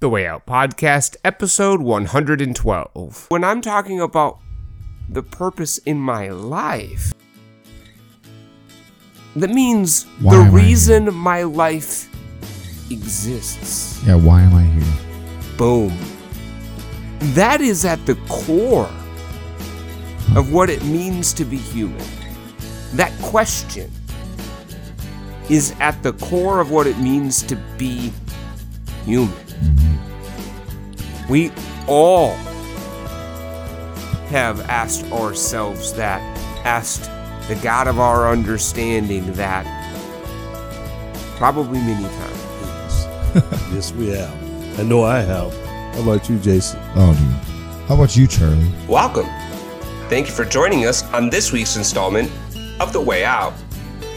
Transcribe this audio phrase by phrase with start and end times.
[0.00, 3.26] The Way Out Podcast, episode 112.
[3.28, 4.38] When I'm talking about
[5.10, 7.12] the purpose in my life,
[9.36, 12.08] that means Why the reason my life
[12.90, 14.02] exists.
[14.06, 15.58] Yeah, why am I here?
[15.58, 15.94] Boom.
[17.34, 18.90] That is at the core
[20.34, 22.06] of what it means to be human.
[22.94, 23.90] That question
[25.50, 28.10] is at the core of what it means to be
[29.04, 29.28] human.
[29.34, 29.89] Mm-hmm.
[31.30, 31.52] We
[31.86, 32.32] all
[34.30, 36.20] have asked ourselves that,
[36.66, 37.04] asked
[37.46, 39.64] the God of our understanding that
[41.36, 43.06] probably many times.
[43.72, 44.80] Yes, we have.
[44.80, 45.56] I know I have.
[45.94, 46.80] How about you, Jason?
[46.96, 47.86] Oh, dude.
[47.86, 48.72] How about you, Charlie?
[48.88, 49.26] Welcome.
[50.08, 52.28] Thank you for joining us on this week's installment
[52.80, 53.54] of The Way Out,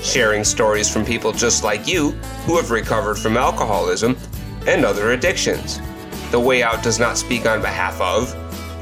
[0.01, 2.09] sharing stories from people just like you
[2.47, 4.17] who have recovered from alcoholism
[4.65, 5.79] and other addictions.
[6.33, 8.35] The Way Out does not speak on behalf of,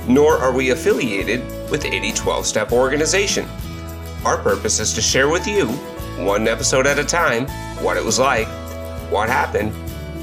[0.08, 3.46] nor are we affiliated with any 12 step Organization.
[4.24, 5.68] Our purpose is to share with you,
[6.26, 7.48] one episode at a time,
[7.84, 8.48] what it was like,
[9.12, 9.74] what happened,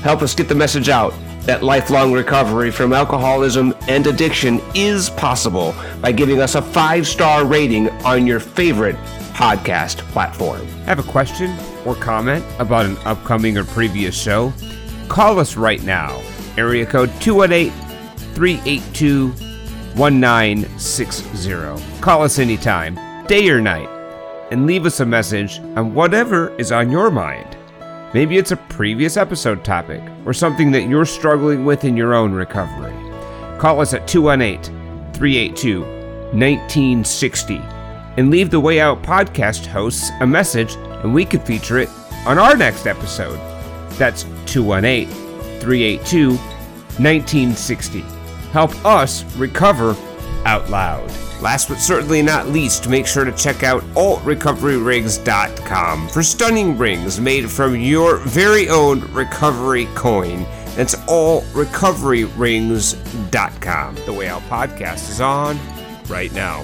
[0.01, 5.73] Help us get the message out that lifelong recovery from alcoholism and addiction is possible
[6.01, 8.95] by giving us a five star rating on your favorite
[9.33, 10.65] podcast platform.
[10.85, 14.53] Have a question or comment about an upcoming or previous show?
[15.07, 16.21] Call us right now.
[16.57, 17.71] Area code 218
[18.35, 19.29] 382
[19.95, 22.01] 1960.
[22.01, 23.89] Call us anytime, day or night,
[24.51, 27.57] and leave us a message on whatever is on your mind.
[28.13, 32.31] Maybe it's a previous episode topic or something that you're struggling with in your own
[32.31, 32.93] recovery.
[33.59, 37.57] Call us at 218 382 1960
[38.17, 41.89] and leave the Way Out podcast hosts a message and we could feature it
[42.25, 43.37] on our next episode.
[43.97, 45.07] That's 218
[45.59, 48.01] 382 1960.
[48.51, 49.95] Help us recover
[50.45, 51.09] out loud.
[51.41, 57.49] Last but certainly not least, make sure to check out altrecoveryrings.com for stunning rings made
[57.49, 60.45] from your very own recovery coin.
[60.75, 63.95] That's allrecoveryrings.com.
[64.05, 65.57] The Way Out podcast is on
[66.07, 66.63] right now.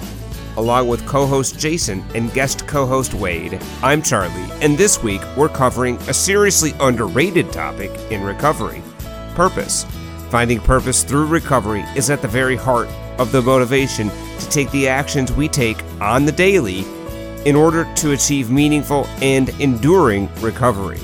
[0.56, 5.20] Along with co host Jason and guest co host Wade, I'm Charlie, and this week
[5.36, 8.82] we're covering a seriously underrated topic in recovery
[9.34, 9.84] purpose.
[10.30, 12.88] Finding purpose through recovery is at the very heart
[13.18, 16.84] of the motivation to take the actions we take on the daily
[17.46, 20.98] in order to achieve meaningful and enduring recovery.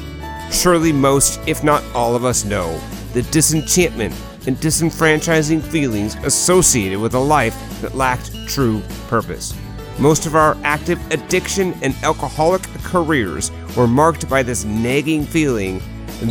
[0.50, 2.80] Surely most, if not all of us, know
[3.12, 4.14] the disenchantment
[4.46, 9.54] and disenfranchising feelings associated with a life that lacked true purpose.
[9.98, 15.80] Most of our active addiction and alcoholic careers were marked by this nagging feeling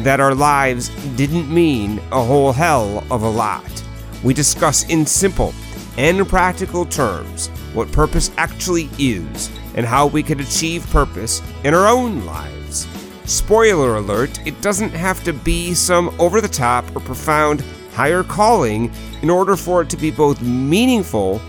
[0.03, 3.83] that our lives didn't mean a whole hell of a lot.
[4.23, 5.53] We discuss in simple
[6.01, 11.87] and practical terms what purpose actually is and how we can achieve purpose in our
[11.87, 12.87] own lives.
[13.25, 17.63] Spoiler alert, it doesn't have to be some over the top or profound
[17.93, 18.91] higher calling
[19.21, 21.39] in order for it to be both meaningful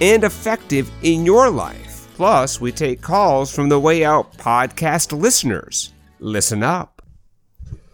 [0.00, 2.08] and effective in your life.
[2.14, 5.92] Plus, we take calls from the Way Out podcast listeners.
[6.18, 7.02] Listen up.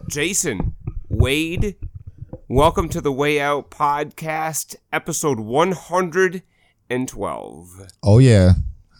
[0.07, 0.77] Jason,
[1.09, 1.75] Wade,
[2.51, 7.93] welcome to the Way Out podcast, episode 112.
[8.03, 8.53] Oh yeah.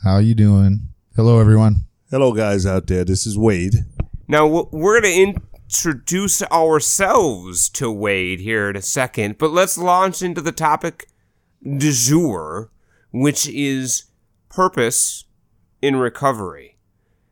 [0.05, 0.89] How are you doing?
[1.17, 1.87] Hello, everyone.
[2.11, 3.05] Hello, guys out there.
[3.05, 3.87] This is Wade.
[4.29, 10.21] Now, we're going to introduce ourselves to Wade here in a second, but let's launch
[10.21, 11.09] into the topic
[11.63, 12.71] du jour,
[13.13, 14.05] which is
[14.51, 15.25] purpose
[15.81, 16.77] in recovery.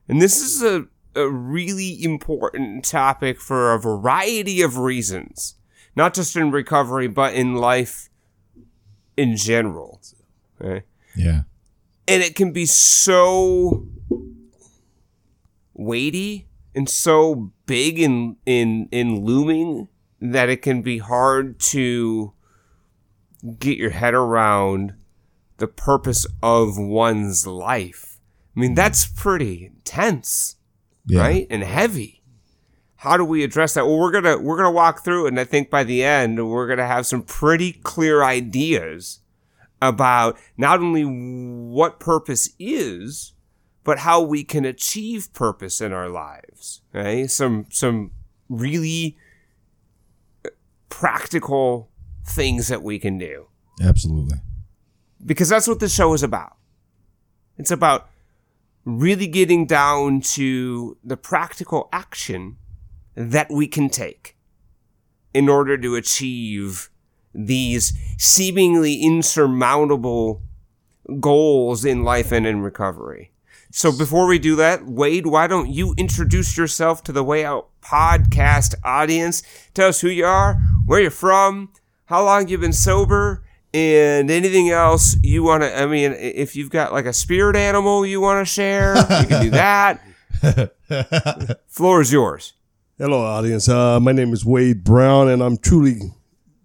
[0.09, 5.56] And this is a, a really important topic for a variety of reasons,
[5.97, 8.09] not just in recovery, but in life
[9.17, 10.01] in general.
[10.61, 10.85] Okay?
[11.17, 11.43] Yeah.
[12.07, 13.87] and it can be so
[15.75, 19.89] weighty and so big in in in looming
[20.21, 22.33] that it can be hard to
[23.59, 24.95] get your head around
[25.59, 28.19] the purpose of one's life.
[28.57, 30.57] I mean, that's pretty intense,
[31.07, 31.21] Yeah.
[31.21, 31.47] right?
[31.51, 32.16] And heavy.
[32.97, 33.87] How do we address that?
[33.87, 36.87] Well, we're gonna we're gonna walk through and I think by the end we're gonna
[36.87, 39.21] have some pretty clear ideas
[39.83, 43.35] about not only what purpose is,
[43.85, 46.81] but how we can achieve purpose in our lives.
[46.93, 47.31] Right?
[47.31, 48.13] Some some
[48.49, 49.17] really
[50.45, 50.51] uh,
[50.89, 51.91] practical
[52.25, 53.47] things that we can do
[53.81, 54.39] Absolutely.
[55.25, 56.57] because that's what the show is about.
[57.59, 58.09] It's about
[58.85, 62.57] really getting down to the practical action
[63.17, 64.37] that we can take
[65.35, 66.91] in order to achieve
[67.35, 70.43] these seemingly insurmountable
[71.21, 73.33] goals in life and in recovery.
[73.71, 77.69] So before we do that, Wade, why don't you introduce yourself to the Way Out
[77.83, 79.43] podcast audience?
[79.75, 80.55] Tell us who you are,
[80.87, 81.73] where you're from,
[82.07, 85.79] how long you've been sober, and anything else you want to.
[85.79, 89.43] I mean, if you've got like a spirit animal you want to share, you can
[89.43, 90.01] do that.
[91.67, 92.55] Floor is yours.
[92.99, 93.69] Hello, audience.
[93.69, 96.01] Uh, my name is Wade Brown, and I'm truly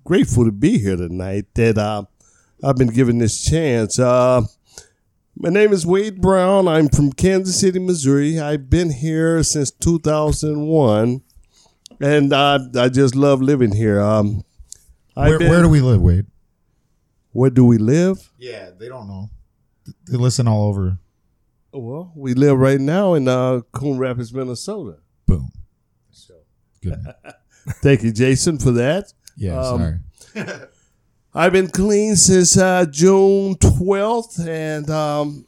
[0.05, 1.45] grateful to be here tonight.
[1.55, 2.03] That uh,
[2.63, 3.99] I've been given this chance.
[3.99, 4.43] Uh,
[5.35, 6.67] my name is Wade Brown.
[6.67, 8.39] I'm from Kansas City, Missouri.
[8.39, 11.21] I've been here since 2001,
[11.99, 13.99] and uh, I just love living here.
[13.99, 14.43] Um,
[15.15, 16.27] Where, been- where do we live, Wade?
[17.33, 18.29] where do we live?
[18.37, 19.29] Yeah, they don't know.
[20.09, 20.97] They listen all over.
[21.73, 24.97] Well, we live right now in uh, Coon Rapids, Minnesota.
[25.25, 25.49] Boom.
[26.81, 26.97] Good.
[27.83, 29.13] Thank you, Jason, for that.
[29.37, 30.01] Yeah, Um,
[30.35, 30.49] sorry.
[31.33, 35.45] I've been clean since uh, June 12th, and um,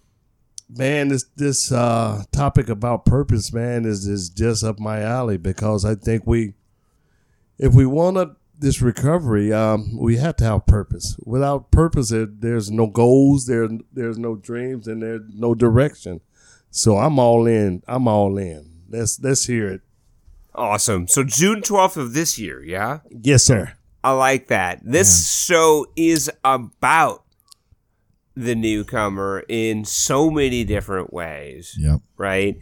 [0.69, 5.83] man, this this uh, topic about purpose, man, is is just up my alley because
[5.83, 6.53] I think we,
[7.57, 11.17] if we want to this recovery, um, we have to have purpose.
[11.25, 16.21] Without purpose, there, there's no goals, there there's no dreams, and there's no direction.
[16.71, 17.83] So I'm all in.
[17.87, 18.83] I'm all in.
[18.89, 19.81] Let's let's hear it.
[20.55, 21.07] Awesome.
[21.07, 22.99] So June 12th of this year, yeah?
[23.09, 23.73] Yes, sir.
[24.03, 24.79] I like that.
[24.83, 27.23] This show is about
[28.35, 32.01] the newcomer in so many different ways, Yep.
[32.17, 32.57] right?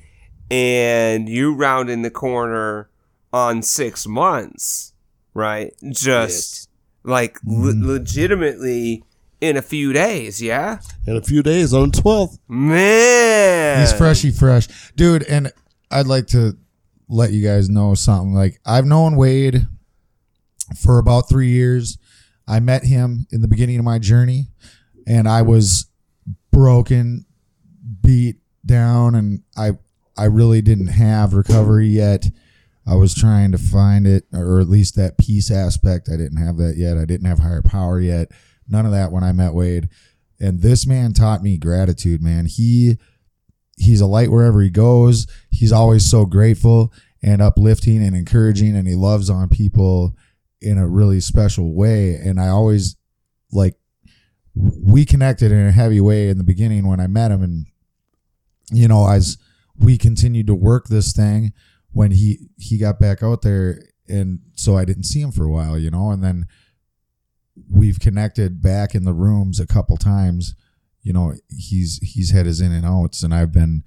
[0.49, 2.89] And you round in the corner
[3.33, 4.93] on six months,
[5.33, 5.73] right?
[5.89, 6.69] Just
[7.03, 7.87] like le- mm-hmm.
[7.87, 9.03] legitimately
[9.39, 10.79] in a few days, yeah?
[11.07, 12.37] In a few days on 12th.
[12.47, 13.79] Man.
[13.79, 14.67] He's freshy fresh.
[14.95, 15.51] Dude, and
[15.89, 16.57] I'd like to
[17.11, 18.33] let you guys know something.
[18.33, 19.67] Like I've known Wade
[20.81, 21.97] for about three years.
[22.47, 24.47] I met him in the beginning of my journey
[25.05, 25.87] and I was
[26.51, 27.25] broken,
[28.01, 29.71] beat down, and I
[30.17, 32.27] I really didn't have recovery yet.
[32.85, 36.09] I was trying to find it, or at least that peace aspect.
[36.09, 36.97] I didn't have that yet.
[36.97, 38.31] I didn't have higher power yet.
[38.67, 39.89] None of that when I met Wade.
[40.39, 42.47] And this man taught me gratitude, man.
[42.47, 42.97] He
[43.81, 45.27] he's a light wherever he goes.
[45.49, 46.93] He's always so grateful
[47.23, 50.15] and uplifting and encouraging and he loves on people
[50.61, 52.15] in a really special way.
[52.15, 52.95] And I always
[53.51, 53.75] like
[54.55, 57.65] we connected in a heavy way in the beginning when I met him and
[58.71, 59.37] you know, as
[59.77, 61.53] we continued to work this thing
[61.91, 65.51] when he he got back out there and so I didn't see him for a
[65.51, 66.45] while, you know, and then
[67.69, 70.55] we've connected back in the rooms a couple times.
[71.01, 73.83] You know, he's he's had his in and outs and I've been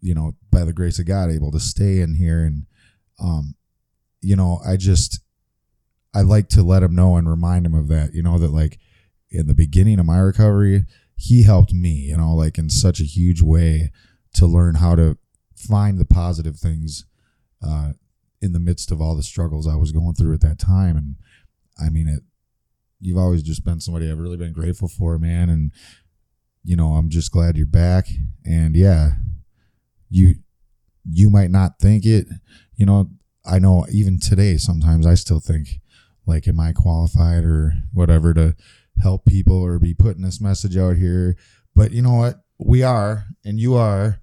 [0.00, 2.66] you know, by the grace of God able to stay in here and
[3.20, 3.54] um
[4.20, 5.20] you know, I just
[6.14, 8.78] I like to let him know and remind him of that, you know, that like
[9.30, 13.04] in the beginning of my recovery, he helped me, you know, like in such a
[13.04, 13.92] huge way
[14.34, 15.18] to learn how to
[15.54, 17.04] find the positive things
[17.64, 17.92] uh,
[18.40, 20.96] in the midst of all the struggles I was going through at that time.
[20.96, 21.16] And
[21.78, 22.22] I mean, it,
[23.00, 25.50] you've always just been somebody I've really been grateful for, man.
[25.50, 25.72] And,
[26.68, 28.08] you know, I'm just glad you're back.
[28.44, 29.12] And yeah,
[30.10, 30.34] you,
[31.10, 32.26] you might not think it,
[32.76, 33.08] you know,
[33.46, 35.80] I know even today, sometimes I still think
[36.26, 38.54] like, am I qualified or whatever to
[39.02, 41.36] help people or be putting this message out here?
[41.74, 42.42] But you know what?
[42.58, 44.20] We are, and you are,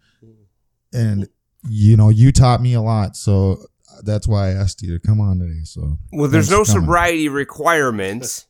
[0.93, 1.27] and
[1.67, 3.15] you know, you taught me a lot.
[3.15, 3.65] So
[4.03, 5.61] that's why I asked you to come on today.
[5.63, 6.81] So Well, there's no coming.
[6.81, 8.45] sobriety requirements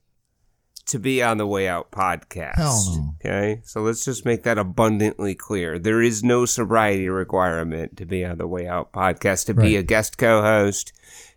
[0.88, 2.58] to be on the Way Out podcast.
[2.58, 3.16] No.
[3.20, 5.80] Okay, so let's just make that abundantly clear.
[5.80, 9.84] There is no sobriety requirement to be on the Way Out podcast, to be a
[9.84, 10.94] guest co-host,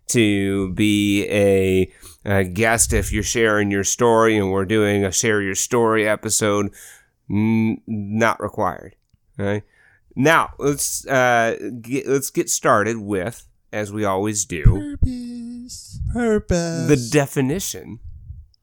[0.07, 1.91] to be a,
[2.25, 6.71] a guest if you're sharing your story and we're doing a share your story episode.
[7.29, 8.95] N- not required.
[9.39, 9.63] Okay.
[10.15, 15.99] Now let's uh, get, let's get started with, as we always do, Purpose.
[16.11, 16.87] Purpose.
[16.87, 17.99] the definition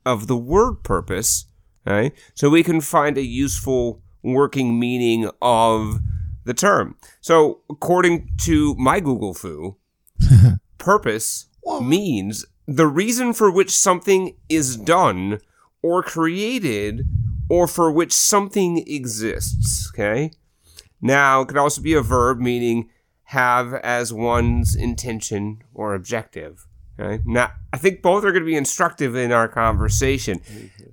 [0.06, 1.46] of the word purpose.
[1.84, 6.00] Right, so we can find a useful working meaning of
[6.44, 6.96] the term.
[7.20, 9.76] So, according to my Google fu,
[10.78, 11.46] purpose
[11.80, 15.40] means the reason for which something is done
[15.82, 17.06] or created
[17.48, 19.90] or for which something exists.
[19.92, 20.32] Okay.
[21.00, 22.88] Now, it could also be a verb meaning
[23.30, 26.65] have as one's intention or objective.
[26.98, 27.22] Okay.
[27.26, 30.40] Now, I think both are going to be instructive in our conversation.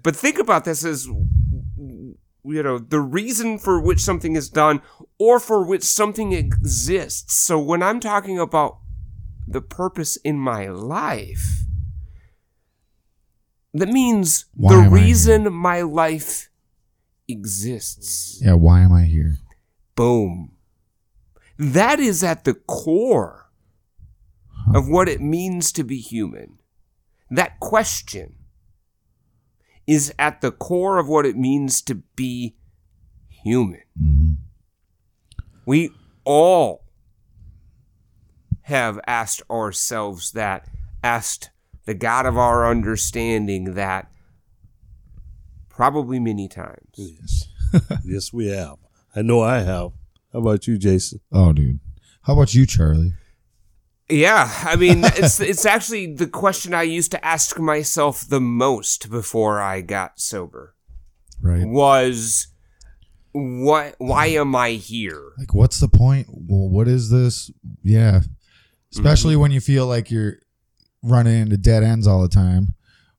[0.03, 1.05] But think about this as
[2.45, 4.81] you know the reason for which something is done
[5.17, 8.79] or for which something exists so when i'm talking about
[9.47, 11.63] the purpose in my life
[13.73, 15.05] that means Why the am I here?
[15.07, 16.49] reason my life
[17.29, 19.35] exists Yeah, why am I here?
[19.95, 20.51] boom
[21.57, 23.42] that is at the core
[24.73, 26.57] of what it means to be human
[27.33, 28.35] that question
[29.87, 32.55] is at the core of what it means to be
[33.27, 33.81] human.
[33.99, 34.31] Mm-hmm.
[35.65, 35.89] We
[36.25, 36.85] all
[38.61, 40.67] have asked ourselves that,
[41.03, 41.49] asked
[41.85, 44.09] the God of our understanding that
[45.69, 46.91] probably many times.
[46.95, 47.47] Yes.
[48.05, 48.77] yes, we have.
[49.15, 49.91] I know I have.
[50.31, 51.19] How about you, Jason?
[51.31, 51.79] Oh, dude.
[52.21, 53.13] How about you, Charlie?
[54.09, 59.09] Yeah, I mean, it's it's actually the question I used to ask myself the most
[59.09, 60.75] before I got sober.
[61.41, 61.65] Right?
[61.65, 62.47] Was
[63.31, 65.31] what why am I here?
[65.37, 66.27] Like, what's the point?
[66.29, 67.51] Well, what is this?
[67.81, 68.21] Yeah.
[68.91, 69.41] Especially mm-hmm.
[69.41, 70.37] when you feel like you're
[71.01, 72.75] running into dead ends all the time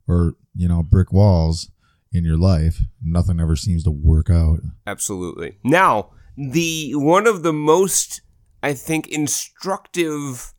[0.07, 1.71] or, you know, brick walls
[2.12, 2.79] in your life.
[3.03, 4.61] Nothing ever seems to work out.
[4.87, 5.59] Absolutely.
[5.64, 8.21] Now, the one of the most
[8.62, 10.53] I think instructive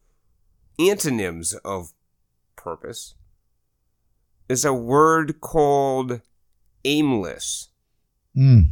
[0.80, 1.94] antonyms of
[2.56, 3.16] purpose
[4.48, 6.22] is a word called
[6.84, 7.70] aimless.
[8.36, 8.70] Mm.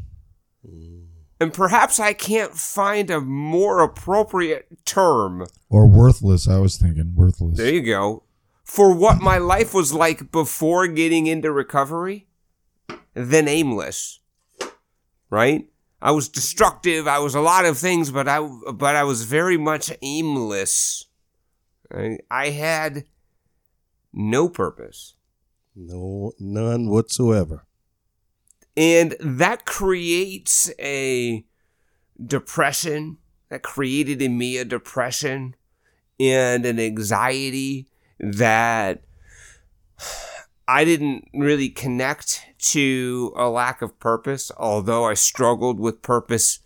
[1.39, 5.45] And perhaps I can't find a more appropriate term.
[5.69, 7.13] Or worthless, I was thinking.
[7.15, 7.57] Worthless.
[7.57, 8.23] There you go.
[8.63, 12.27] For what my life was like before getting into recovery
[13.13, 14.19] than aimless.
[15.29, 15.67] Right?
[16.01, 18.41] I was destructive, I was a lot of things, but I
[18.73, 21.05] but I was very much aimless.
[21.93, 23.05] I, I had
[24.11, 25.15] no purpose.
[25.75, 27.65] No, none whatsoever.
[28.75, 31.45] And that creates a
[32.23, 33.17] depression.
[33.49, 35.55] That created in me a depression
[36.19, 37.87] and an anxiety
[38.19, 39.03] that
[40.67, 46.59] I didn't really connect to a lack of purpose, although I struggled with purpose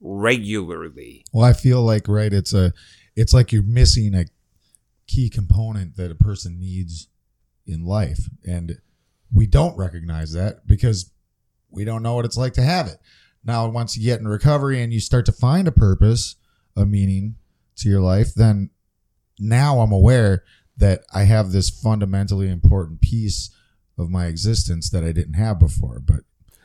[0.00, 1.26] regularly.
[1.32, 2.32] Well, I feel like right.
[2.32, 2.72] It's a,
[3.14, 4.24] it's like you're missing a
[5.12, 7.08] key component that a person needs
[7.66, 8.78] in life, and
[9.32, 11.10] we don't recognize that because
[11.70, 12.98] we don't know what it's like to have it.
[13.44, 16.36] Now, once you get in recovery and you start to find a purpose,
[16.76, 17.36] a meaning
[17.76, 18.70] to your life, then
[19.38, 20.44] now I'm aware
[20.76, 23.50] that I have this fundamentally important piece
[23.98, 26.00] of my existence that I didn't have before.
[26.00, 26.20] But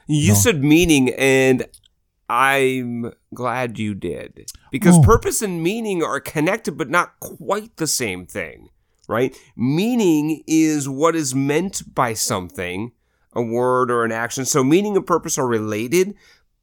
[0.07, 0.39] You No.
[0.39, 1.65] said meaning, and
[2.29, 4.51] I'm glad you did.
[4.71, 5.01] Because Oh.
[5.03, 8.69] purpose and meaning are connected, but not quite the same thing,
[9.07, 9.35] right?
[9.55, 12.91] Meaning is what is meant by something,
[13.33, 14.45] a word or an action.
[14.45, 16.15] So meaning and purpose are related,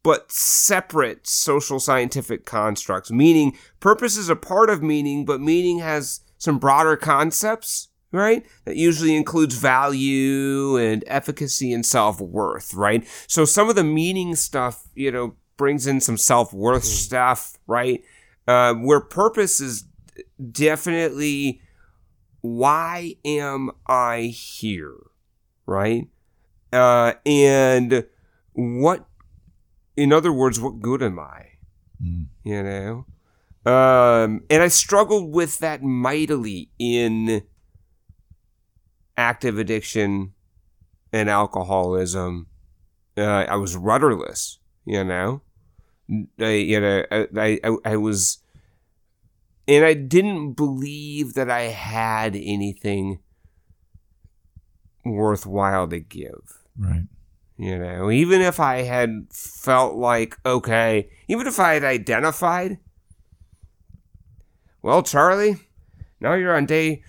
[0.02, 3.10] but separate social scientific constructs.
[3.10, 8.44] Meaning, purpose is a part of meaning, but meaning has some broader concepts, right?
[8.66, 13.06] That usually includes value and efficacy and self worth, right?
[13.26, 18.02] So some of the meaning stuff, you know, brings in some self worth stuff, right?
[18.46, 19.84] Uh, where purpose is
[20.50, 21.60] definitely
[22.40, 24.96] why am I here,
[25.66, 26.08] right?
[26.72, 28.04] Uh, and
[28.52, 29.06] what,
[29.96, 31.46] in other words, what good am I?
[32.02, 32.26] Mm.
[32.42, 33.06] You know?
[33.64, 37.42] Um, and I struggled with that mightily in
[39.16, 40.34] active addiction
[41.12, 42.48] and alcoholism.
[43.16, 45.40] Uh, I was rudderless, you know?
[46.38, 48.38] I, you know, I, I, I was,
[49.66, 53.18] and I didn't believe that I had anything
[55.04, 56.60] worthwhile to give.
[56.78, 57.04] right.
[57.56, 62.78] You know, even if I had felt like, okay, even if I had identified,
[64.82, 65.58] well, Charlie,
[66.20, 67.04] now you're on day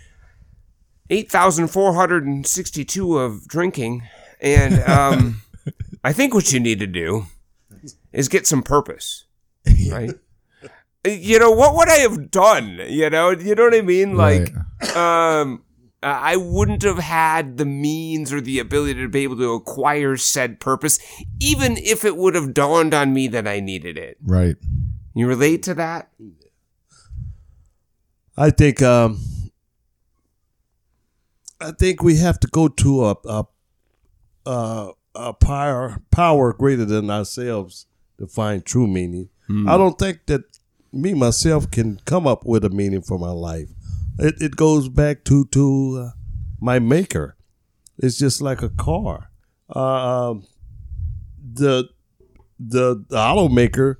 [1.09, 4.03] 8,462 of drinking,
[4.39, 5.41] and um,
[6.03, 7.25] I think what you need to do
[8.15, 9.25] is get some purpose,
[9.91, 10.11] right?
[11.05, 12.81] you know, what would I have done?
[12.87, 14.15] You know, you know what I mean?
[14.15, 14.53] Like,
[14.95, 15.63] um,
[16.01, 20.59] I wouldn't have had the means or the ability to be able to acquire said
[20.59, 20.99] purpose,
[21.39, 24.17] even if it would have dawned on me that I needed it.
[24.21, 24.55] Right.
[25.13, 26.09] You relate to that?
[28.37, 29.19] I think um,
[31.61, 33.45] I think we have to go to a a,
[34.45, 37.85] a, a power power greater than ourselves
[38.17, 39.29] to find true meaning.
[39.67, 40.43] I don't think that
[40.91, 43.69] me myself can come up with a meaning for my life.
[44.17, 46.11] It it goes back to to uh,
[46.59, 47.35] my maker.
[47.97, 49.29] It's just like a car.
[49.73, 50.47] Uh, um,
[51.53, 51.89] the
[52.59, 53.97] the the automaker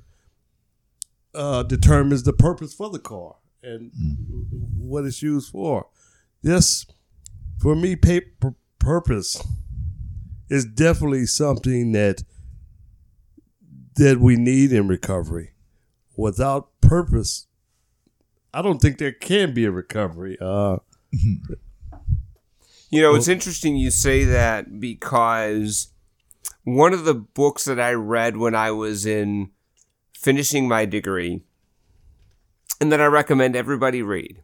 [1.34, 3.92] uh, determines the purpose for the car and
[4.76, 5.86] what it's used for.
[6.42, 6.86] This,
[7.60, 9.42] for me, paper purpose
[10.48, 12.22] is definitely something that
[13.96, 15.52] that we need in recovery.
[16.16, 17.46] Without purpose,
[18.54, 20.38] I don't think there can be a recovery.
[20.40, 20.78] Uh,
[22.88, 25.88] You know, it's interesting you say that because
[26.62, 29.50] one of the books that I read when I was in
[30.14, 31.42] finishing my degree
[32.80, 34.42] and that I recommend everybody read,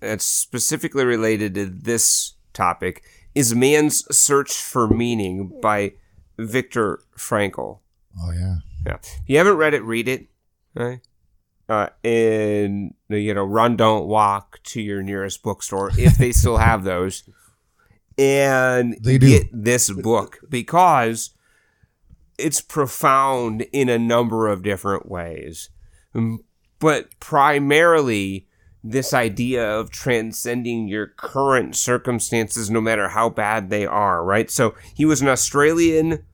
[0.00, 5.92] that's specifically related to this topic, is Man's Search for Meaning by
[6.38, 7.80] Viktor Frankl.
[8.20, 8.56] Oh yeah.
[8.86, 8.96] Yeah.
[9.02, 10.28] If you haven't read it, read it.
[10.74, 11.00] Right?
[11.68, 16.84] Uh, and you know, run, don't walk to your nearest bookstore if they still have
[16.84, 17.28] those,
[18.18, 19.26] and They do.
[19.28, 21.30] get this book because
[22.38, 25.70] it's profound in a number of different ways,
[26.14, 26.38] Mm,
[26.78, 28.46] but primarily
[28.84, 34.24] this idea of transcending your current circumstances, no matter how bad they are.
[34.24, 34.50] Right.
[34.50, 36.24] So he was an Australian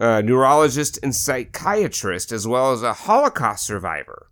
[0.00, 4.26] a neurologist and psychiatrist, as well as a Holocaust survivor.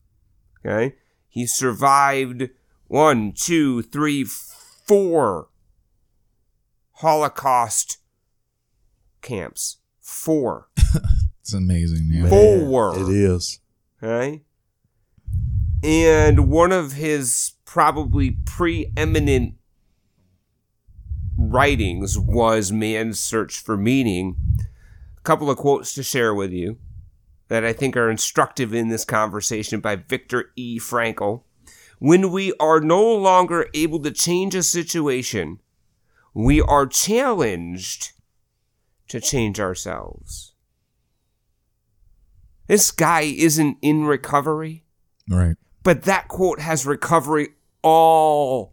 [0.67, 0.97] Okay,
[1.29, 2.51] he survived
[2.89, 5.51] one, two, three, four
[6.95, 7.99] Holocaust
[9.23, 9.77] camps.
[10.01, 10.69] Four.
[11.49, 12.11] It's amazing.
[12.13, 12.29] Yeah.
[12.29, 12.95] Four.
[12.99, 13.61] it is.
[14.03, 14.43] Okay.
[15.83, 19.55] And one of his probably preeminent
[21.39, 24.37] writings was Man's Search for Meaning.
[25.29, 26.79] A couple of quotes to share with you
[27.49, 30.79] that I think are instructive in this conversation by Viktor E.
[30.79, 31.43] Frankl.
[31.99, 35.61] When we are no longer able to change a situation,
[36.33, 38.13] we are challenged
[39.09, 40.55] to change ourselves.
[42.67, 44.87] This guy isn't in recovery,
[45.29, 45.57] Right.
[45.83, 47.49] but that quote has recovery
[47.83, 48.73] all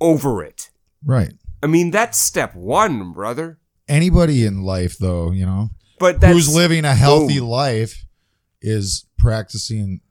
[0.00, 0.72] over it.
[1.04, 1.34] Right.
[1.62, 3.60] I mean, that's step one, brother.
[3.86, 5.70] Anybody in life, though, you know,
[6.04, 7.48] But that's who's living a healthy Boom.
[7.48, 8.04] life
[8.60, 10.02] is practicing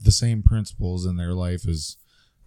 [0.00, 1.96] the same principles in their life as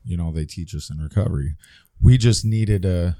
[0.05, 1.55] you know they teach us in recovery.
[2.01, 3.17] We just needed a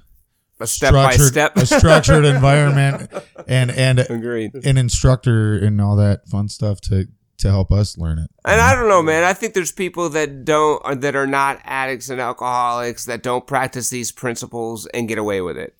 [0.61, 1.57] a step by structured, step.
[1.57, 3.11] a structured environment
[3.49, 4.55] and and Agreed.
[4.63, 7.09] an instructor and all that fun stuff to
[7.39, 8.31] to help us learn it.
[8.45, 9.25] And I don't know, man.
[9.25, 13.89] I think there's people that don't, that are not addicts and alcoholics that don't practice
[13.89, 15.75] these principles and get away with it.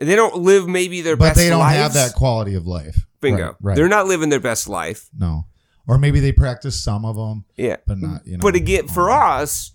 [0.00, 1.78] They don't live maybe their But best they don't lives.
[1.78, 3.06] have that quality of life.
[3.20, 3.44] Bingo.
[3.44, 3.54] Right.
[3.60, 3.76] right.
[3.76, 5.08] They're not living their best life.
[5.16, 5.46] no.
[5.88, 7.76] Or maybe they practice some of them, Yeah.
[7.86, 8.26] but not.
[8.26, 8.42] You know.
[8.42, 9.70] But again, for us,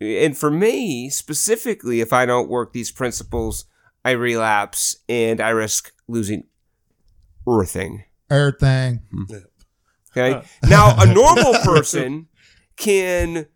[0.00, 3.66] and for me specifically, if I don't work these principles,
[4.02, 6.44] I relapse and I risk losing
[7.46, 8.04] everything.
[8.30, 9.02] everything.
[9.10, 9.24] Hmm.
[10.16, 10.32] Okay.
[10.32, 10.42] Uh.
[10.68, 12.28] Now, a normal person
[12.76, 13.46] can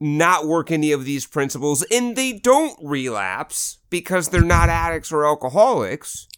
[0.00, 5.24] not work any of these principles and they don't relapse because they're not addicts or
[5.24, 6.28] alcoholics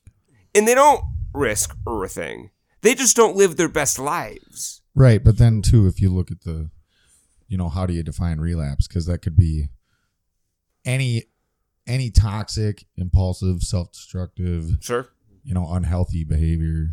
[0.54, 1.02] and they don't
[1.34, 2.50] risk everything.
[2.82, 4.82] They just don't live their best lives.
[4.94, 6.70] Right, but then too, if you look at the,
[7.48, 8.86] you know, how do you define relapse?
[8.86, 9.68] Because that could be
[10.84, 11.24] any
[11.86, 15.08] any toxic, impulsive, self-destructive, Sure.
[15.44, 16.88] you know, unhealthy behavior.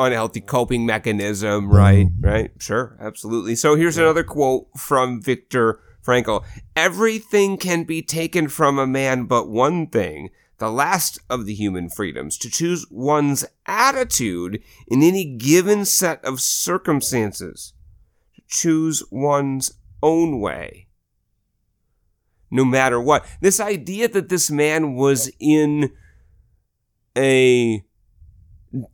[0.00, 2.06] Unhealthy coping mechanism, right?
[2.06, 2.24] Mm.
[2.24, 2.50] Right?
[2.58, 3.54] Sure, absolutely.
[3.54, 6.44] So here's another quote from Viktor Frankl.
[6.74, 11.88] Everything can be taken from a man but one thing, the last of the human
[11.88, 17.74] freedoms, to choose one's attitude in any given set of circumstances,
[18.34, 20.86] to choose one's own way.
[22.50, 23.24] No matter what.
[23.40, 25.92] This idea that this man was in
[27.16, 27.84] a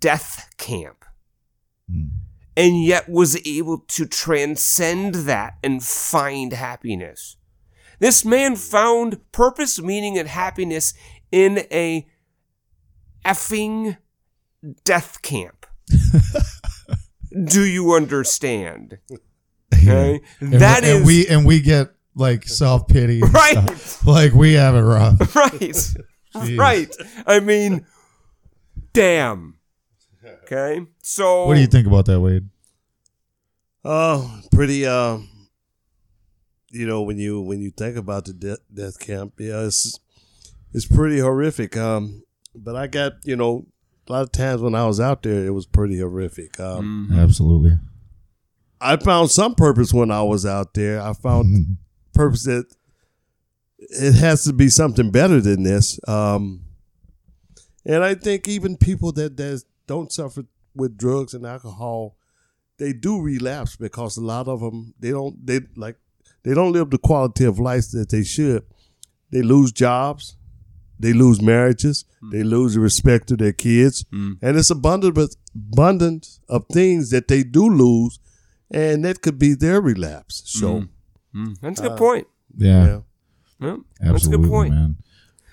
[0.01, 1.05] death camp
[1.91, 2.09] Mm.
[2.57, 7.37] and yet was able to transcend that and find happiness.
[8.01, 10.93] This man found purpose, meaning, and happiness
[11.31, 12.07] in a
[13.25, 13.99] effing
[14.85, 15.67] death camp.
[17.45, 18.99] Do you understand?
[19.73, 23.99] Okay, And, that and is we and we get like self pity, Right.
[24.05, 25.37] Like we have it rough.
[25.37, 25.95] right,
[26.59, 26.97] right.
[27.27, 27.87] I mean,
[28.93, 29.56] damn.
[30.47, 32.49] Okay, so What do you think about that, Wade?
[33.85, 34.87] Oh, pretty.
[34.87, 35.29] Um,
[36.71, 39.99] you know, when you when you think about the death, death camp, yeah, it's
[40.73, 41.77] it's pretty horrific.
[41.77, 42.23] Um,
[42.55, 43.67] but I got you know
[44.07, 46.61] a lot of times when I was out there, it was pretty horrific.
[46.61, 47.73] Um, Absolutely.
[48.81, 51.01] I found some purpose when I was out there.
[51.01, 51.77] I found
[52.15, 52.67] purpose that
[53.79, 55.99] it has to be something better than this.
[56.07, 56.63] Um,
[57.85, 60.45] and I think even people that, that don't suffer
[60.75, 62.17] with drugs and alcohol,
[62.79, 65.97] they do relapse because a lot of them they don't they like
[66.43, 68.65] they don't live the quality of life that they should.
[69.31, 70.37] They lose jobs,
[70.99, 72.31] they lose marriages, mm.
[72.31, 74.39] they lose the respect of their kids, mm.
[74.41, 78.19] and it's abundant abundance of things that they do lose,
[78.71, 80.43] and that could be their relapse.
[80.47, 80.69] So.
[80.69, 80.89] Mm.
[81.61, 82.27] That's a good uh, point.
[82.57, 82.87] Yeah.
[82.87, 83.01] Yeah.
[83.61, 84.75] Yeah, that's a Absolutely, good point.
[84.75, 84.97] man.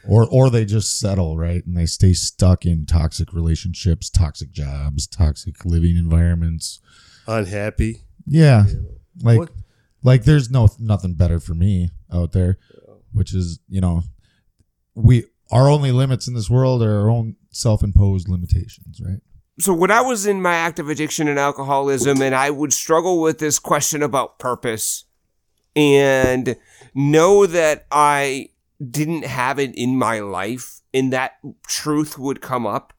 [0.07, 1.65] Or or they just settle, right?
[1.65, 6.79] And they stay stuck in toxic relationships, toxic jobs, toxic living environments.
[7.27, 8.01] unhappy.
[8.25, 8.65] Yeah.
[9.21, 9.51] Like What-
[10.03, 12.57] like there's no nothing better for me out there,
[13.13, 14.03] which is, you know,
[14.95, 19.19] we our only limits in this world are our own self-imposed limitations, right?
[19.59, 23.37] So when I was in my active addiction and alcoholism, and I would struggle with
[23.39, 25.05] this question about purpose,
[25.75, 26.55] and
[26.95, 28.49] know that I
[28.81, 31.33] didn't have it in my life, and that
[31.67, 32.93] truth would come up,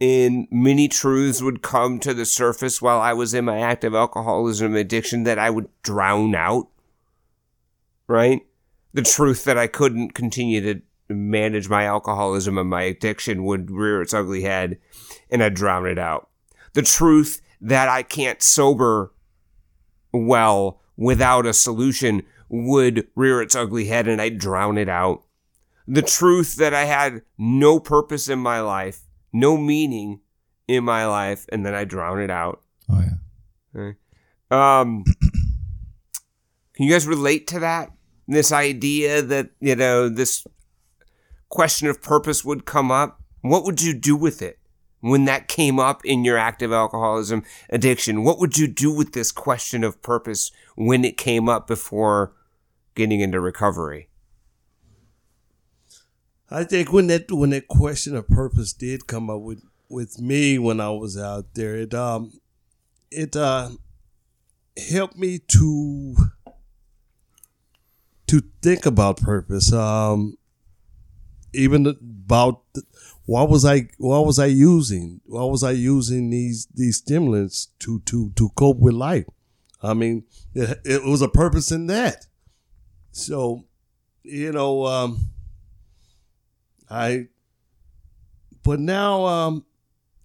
[0.00, 4.74] and many truths would come to the surface while I was in my active alcoholism
[4.74, 6.68] addiction that I would drown out.
[8.06, 8.42] Right?
[8.92, 14.02] The truth that I couldn't continue to manage my alcoholism and my addiction would rear
[14.02, 14.78] its ugly head
[15.30, 16.28] and I'd drown it out.
[16.72, 19.12] The truth that I can't sober
[20.12, 25.24] well without a solution would rear its ugly head and I'd drown it out.
[25.86, 29.00] The truth that I had no purpose in my life,
[29.32, 30.20] no meaning
[30.66, 32.62] in my life, and then I drown it out.
[32.88, 33.92] Oh yeah.
[34.50, 35.04] Um,
[36.74, 37.92] can you guys relate to that?
[38.28, 40.46] This idea that, you know, this
[41.48, 43.22] question of purpose would come up.
[43.42, 44.58] What would you do with it
[45.00, 48.24] when that came up in your active alcoholism addiction?
[48.24, 52.32] What would you do with this question of purpose when it came up before
[52.94, 54.08] getting into recovery?
[56.50, 60.58] I think when that when that question of purpose did come up with with me
[60.58, 62.40] when I was out there, it um
[63.10, 63.70] it uh
[64.90, 66.14] helped me to
[68.28, 69.72] to think about purpose.
[69.72, 70.38] Um
[71.52, 72.62] even about
[73.24, 75.20] what was I what was I using?
[75.26, 79.26] why was I using these these stimulants to to to cope with life?
[79.86, 82.26] I mean, it, it was a purpose in that.
[83.12, 83.64] So,
[84.22, 85.30] you know, um
[86.90, 87.28] I
[88.62, 89.64] but now um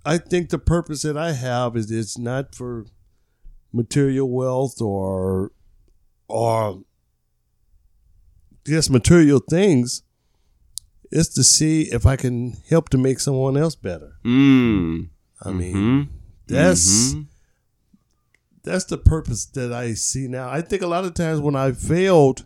[0.06, 2.86] I think the purpose that I have is it's not for
[3.72, 5.52] material wealth or
[6.28, 6.84] or
[8.66, 10.04] just material things.
[11.12, 14.14] It's to see if I can help to make someone else better.
[14.24, 15.10] Mm.
[15.44, 16.02] I mean, Hmm.
[16.48, 17.28] that's Mhm.
[18.64, 20.50] That's the purpose that I see now.
[20.50, 22.46] I think a lot of times when I failed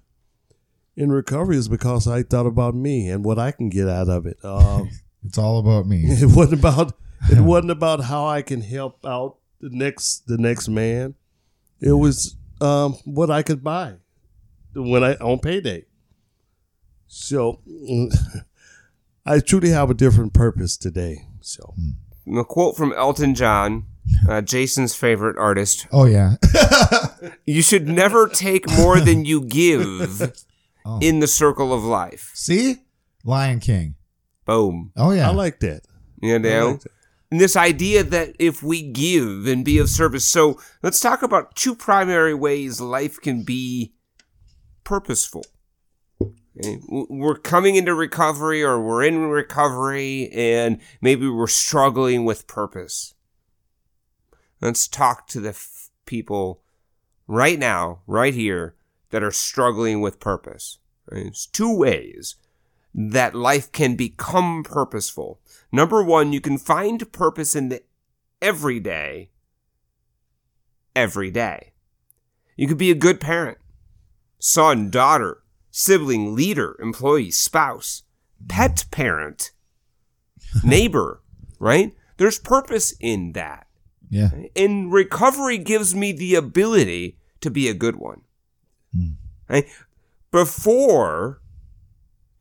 [0.95, 4.25] in recovery is because I thought about me and what I can get out of
[4.25, 4.37] it.
[4.43, 4.89] Um,
[5.25, 6.03] It's all about me.
[6.05, 6.93] it wasn't about
[7.31, 11.15] it wasn't about how I can help out the next the next man.
[11.81, 13.95] It was um, what I could buy
[14.75, 15.85] when I on payday.
[17.07, 17.61] So
[19.25, 21.27] I truly have a different purpose today.
[21.41, 21.73] So
[22.35, 23.85] A quote from Elton John,
[24.29, 25.87] uh, Jason's favorite artist.
[25.91, 26.35] Oh yeah.
[27.47, 30.33] You should never take more than you give
[30.87, 30.99] Oh.
[31.01, 32.31] in the circle of life.
[32.35, 32.83] See?
[33.23, 33.95] Lion King.
[34.45, 34.91] Boom.
[34.95, 35.29] Oh yeah.
[35.29, 35.81] I liked that.
[36.21, 36.71] You know?
[36.73, 36.81] like.
[37.31, 40.27] And this idea that if we give and be of service.
[40.29, 43.93] So let's talk about two primary ways life can be
[44.83, 45.43] purposeful.
[46.87, 53.14] We're coming into recovery or we're in recovery and maybe we're struggling with purpose.
[54.61, 56.61] Let's talk to the f- people
[57.27, 58.75] right now, right here,
[59.09, 60.79] that are struggling with purpose.
[61.11, 61.23] Right?
[61.23, 62.35] There's two ways
[62.93, 65.39] that life can become purposeful.
[65.71, 67.83] Number one, you can find purpose in the
[68.41, 69.29] everyday,
[70.95, 71.73] every day.
[72.55, 73.57] You could be a good parent,
[74.39, 78.03] son, daughter, sibling, leader, employee, spouse,
[78.47, 79.51] pet parent,
[80.63, 81.21] neighbor,
[81.59, 81.93] right?
[82.15, 83.67] There's purpose in that.
[84.09, 84.29] Yeah.
[84.55, 88.21] And recovery gives me the ability to be a good one.
[88.93, 89.11] Hmm.
[89.49, 89.67] Right?
[90.31, 91.41] Before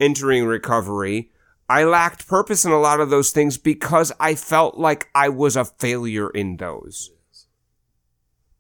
[0.01, 1.31] entering recovery,
[1.69, 5.57] I lacked purpose in a lot of those things because I felt like I was
[5.57, 7.11] a failure in those.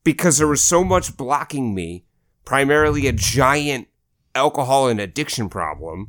[0.02, 2.04] Because there was so much blocking me,
[2.44, 3.88] primarily a giant
[4.34, 6.08] alcohol and addiction problem,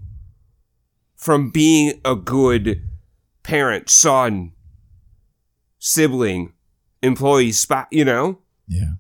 [1.16, 2.82] from being a good
[3.44, 4.52] parent, son,
[5.80, 6.54] sibling,
[7.06, 8.40] employee, spot, you know?
[8.68, 8.94] Yeah.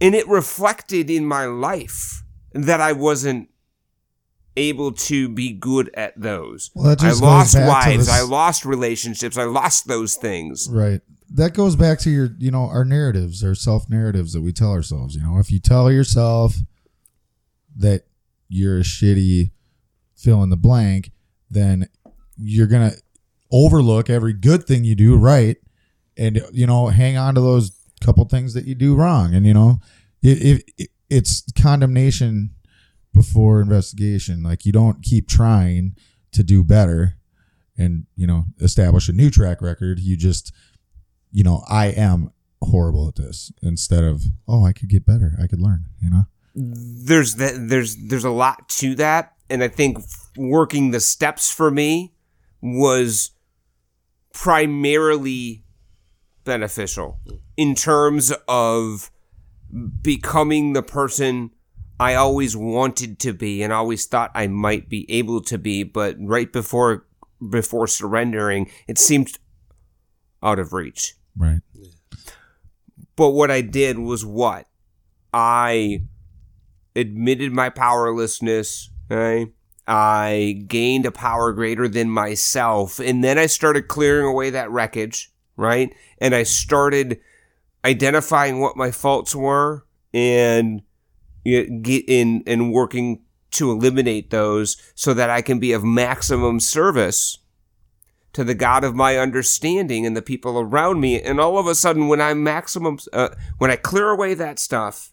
[0.00, 3.48] And it reflected in my life that I wasn't
[4.56, 6.70] able to be good at those.
[6.74, 10.68] Well, that I lost wives, I lost relationships, I lost those things.
[10.70, 11.00] Right.
[11.30, 14.70] That goes back to your, you know, our narratives, our self narratives that we tell
[14.70, 15.16] ourselves.
[15.16, 16.56] You know, if you tell yourself
[17.76, 18.04] that
[18.48, 19.50] you're a shitty
[20.16, 21.10] fill in the blank,
[21.50, 21.88] then
[22.36, 22.96] you're going to
[23.50, 25.56] overlook every good thing you do right
[26.16, 29.34] and, you know, hang on to those couple things that you do wrong.
[29.34, 29.80] And, you know,
[30.22, 32.50] it, it, it's condemnation
[33.12, 34.42] before investigation.
[34.42, 35.96] Like, you don't keep trying
[36.32, 37.16] to do better
[37.76, 40.00] and, you know, establish a new track record.
[40.00, 40.52] You just,
[41.30, 45.36] you know, I am horrible at this instead of, oh, I could get better.
[45.42, 46.24] I could learn, you know?
[46.56, 49.98] There's that there's there's a lot to that and I think
[50.36, 52.14] working the steps for me
[52.60, 53.30] was
[54.32, 55.63] primarily
[56.44, 57.20] beneficial
[57.56, 59.10] in terms of
[60.02, 61.50] becoming the person
[61.98, 66.16] I always wanted to be and always thought I might be able to be, but
[66.18, 67.06] right before
[67.50, 69.38] before surrendering, it seemed
[70.42, 71.14] out of reach.
[71.36, 71.60] Right.
[73.16, 74.66] But what I did was what?
[75.32, 76.02] I
[76.96, 78.90] admitted my powerlessness.
[79.08, 79.48] Right?
[79.86, 82.98] I gained a power greater than myself.
[82.98, 85.30] And then I started clearing away that wreckage.
[85.56, 85.94] Right?
[86.18, 87.20] And I started
[87.84, 90.82] identifying what my faults were and
[91.44, 97.38] get in and working to eliminate those so that I can be of maximum service
[98.32, 101.20] to the God of my understanding and the people around me.
[101.20, 105.12] And all of a sudden, when I'm maximum, uh, when I clear away that stuff,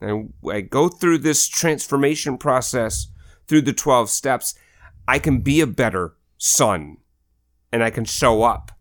[0.00, 3.08] and I go through this transformation process
[3.46, 4.54] through the 12 steps,
[5.08, 6.98] I can be a better son
[7.72, 8.72] and I can show up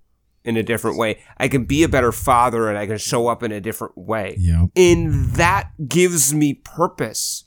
[0.43, 1.19] in a different way.
[1.38, 4.36] I can be a better father and I can show up in a different way.
[4.38, 4.69] Yep.
[4.75, 7.45] And that gives me purpose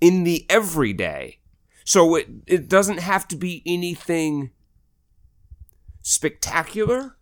[0.00, 1.38] in the everyday.
[1.84, 4.50] So it, it doesn't have to be anything
[6.02, 7.16] spectacular.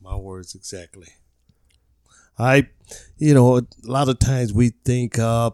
[0.00, 1.08] My words exactly.
[2.38, 2.68] I,
[3.16, 5.52] you know, a lot of times we think uh,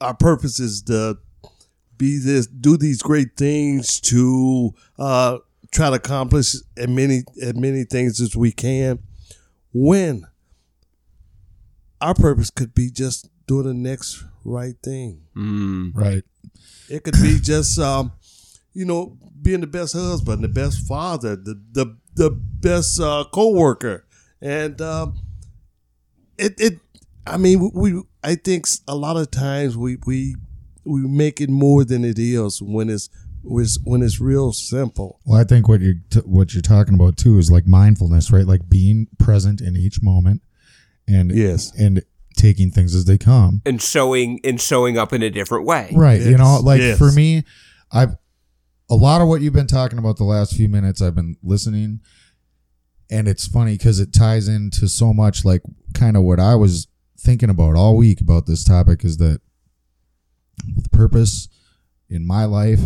[0.00, 1.18] our purpose is to
[1.98, 5.38] be this, do these great things to uh,
[5.74, 9.00] try to accomplish as many as many things as we can.
[9.72, 10.26] When
[12.00, 15.22] our purpose could be just doing the next right thing.
[15.94, 16.22] Right.
[16.88, 18.12] It could be just, um,
[18.72, 24.06] you know, being the best husband, the best father, the the the best uh, coworker,
[24.40, 25.18] and um,
[26.38, 26.78] it it.
[27.26, 28.02] I mean, we.
[28.22, 30.36] I think a lot of times we we
[30.84, 33.08] we make it more than it is when it's
[33.44, 35.20] when it's real simple.
[35.24, 38.46] Well, I think what you're t- what you're talking about too is like mindfulness, right?
[38.46, 40.42] Like being present in each moment,
[41.06, 41.72] and Yes.
[41.78, 42.02] and
[42.36, 43.62] taking things as they come.
[43.64, 45.90] and showing and showing up in a different way.
[45.94, 46.20] Right.
[46.20, 46.98] You know, like yes.
[46.98, 47.44] for me,
[47.92, 48.16] I've
[48.90, 51.00] a lot of what you've been talking about the last few minutes.
[51.00, 52.00] I've been listening,
[53.10, 55.62] and it's funny because it ties into so much like
[55.94, 59.40] kind of what I was thinking about all week about this topic is that
[60.76, 61.48] with purpose
[62.10, 62.80] in my life,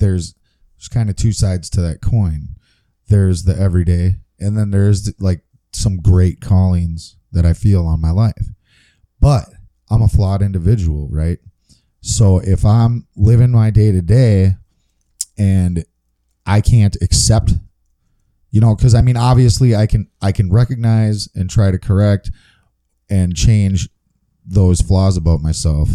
[0.00, 0.34] there's
[0.76, 2.56] there's kind of two sides to that coin.
[3.08, 8.10] There's the everyday, and then there's like some great callings that I feel on my
[8.10, 8.48] life.
[9.20, 9.44] But
[9.90, 11.38] I'm a flawed individual, right?
[12.00, 14.54] So if I'm living my day to day
[15.36, 15.84] and
[16.46, 17.52] I can't accept,
[18.50, 22.30] you know, because I mean, obviously, I can I can recognize and try to correct
[23.08, 23.88] and change
[24.46, 25.90] those flaws about myself,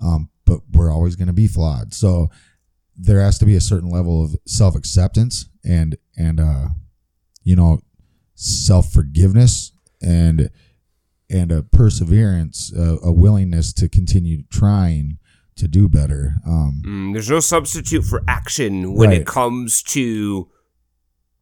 [0.00, 1.94] um, but we're always going to be flawed.
[1.94, 2.30] So
[2.98, 6.68] there has to be a certain level of self acceptance and and uh,
[7.44, 7.80] you know,
[8.34, 10.50] self forgiveness and
[11.30, 15.18] and a perseverance, a, a willingness to continue trying
[15.56, 16.34] to do better.
[16.46, 19.20] Um, Mm, there's no substitute for action when Right.
[19.20, 20.48] it comes to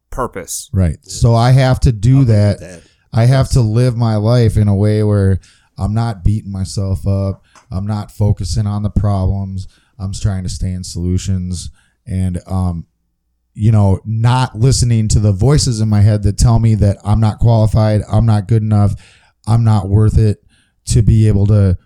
[0.09, 0.69] purpose.
[0.73, 0.97] right.
[1.05, 2.59] So I have to do that.
[2.59, 2.83] that.
[3.13, 5.39] I have to live my life in a way where
[5.77, 7.43] I'm not beating myself up.
[7.71, 9.67] I'm not focusing on the problems.
[9.99, 11.71] I'm trying to stay in solutions
[12.05, 12.87] and, um,
[13.53, 17.19] you know, not listening to the voices in my head that tell me that I'm
[17.19, 18.93] not qualified, I'm not good enough,
[19.47, 20.43] I'm not worth it
[20.85, 21.77] to be able to,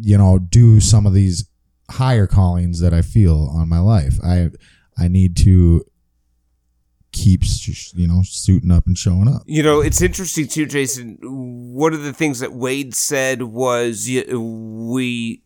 [0.00, 1.48] you know, do some of these
[1.90, 4.18] higher callings that I feel on my life.
[4.24, 4.50] I
[4.98, 5.84] I need to
[7.12, 7.42] keep
[7.94, 9.42] you know suiting up and showing up.
[9.46, 11.18] You know, it's interesting too, Jason.
[11.22, 15.42] One of the things that Wade said was we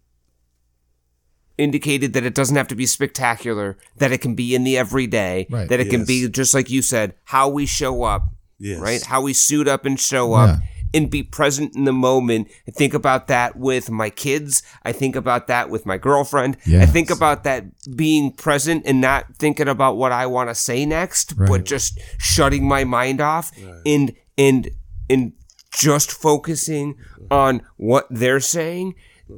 [1.59, 5.47] indicated that it doesn't have to be spectacular, that it can be in the everyday,
[5.51, 5.69] Right.
[5.69, 8.79] that it can be just like you said, how we show up, Yes.
[8.81, 9.03] right?
[9.03, 10.59] How we suit up and show up.
[10.61, 10.67] Yeah.
[10.95, 12.49] And be present in the moment.
[12.67, 14.63] I think about that with my kids.
[14.83, 16.57] I think about that with my girlfriend.
[16.67, 17.65] I think about that
[17.97, 22.67] being present and not thinking about what I want to say next, but just shutting
[22.67, 23.51] my mind off
[23.85, 24.71] and and
[25.11, 25.33] and
[25.77, 26.95] just focusing
[27.31, 28.95] on what they're saying.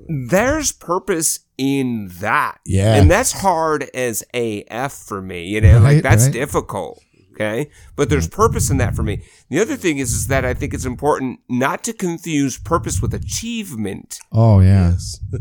[0.08, 2.60] There's purpose in that.
[2.64, 2.94] Yeah.
[2.94, 5.44] And that's hard as AF for me.
[5.44, 6.32] You know, like that's right.
[6.32, 7.02] difficult.
[7.32, 7.70] Okay.
[7.94, 9.22] But there's purpose in that for me.
[9.48, 13.14] The other thing is, is that I think it's important not to confuse purpose with
[13.14, 14.18] achievement.
[14.32, 14.90] Oh yeah.
[14.92, 15.20] Yes.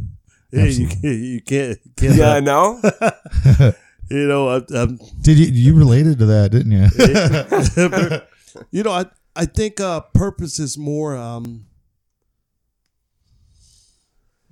[0.49, 2.80] Yeah, you can't, you can't, can't Yeah, no?
[4.10, 8.62] you know, I, I'm, Did you you related to that, didn't you?
[8.71, 11.65] you know, I, I think uh, purpose is more, um,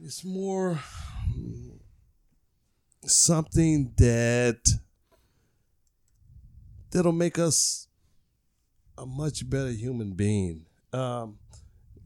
[0.03, 0.81] it's more
[3.03, 4.59] something that
[6.91, 7.87] that'll make us
[8.97, 10.65] a much better human being.
[10.93, 11.37] Um,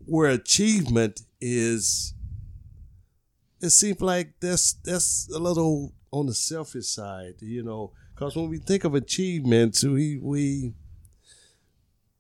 [0.06, 2.16] where achievement is,
[3.62, 7.92] it seems like that's that's a little on the selfish side, you know.
[8.16, 10.74] Because when we think of achievements, we we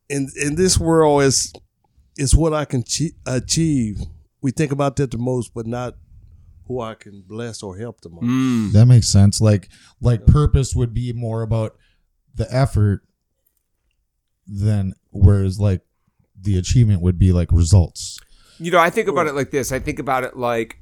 [0.09, 1.51] in in this world is
[2.17, 2.83] is what I can
[3.25, 4.01] achieve.
[4.41, 5.95] We think about that the most, but not
[6.69, 8.23] who I can bless or help the most.
[8.23, 8.71] Mm.
[8.73, 9.41] that makes sense.
[9.41, 11.75] Like like purpose would be more about
[12.35, 13.01] the effort
[14.47, 15.81] than whereas like
[16.39, 18.19] the achievement would be like results.
[18.59, 19.71] You know, I think about it like this.
[19.71, 20.77] I think about it like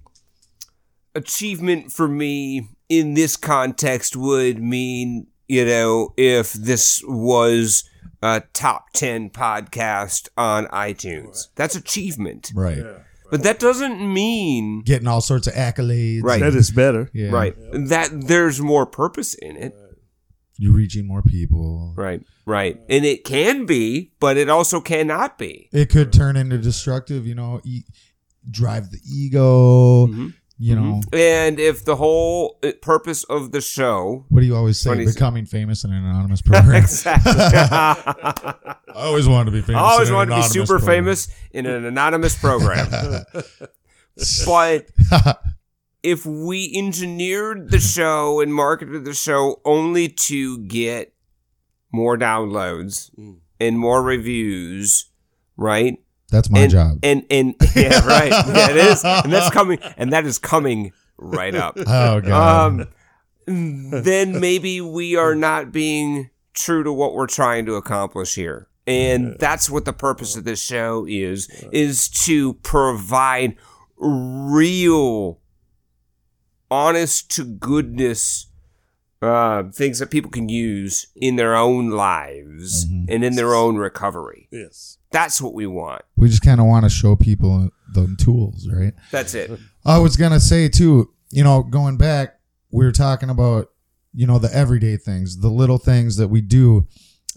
[1.15, 7.89] achievement for me in this context would mean, you know, if this was
[8.21, 11.47] a top 10 podcast on iTunes.
[11.55, 12.51] That's achievement.
[12.53, 12.83] Right.
[13.29, 16.23] But that doesn't mean Getting all sorts of accolades.
[16.23, 16.39] Right.
[16.39, 17.09] That is better.
[17.13, 17.29] Yeah.
[17.31, 19.73] right that there's more purpose in it.
[20.59, 21.93] You're reaching more people.
[21.95, 22.21] Right.
[22.45, 22.79] Right.
[22.89, 25.69] And it can be, but it also cannot be.
[25.71, 27.83] It could turn into destructive, you know, e-
[28.49, 30.27] drive the ego, Mm-hmm.
[30.59, 31.01] You know.
[31.13, 35.05] And if the whole uh, purpose of the show What do you always say?
[35.05, 36.75] Becoming famous in an anonymous program.
[36.75, 39.79] exactly I always wanted to be famous.
[39.81, 40.87] I always in an wanted to be super program.
[41.05, 42.87] famous in an anonymous program.
[44.45, 44.87] but
[46.03, 51.13] if we engineered the show and marketed the show only to get
[51.91, 53.09] more downloads
[53.59, 55.09] and more reviews,
[55.55, 55.97] right?
[56.29, 56.99] That's my and, job.
[57.03, 58.31] And and yeah, right.
[58.31, 59.03] Yeah, it is.
[59.03, 61.77] And that's coming and that is coming right up.
[61.87, 62.81] oh god.
[62.81, 62.87] Um,
[63.47, 68.67] then maybe we are not being true to what we're trying to accomplish here.
[68.85, 73.57] And that's what the purpose of this show is, is to provide
[73.97, 75.41] real,
[76.71, 78.47] honest to goodness,
[79.21, 84.47] uh, things that people can use in their own lives and in their own recovery.
[84.51, 84.96] Yes.
[85.11, 86.01] That's what we want.
[86.15, 88.93] we just kind of want to show people the tools, right?
[89.11, 89.51] That's it.
[89.85, 92.39] I was gonna say too, you know, going back,
[92.71, 93.71] we were talking about,
[94.13, 96.87] you know, the everyday things, the little things that we do,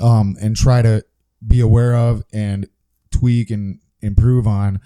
[0.01, 1.05] um, and try to
[1.47, 2.69] be aware of and
[3.13, 4.81] tweak and improve on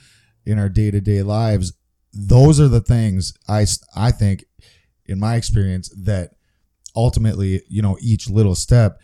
[0.44, 1.73] in our day to day lives.
[2.12, 3.66] Those are the things I
[3.97, 4.44] I think,
[5.07, 6.35] in my experience, that
[6.94, 9.01] ultimately, you know, each little step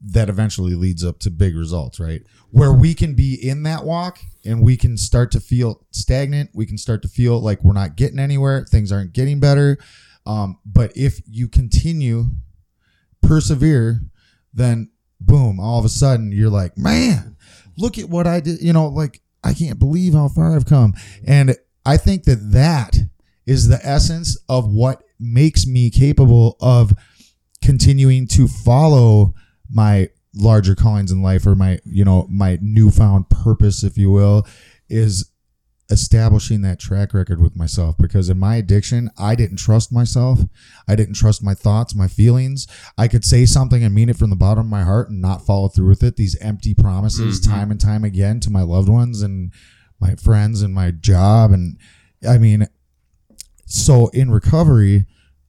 [0.00, 2.22] that eventually leads up to big results, right?
[2.50, 6.50] Where we can be in that walk and we can start to feel stagnant.
[6.54, 8.64] We can start to feel like we're not getting anywhere.
[8.64, 9.78] Things aren't getting better.
[10.24, 12.26] Um, but if you continue,
[13.22, 14.02] persevere,
[14.54, 17.36] then boom, all of a sudden you're like, man,
[17.76, 18.62] look at what I did.
[18.62, 20.94] You know, like I can't believe how far I've come.
[21.26, 22.96] And I think that that
[23.46, 26.92] is the essence of what makes me capable of
[27.62, 29.34] continuing to follow
[29.70, 34.46] my larger callings in life or my you know my newfound purpose if you will
[34.88, 35.30] is
[35.90, 37.96] establishing that track record with myself.
[37.98, 40.40] Because in my addiction I didn't trust myself.
[40.86, 42.66] I didn't trust my thoughts my feelings.
[42.96, 45.46] I could say something and mean it from the bottom of my heart and not
[45.46, 46.16] follow through with it.
[46.16, 47.52] These empty promises mm-hmm.
[47.52, 49.52] time and time again to my loved ones and
[50.00, 51.52] my friends and my job.
[51.52, 51.78] And
[52.28, 52.68] I mean
[53.66, 55.04] so in recovery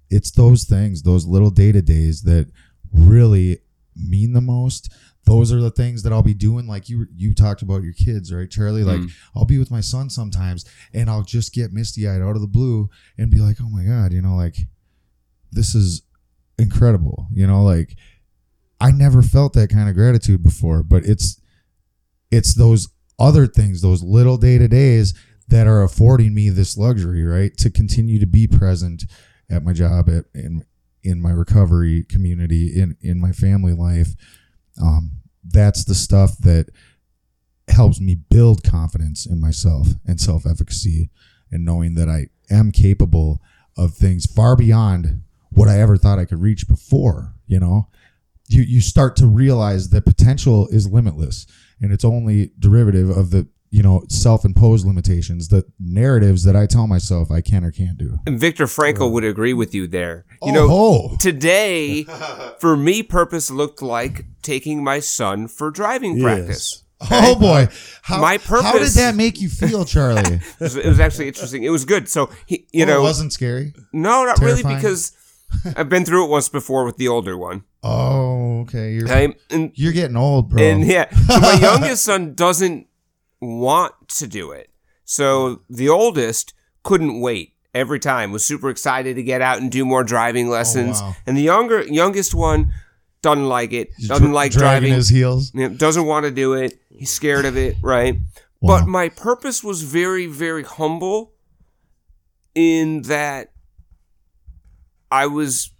[0.09, 2.51] it's those things those little day to days that
[2.93, 3.59] really
[3.99, 4.89] mean the most
[5.25, 6.67] those are the things that I'll be doing.
[6.67, 8.83] Like you, you talked about your kids, right, Charlie?
[8.83, 9.11] Like Mm.
[9.35, 12.47] I'll be with my son sometimes, and I'll just get misty eyed out of the
[12.47, 14.57] blue and be like, "Oh my god," you know, like
[15.51, 16.01] this is
[16.57, 17.27] incredible.
[17.31, 17.95] You know, like
[18.81, 21.39] I never felt that kind of gratitude before, but it's
[22.31, 22.89] it's those
[23.19, 25.13] other things, those little day to days
[25.47, 29.05] that are affording me this luxury, right, to continue to be present
[29.49, 30.65] at my job, at in
[31.03, 34.15] in my recovery community, in in my family life.
[34.81, 35.11] Um,
[35.43, 36.69] that's the stuff that
[37.67, 41.09] helps me build confidence in myself and self efficacy,
[41.51, 43.41] and knowing that I am capable
[43.77, 47.33] of things far beyond what I ever thought I could reach before.
[47.47, 47.87] You know,
[48.47, 51.45] you you start to realize that potential is limitless,
[51.81, 56.87] and it's only derivative of the you know self-imposed limitations, the narratives that I tell
[56.87, 58.19] myself I can or can't do.
[58.25, 60.25] And Viktor Frankl would agree with you there.
[60.41, 62.03] You oh, know, oh, today,
[62.59, 66.23] for me, purpose looked like taking my son for driving Yes.
[66.23, 66.83] practice.
[67.11, 67.67] oh boy,
[68.01, 70.21] how, My How did that make you feel, Charlie?
[70.59, 71.63] It was, it was actually interesting.
[71.63, 72.09] It was good.
[72.09, 73.73] So he, you Oh, know, it wasn't scary.
[73.93, 75.13] no, not really, because
[75.77, 77.63] I've been through it once before with the older one.
[77.83, 78.93] Oh, okay.
[78.93, 80.61] You're Okay, and you're getting old, bro.
[80.61, 82.87] and yeah, so my youngest son doesn't
[83.41, 84.69] want to do it.
[85.05, 87.53] So the oldest couldn't wait.
[87.73, 91.15] Every time was super excited to get out and do more driving oh, lessons, wow.
[91.27, 92.73] and the younger youngest one
[93.21, 93.91] doesn't like it.
[94.07, 94.93] Doesn't like dragging driving.
[94.93, 95.51] his heels.
[95.51, 96.79] Doesn't want to do it.
[96.89, 98.15] He's scared of it, right?
[98.59, 98.79] Wow.
[98.79, 101.33] But my purpose was very, very humble
[102.55, 103.51] in that
[105.11, 105.71] I was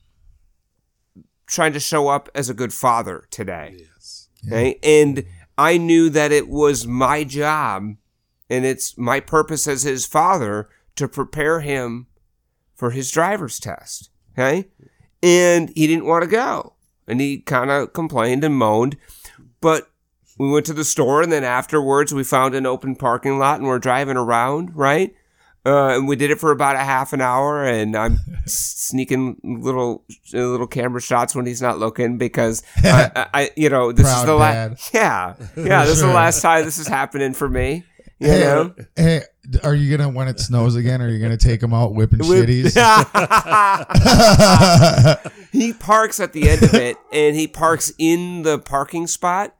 [1.47, 3.77] trying to show up as a good father today.
[3.79, 4.29] Yes.
[4.47, 4.79] Okay?
[4.83, 5.25] And
[5.59, 7.95] I knew that it was my job
[8.49, 12.07] and it's my purpose as his father to prepare him
[12.75, 14.09] for his driver's test.
[14.31, 14.69] Okay.
[15.21, 16.75] And he didn't want to go.
[17.09, 18.95] And he kind of complained and moaned.
[19.59, 19.91] But
[20.37, 23.67] we went to the store and then afterwards we found an open parking lot and
[23.67, 25.13] we're driving around, right?
[25.69, 30.03] Uh, and we did it for about a half an hour, and I'm sneaking little
[30.33, 34.25] little camera shots when he's not looking because I, I, I you know this is
[34.25, 37.83] the last yeah yeah this is the last time this is happening for me.
[38.21, 39.21] You Hey, know, hey,
[39.63, 41.01] are you gonna when it snows again?
[41.01, 42.75] Are you gonna take him out whipping shitties?
[45.51, 49.55] he parks at the end of it, and he parks in the parking spot.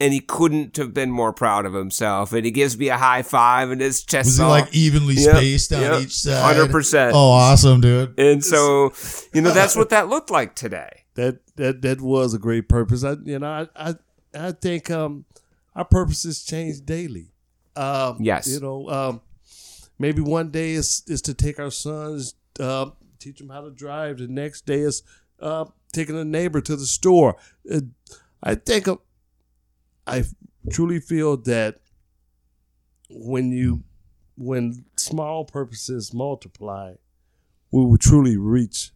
[0.00, 2.32] And he couldn't have been more proud of himself.
[2.32, 5.36] And he gives me a high five, and his chest Was he like evenly Yep,
[5.36, 6.56] spaced on yep, each side?
[6.56, 7.10] 100%.
[7.14, 8.14] Oh, awesome, dude.
[8.18, 8.92] And so,
[9.34, 11.04] you know, that's what that looked like today.
[11.14, 13.02] that that that was a great purpose.
[13.02, 13.94] I you know I I,
[14.32, 15.24] I think um
[15.74, 17.32] our purposes change daily.
[17.74, 18.46] Um, Yes.
[18.46, 19.20] you know um,
[19.98, 24.18] maybe one day is is to take our sons uh, teach them how to drive.
[24.18, 25.02] The next day is
[25.40, 27.36] uh, taking a neighbor to the store.
[27.68, 27.80] Uh,
[28.42, 28.96] I think uh,
[30.08, 30.24] I
[30.70, 31.76] truly feel that
[33.10, 33.82] when you
[34.36, 36.94] when small purposes multiply,
[37.72, 38.92] we will truly reach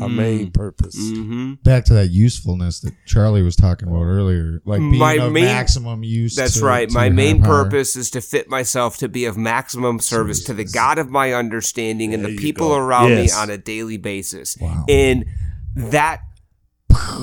[0.00, 0.96] our main purpose.
[0.96, 1.54] Mm-hmm.
[1.62, 5.44] Back to that usefulness that Charlie was talking about earlier, like being My of main-
[5.44, 6.34] maximum use.
[6.36, 6.88] That's to- right.
[6.88, 7.64] to My main power.
[7.64, 11.32] purpose is to fit myself to be of maximum service to the God of my
[11.32, 12.76] understanding and the people go.
[12.76, 13.32] around Yes.
[13.32, 14.56] me on a daily basis.
[14.60, 14.84] Wow.
[14.88, 15.26] And
[15.76, 16.22] that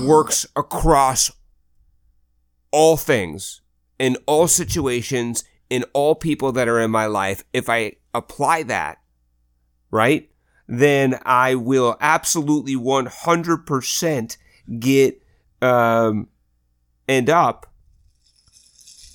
[0.04, 1.30] works across
[2.72, 3.61] all things,
[3.99, 7.43] in all situations, in all people that are in my life.
[7.53, 8.97] If I apply that,
[9.91, 10.30] right,
[10.67, 14.38] then I will absolutely 100%
[14.80, 15.22] get,
[15.61, 16.28] um,
[17.07, 17.67] end up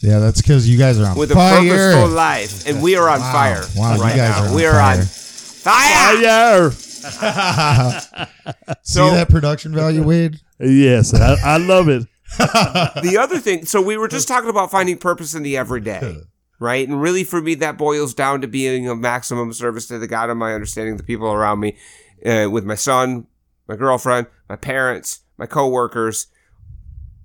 [0.01, 1.19] Yeah, that's because you guys are on fire.
[1.19, 1.61] with a fire.
[1.69, 3.33] purposeful life, and we are on Wow.
[3.33, 4.43] fire Wow, you right guys now.
[4.45, 6.71] are on we are on fire.
[6.71, 6.71] fire.
[6.71, 8.27] Fire!
[8.83, 10.41] So- See that production value, Wade?
[10.61, 12.07] Yes, I, I love it.
[12.39, 16.23] The other thing, so we were just talking about finding purpose in the everyday,
[16.59, 16.87] right?
[16.87, 20.31] And really, for me, that boils down to being of maximum service to the God
[20.31, 21.77] of my understanding, the people around me,
[22.25, 23.27] uh, with my son,
[23.69, 26.29] my girlfriend, my parents, my coworkers,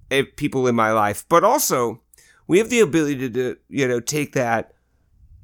[0.10, 1.26] eh, people in my life.
[1.30, 2.02] But also,
[2.47, 4.74] we have the ability to, you know, take that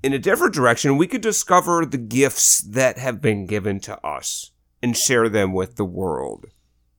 [0.04, 0.98] in a different direction.
[0.98, 4.52] We could discover the gifts that have been given to us
[4.82, 6.46] and share them with the world.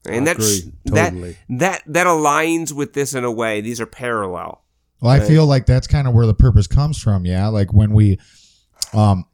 [0.09, 1.37] And I that's agree, that totally.
[1.49, 3.61] that that aligns with this in a way.
[3.61, 4.63] These are parallel.
[5.01, 7.25] Well, I feel like that's kind of where the purpose comes from.
[7.25, 8.19] Yeah, like when we,
[8.93, 9.25] um,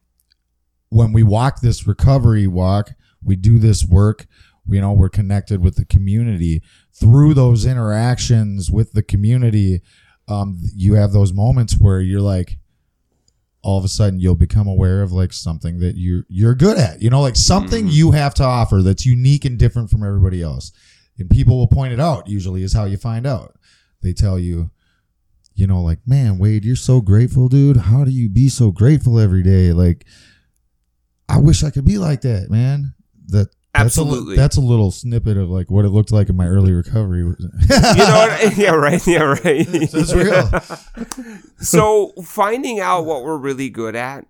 [0.90, 2.92] when we walk this recovery walk,
[3.24, 4.28] we do this work.
[4.68, 6.62] You know, we're connected with the community
[6.94, 9.82] through those interactions with the community.
[10.28, 12.58] Um, you have those moments where you're like,
[13.66, 17.02] all of a sudden, you'll become aware of like something that you're you're good at.
[17.02, 17.98] You know, like something mm-hmm.
[17.98, 20.72] you have to offer that's unique and different from everybody else.
[21.18, 22.30] and people will point it out.
[22.30, 23.58] Usually, is how you find out.
[24.04, 24.70] They tell you,
[25.56, 27.78] you know, like, man, Wade, you're so grateful, dude.
[27.78, 29.74] How do you be so grateful every day?
[29.74, 30.06] Like,
[31.28, 32.94] I wish I could be like that, man.
[33.30, 33.48] That
[33.78, 34.36] that's a Absolutely.
[34.36, 37.20] that's a little snippet of like what it looked like in my early recovery.
[37.20, 38.58] You know what?
[38.58, 39.06] Yeah, right.
[39.08, 39.68] Yeah, right.
[39.68, 40.50] That's real.
[41.60, 44.26] so finding out what we're really good at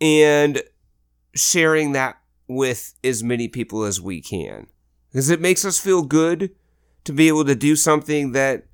[0.00, 0.62] and
[1.34, 2.16] sharing that
[2.48, 4.66] with as many people as we can
[5.10, 6.50] because it makes us feel good
[7.04, 8.66] to be able to do something that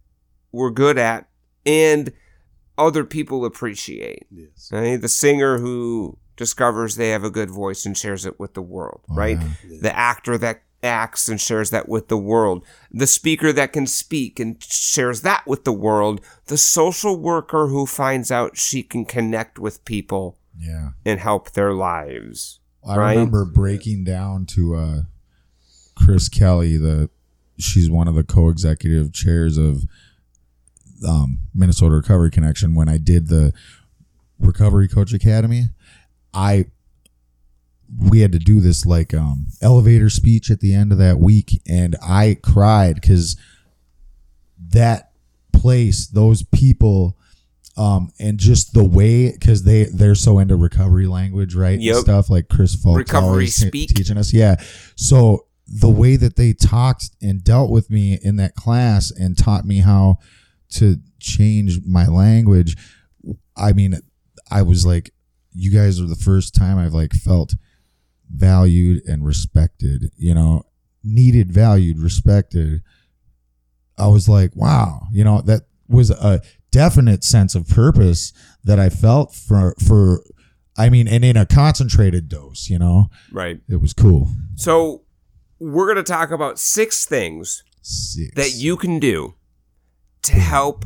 [0.53, 1.29] we're good at
[1.65, 2.13] and
[2.77, 4.71] other people appreciate Yes.
[4.73, 5.01] right?
[5.01, 9.03] the singer who discovers they have a good voice and shares it with the world
[9.11, 9.79] Oh, right yeah.
[9.83, 14.41] the actor that acts and shares that with the world, the speaker that can speak
[14.41, 19.59] and shares that with the world, the social worker who finds out she can connect
[19.59, 20.93] with people Yeah.
[21.05, 22.61] and help their lives.
[22.83, 23.13] I Right.
[23.13, 25.03] remember breaking down to uh,
[25.95, 27.11] Chris Kelly, the
[27.59, 29.85] she's one of the co-executive chairs of
[31.07, 32.75] um, Minnesota Recovery Connection.
[32.75, 33.53] When I did the
[34.39, 35.65] Recovery Coach Academy,
[36.33, 36.67] I
[37.99, 41.61] we had to do this like um, elevator speech at the end of that week,
[41.69, 43.37] and I cried because
[44.69, 45.11] that
[45.53, 47.17] place, those people.
[47.77, 51.79] Um, and just the way, because they they're so into recovery language, right?
[51.79, 53.91] and stuff like Chris Fultz Recovery speak.
[53.91, 54.35] teaching us.
[54.35, 54.57] Yeah.
[54.97, 59.65] So the way that they talked and dealt with me in that class and taught
[59.65, 60.19] me how
[60.71, 62.77] to change my language,
[63.57, 63.95] I mean,
[64.51, 65.15] I was like,
[65.53, 67.55] you guys are the first time I've like felt
[68.33, 70.65] valued and respected, you know,
[71.03, 72.83] needed, valued, respected.
[73.99, 76.41] I was like, wow, you know, that was a
[76.71, 78.33] definite sense of purpose
[78.65, 80.23] that I felt for, for,
[80.79, 83.61] I mean, and in a concentrated dose, you know, Right.
[83.69, 84.31] it was cool.
[84.55, 85.03] So
[85.59, 88.35] we're going to talk about six things Six.
[88.37, 89.35] that you can do
[90.23, 90.85] to help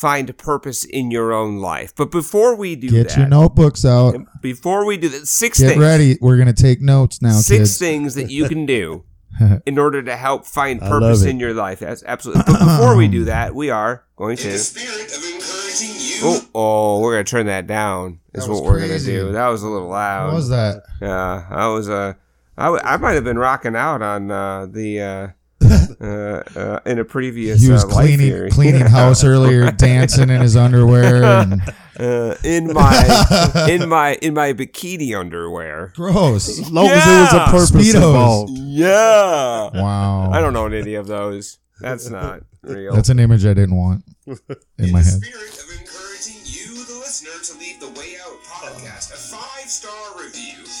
[0.00, 1.92] find purpose in your own life.
[1.94, 4.16] But before we do get that, your notebooks out.
[4.40, 5.80] before we do that, six Get things.
[5.80, 6.16] ready.
[6.20, 7.78] We're gonna take notes now, six kids.
[7.78, 9.04] things that you can do
[9.66, 11.80] in order to help find purpose in your life.
[11.80, 12.44] That's absolutely.
[12.46, 14.58] But before we do that, we are going In to.
[14.58, 18.20] spirit of encouraging you, Oh, oh, we're gonna turn that down.
[18.32, 19.12] Is That what we're crazy.
[19.12, 19.32] gonna do.
[19.32, 20.26] That was a little loud.
[20.28, 20.82] What was that?
[21.02, 21.88] Yeah, I was.
[21.90, 22.14] Uh,
[22.58, 25.00] I, w- I might have been rocking out on uh, the.
[25.00, 25.28] Uh,
[26.00, 28.48] uh, uh, in a previous He was uh, cleaning here.
[28.50, 31.22] cleaning house earlier, dancing in his underwear.
[31.24, 31.62] And,
[31.98, 35.92] uh, in my in my in my bikini underwear.
[35.94, 36.48] gross.
[36.48, 37.94] As long as there was a purpose Speedos.
[37.96, 38.52] involved.
[38.58, 40.30] Yeah, Wow.
[40.32, 41.58] I don't own any of those.
[41.80, 42.94] That's not real.
[42.94, 44.36] That's an image I didn't want in
[44.78, 45.22] in my the head.
[45.22, 49.92] spirit of encouraging you, the listener, to leave the Way Out podcast a five star
[50.18, 50.79] review, here's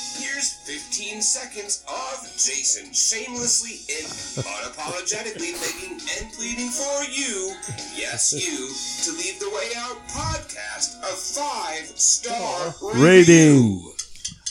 [0.70, 4.06] 15 seconds of Jason shamelessly and
[4.46, 7.52] unapologetically begging and pleading for you,
[7.96, 8.70] yes, you,
[9.02, 13.82] to leave the Way Out podcast a five star Rating.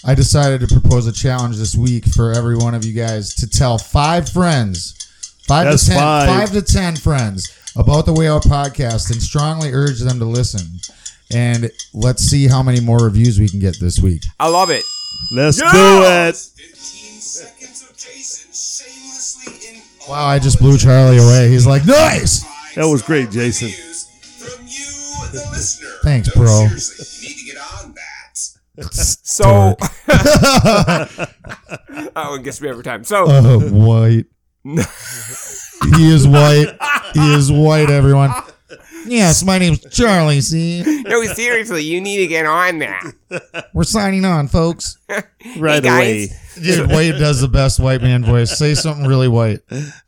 [0.05, 3.47] I decided to propose a challenge this week for every one of you guys to
[3.47, 4.95] tell five friends,
[5.47, 6.27] five That's to ten, five.
[6.27, 10.81] five to ten friends about the Way Out podcast, and strongly urge them to listen.
[11.31, 14.23] And let's see how many more reviews we can get this week.
[14.37, 14.83] I love it.
[15.31, 15.71] Let's Yeah.
[15.71, 16.35] do it.
[16.35, 21.49] 15 seconds of Jason shamelessly and Wow, I just blew Charlie away.
[21.49, 22.43] He's like, nice.
[22.75, 23.67] That was great, Jason.
[23.67, 24.05] Reviews
[24.39, 25.89] From you, the listener.
[26.03, 26.65] Thanks, bro.
[26.67, 28.37] Seriously, you need to get on that.
[28.93, 29.75] So
[30.07, 31.29] that
[32.15, 33.03] one gets me every time.
[33.03, 34.25] So Uh, white.
[34.63, 36.77] he is white.
[37.13, 38.31] He is white, everyone.
[39.05, 40.83] Yes, my name's Charlie, see?
[41.07, 43.69] no, seriously, you need to get on that.
[43.73, 44.97] We're signing on, folks.
[45.57, 46.27] Right Hey, away.
[46.27, 46.45] guys.
[46.61, 48.57] Dude, Wade does the best white man voice.
[48.57, 49.59] Say something really white.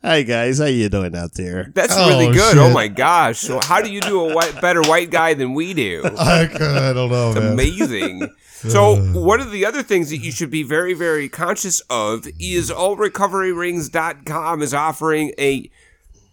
[0.02, 1.70] Hi guys, how you doing out there?
[1.74, 2.58] That's Oh, really good.
[2.58, 2.74] Oh shit.
[2.74, 3.38] my gosh!
[3.38, 6.02] So how do you do a white, better white guy than we do?
[6.18, 7.52] I, I don't know, man.
[7.54, 8.28] Amazing.
[8.50, 12.70] So one of the other things that you should be very, very conscious of is
[12.70, 15.70] allrecoveryrings.com is offering a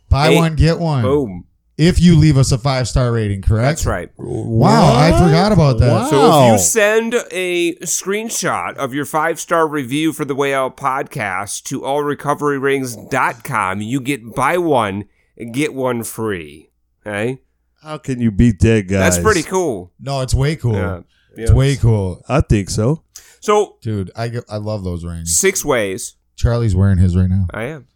[0.10, 1.04] Buy Hey, one, get one.
[1.04, 1.46] boom.
[1.80, 3.64] If you leave us a five star rating, correct?
[3.64, 4.12] That's right.
[4.18, 5.90] Wow, I forgot about that.
[5.90, 6.10] Wow.
[6.10, 10.76] So if you send a screenshot of your five star review for the Way Out
[10.76, 15.06] podcast to allrecoveryrings.com, you get buy one
[15.54, 16.70] get one free.
[17.08, 17.44] Okay?
[17.82, 19.00] How can you beat that, guys?
[19.00, 19.94] That's pretty cool.
[20.02, 20.74] No, it's way cool.
[20.74, 21.04] Yeah.
[21.38, 22.22] It's way cool.
[22.28, 23.04] I think so.
[23.40, 25.38] So Dude, I, I love those rings.
[25.38, 26.18] six ways.
[26.36, 27.46] Charlie's wearing his right now.
[27.54, 27.88] I am.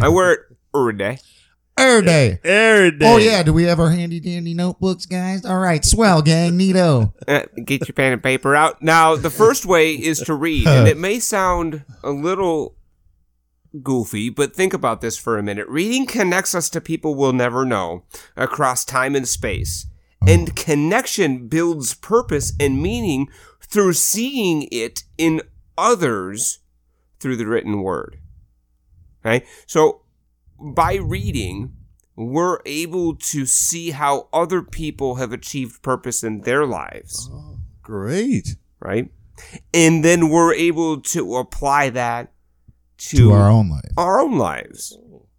[0.00, 0.40] I wear it
[0.72, 1.18] every day.
[1.76, 2.38] Every day.
[2.44, 3.06] Every day.
[3.12, 3.42] Oh, yeah.
[3.42, 5.44] Do we have our handy dandy notebooks, guys?
[5.44, 5.84] All right.
[5.84, 6.52] Swell, gang.
[6.52, 7.12] Neato.
[7.26, 8.80] Uh, get your pen and paper out.
[8.82, 12.76] Now, the first way is to read, and it may sound a little
[13.82, 15.66] goofy, but think about this for a minute.
[15.68, 18.04] Reading connects us to people we'll never know
[18.36, 19.86] across time and space.
[20.26, 23.28] And connection builds purpose and meaning
[23.60, 25.42] through seeing it in
[25.76, 26.60] others
[27.20, 28.18] through the written word.
[29.24, 29.44] Okay?
[29.66, 30.03] So
[30.60, 31.74] by reading,
[32.16, 38.56] we're able to see how other people have achieved purpose in their lives, oh, Great.
[38.80, 39.10] right?
[39.72, 42.32] And then we're able to apply that
[42.98, 44.96] to, to our own life, our own lives.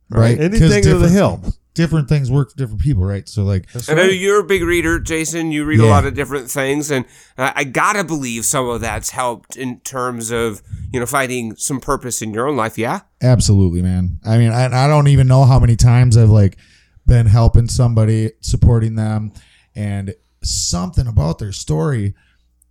[0.09, 0.38] right?
[0.39, 1.41] Anything to different help.
[1.76, 3.28] Things- Different things work for different people, right?
[3.28, 4.11] So like, I know right.
[4.11, 5.51] you're a big reader, Jason.
[5.51, 7.05] You read a lot of different things, and
[7.38, 10.61] uh, I gotta believe some of that's helped in terms of
[10.91, 12.78] you know finding some purpose in your own life.
[12.78, 14.19] Yeah, Absolutely, man.
[14.26, 16.57] I mean, I, I don't even know how many times I've like
[17.05, 19.32] been helping somebody, supporting them,
[19.76, 22.15] and something about their story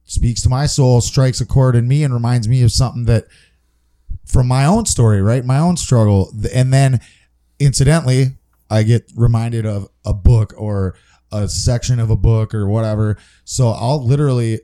[0.04, 3.26] speaks to my soul, strikes a chord in me, and reminds me of something that
[4.26, 5.44] from my own story, right?
[5.44, 6.32] My own struggle.
[6.54, 7.00] And then
[7.58, 8.36] incidentally,
[8.74, 10.96] I get reminded of a book or
[11.30, 13.16] a section of a book or whatever.
[13.44, 14.60] So I'll literally,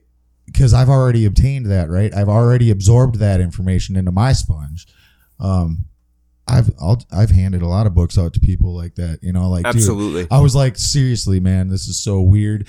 [0.47, 2.13] because I've already obtained that, right?
[2.13, 4.89] I've already absorbed that information into my sponge.
[5.39, 5.87] Um,
[6.49, 9.49] I've I'll, I've handed a lot of books out to people like that, you know,
[9.49, 10.27] like dude, absolutely.
[10.29, 12.67] I was like, seriously, man, this is so weird.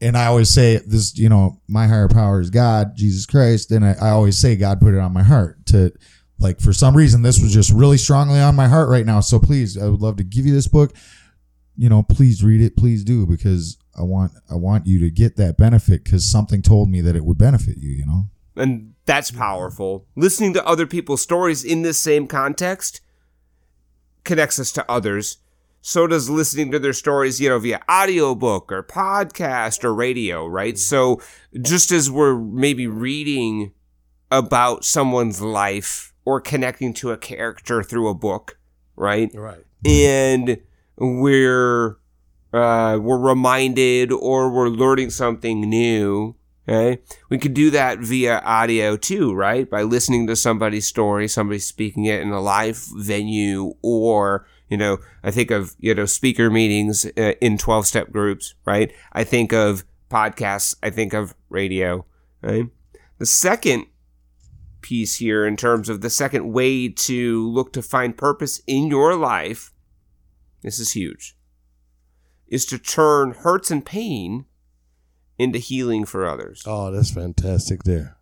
[0.00, 3.72] And I always say this, you know, my higher power is God, Jesus Christ.
[3.72, 5.92] And I, I always say God put it on my heart to
[6.38, 9.20] like for some reason this was just really strongly on my heart right now.
[9.20, 10.92] So please, I would love to give you this book.
[11.76, 15.36] You know, please read it, please do, because I want I want you to get
[15.36, 18.26] that benefit because something told me that it would benefit you, you know?
[18.58, 20.06] and that's powerful.
[20.16, 23.00] Listening to other people's stories in this same context
[24.24, 25.38] connects us to others.
[25.80, 30.74] So does listening to their stories, you know, via audiobook or podcast or radio, right?
[30.74, 30.78] Mm-hmm.
[30.78, 31.22] So
[31.62, 33.72] just as we're maybe reading
[34.30, 38.58] about someone's life or connecting to a character through a book,
[38.96, 39.30] right?
[39.34, 39.64] Right.
[39.86, 40.58] and
[40.98, 41.96] we're
[42.52, 46.36] uh, we're reminded or we're learning something new.
[46.68, 47.00] Okay,
[47.30, 49.70] we could do that via audio too, right?
[49.70, 54.98] By listening to somebody's story, somebody speaking it in a live venue, or you know,
[55.24, 58.92] I think of you know speaker meetings uh, in twelve step groups, right?
[59.14, 60.74] I think of podcasts.
[60.82, 62.04] I think of radio.
[62.42, 62.66] Right.
[63.16, 63.86] The second
[64.80, 69.14] piece here, in terms of the second way to look to find purpose in your
[69.14, 69.72] life,
[70.62, 71.36] this is huge,
[72.46, 74.46] is to turn hurts and pain
[75.38, 76.62] into healing for others.
[76.66, 78.16] Oh, that's fantastic there.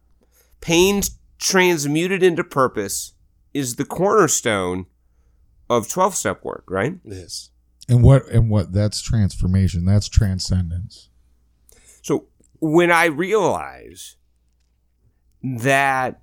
[0.60, 1.02] Pain
[1.38, 3.14] transmuted into purpose
[3.54, 4.86] is the cornerstone
[5.68, 6.98] of 12 step work, right?
[7.04, 7.50] Yes.
[7.88, 11.08] And what and what that's transformation, that's transcendence.
[12.02, 12.26] So
[12.58, 14.16] when I realize
[15.42, 16.20] that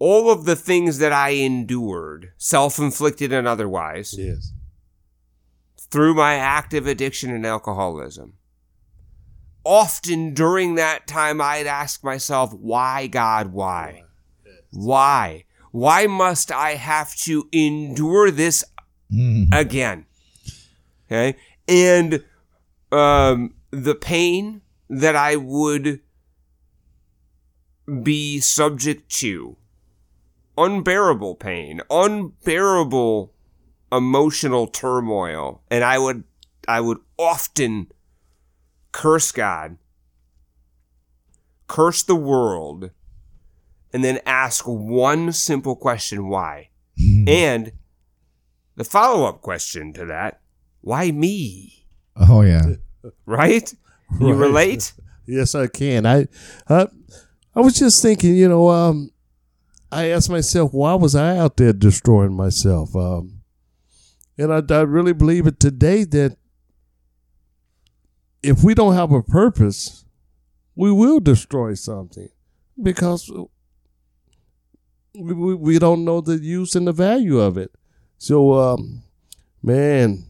[0.00, 4.52] all of the things that I endured, self inflicted and otherwise, Yes.
[5.78, 8.34] through my active addiction and alcoholism.
[9.62, 14.04] Often during that time, I'd ask myself, why, God, why?
[14.72, 15.44] Why?
[15.70, 18.64] Why must I have to endure this
[19.12, 19.48] Mm.
[19.52, 20.06] again?
[21.06, 21.36] Okay.
[21.68, 22.24] And
[22.92, 26.00] um, the pain that I would
[28.02, 29.56] be subject to,
[30.58, 33.32] unbearable pain, unbearable
[33.92, 36.22] emotional turmoil and i would
[36.68, 37.90] i would often
[38.92, 39.76] curse god
[41.66, 42.90] curse the world
[43.92, 46.68] and then ask one simple question why
[47.26, 47.72] and
[48.76, 50.40] the follow-up question to that
[50.82, 51.86] why me
[52.16, 52.74] Oh yeah.
[53.26, 53.74] right
[54.20, 54.36] you Right.
[54.36, 54.92] relate
[55.26, 56.06] Yes, I can.
[56.06, 56.26] I,
[56.68, 56.86] I,
[57.54, 58.34] I was just thinking.
[58.34, 59.10] You know, um,
[59.92, 62.94] I asked myself, why was I out there destroying myself?
[62.94, 63.42] Um,
[64.38, 66.36] and I, I really believe it today that
[68.42, 70.04] if we don't have a purpose,
[70.74, 72.28] we will destroy something
[72.80, 73.30] because
[75.14, 77.72] we, we, we don't know the use and the value of it.
[78.18, 79.02] So, um,
[79.62, 80.24] man,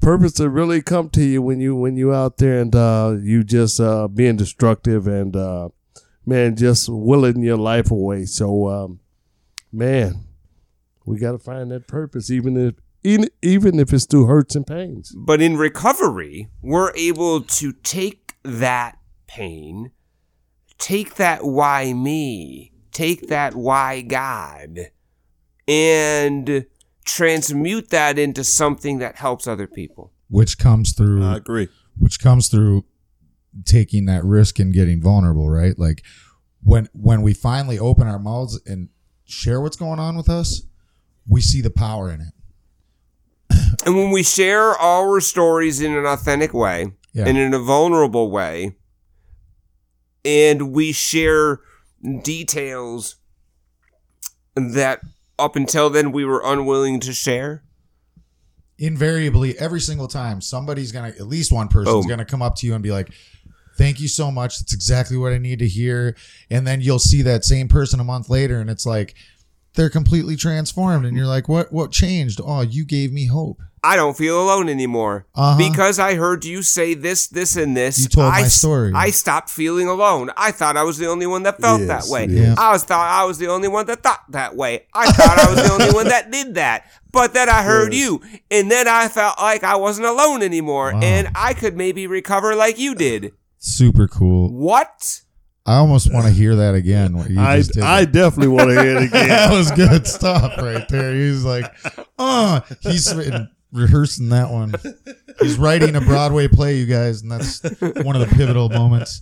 [0.00, 3.44] purpose to really come to you when you when you out there and uh, you
[3.44, 5.68] just uh, being destructive and uh,
[6.30, 8.24] man just willing your life away.
[8.24, 9.00] So, um,
[9.70, 10.24] man,
[11.04, 14.66] we got to find that purpose, even if even, even if it's through hurts and
[14.66, 15.14] pains.
[15.16, 19.90] But in recovery, we're able to take that pain,
[20.78, 24.90] take that why me, take that why God,
[25.66, 26.66] and
[27.04, 30.12] transmute that into something that helps other people.
[30.28, 31.68] Which comes through I agree.
[31.98, 32.84] which comes through
[33.64, 35.78] taking that risk and getting vulnerable, right?
[35.78, 36.02] Like
[36.62, 38.88] when when we finally open our mouths and
[39.24, 40.62] share what's going on with us,
[41.28, 42.32] we see the power in it.
[43.86, 47.26] And when we share our stories in an authentic way, Yeah.
[47.26, 48.76] and in a vulnerable way,
[50.24, 51.60] and we share
[52.22, 53.16] details
[54.54, 55.00] that
[55.38, 57.62] up until then we were unwilling to share,
[58.78, 62.06] invariably every single time somebody's gonna at least one person's Boom.
[62.08, 63.12] gonna come up to you and be like
[63.80, 66.14] thank you so much that's exactly what i need to hear
[66.50, 69.14] and then you'll see that same person a month later and it's like
[69.74, 73.96] they're completely transformed and you're like what what changed oh you gave me hope I
[73.96, 75.24] don't feel alone anymore.
[75.34, 75.56] Uh-huh.
[75.56, 77.98] Because I heard you say this, this, and this.
[77.98, 78.92] You told I my story.
[78.94, 80.30] I stopped feeling alone.
[80.36, 82.26] I thought I was the only one that felt Yes, that way.
[82.26, 82.58] yes.
[82.58, 84.84] I was thought I was the only one that thought that way.
[84.92, 86.90] I thought I was the only one that did that.
[87.10, 88.02] But then I heard Yes.
[88.04, 88.20] you,
[88.50, 91.00] and then I felt like I wasn't alone anymore, Wow.
[91.02, 93.32] and I could maybe recover like you did.
[93.60, 95.20] Super cool What?
[95.66, 98.70] i almost want to hear that again what you I, just did I definitely want
[98.70, 99.28] to hear it again.
[99.28, 101.72] that was good stuff right there uh, he's like
[102.18, 103.14] oh he's
[103.72, 104.72] rehearsing that one
[105.40, 107.60] he's writing a broadway play you guys and that's
[108.02, 109.20] one of the pivotal moments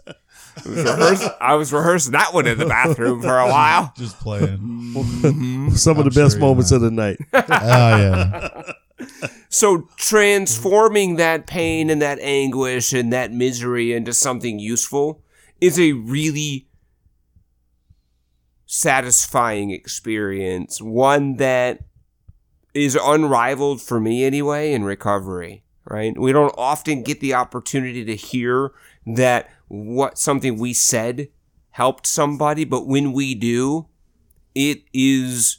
[0.64, 3.92] I was, I was rehearsing that one in the bathroom for a while.
[3.96, 4.56] just playing
[5.76, 6.76] Some of I'm the best sure moments not.
[6.78, 7.18] of the night.
[7.32, 8.62] oh yeah
[9.48, 15.22] So transforming that pain and that anguish and that misery into something useful
[15.60, 16.68] is a really
[18.66, 20.80] satisfying experience.
[20.80, 21.80] One that
[22.74, 26.16] is unrivaled for me anyway in recovery, right?
[26.18, 28.72] We don't often get the opportunity to hear
[29.06, 31.28] that what something we said
[31.70, 33.88] helped somebody, but when we do,
[34.54, 35.58] it is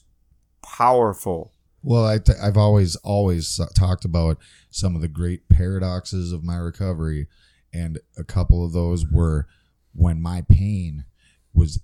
[0.61, 1.51] powerful.
[1.81, 4.37] Well, I t- I've always always talked about
[4.69, 7.27] some of the great paradoxes of my recovery,
[7.73, 9.47] and a couple of those were
[9.93, 11.05] when my pain
[11.53, 11.81] was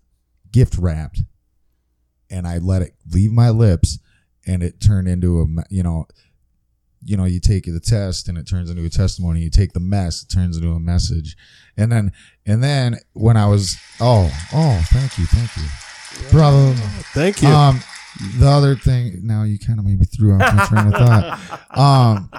[0.52, 1.22] gift wrapped,
[2.30, 4.00] and I let it leave my lips,
[4.46, 6.08] and it turned into a you know,
[7.04, 9.42] you know, you take the test and it turns into a testimony.
[9.42, 11.38] You take the mess, it turns into a message,
[11.78, 12.12] and then
[12.46, 15.64] and then when I was oh oh thank you thank you
[16.32, 16.74] bravo.
[17.14, 17.50] Thank you.
[17.50, 17.82] Um,
[18.38, 21.62] the other thing, now you kind of maybe threw off my train of thought.
[21.78, 22.30] Um,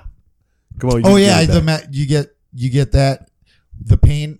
[0.78, 1.02] Come on.
[1.04, 3.30] oh yeah, get the ma- you get you get that
[3.78, 4.38] the pain,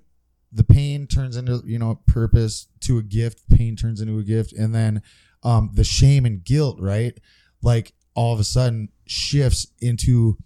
[0.53, 3.43] the pain turns into you know purpose to a gift.
[3.51, 5.03] Pain turns into a gift, and then
[5.43, 7.19] um, the shame and guilt, right?
[7.63, 10.39] Like all of a sudden shifts into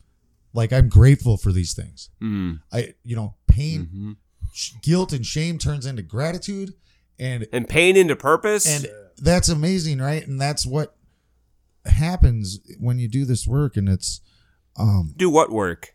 [0.53, 2.11] like I'm grateful for these things.
[2.21, 2.61] Mm.
[2.73, 4.17] I you know pain, Mhm.
[4.53, 6.75] sh- guilt, and shame turns into gratitude,
[7.21, 8.67] and And pain into purpose.
[8.67, 8.89] and
[9.21, 10.97] that's amazing right and that's what
[11.87, 14.21] happens when you do this work and it's
[14.79, 15.95] um do what work?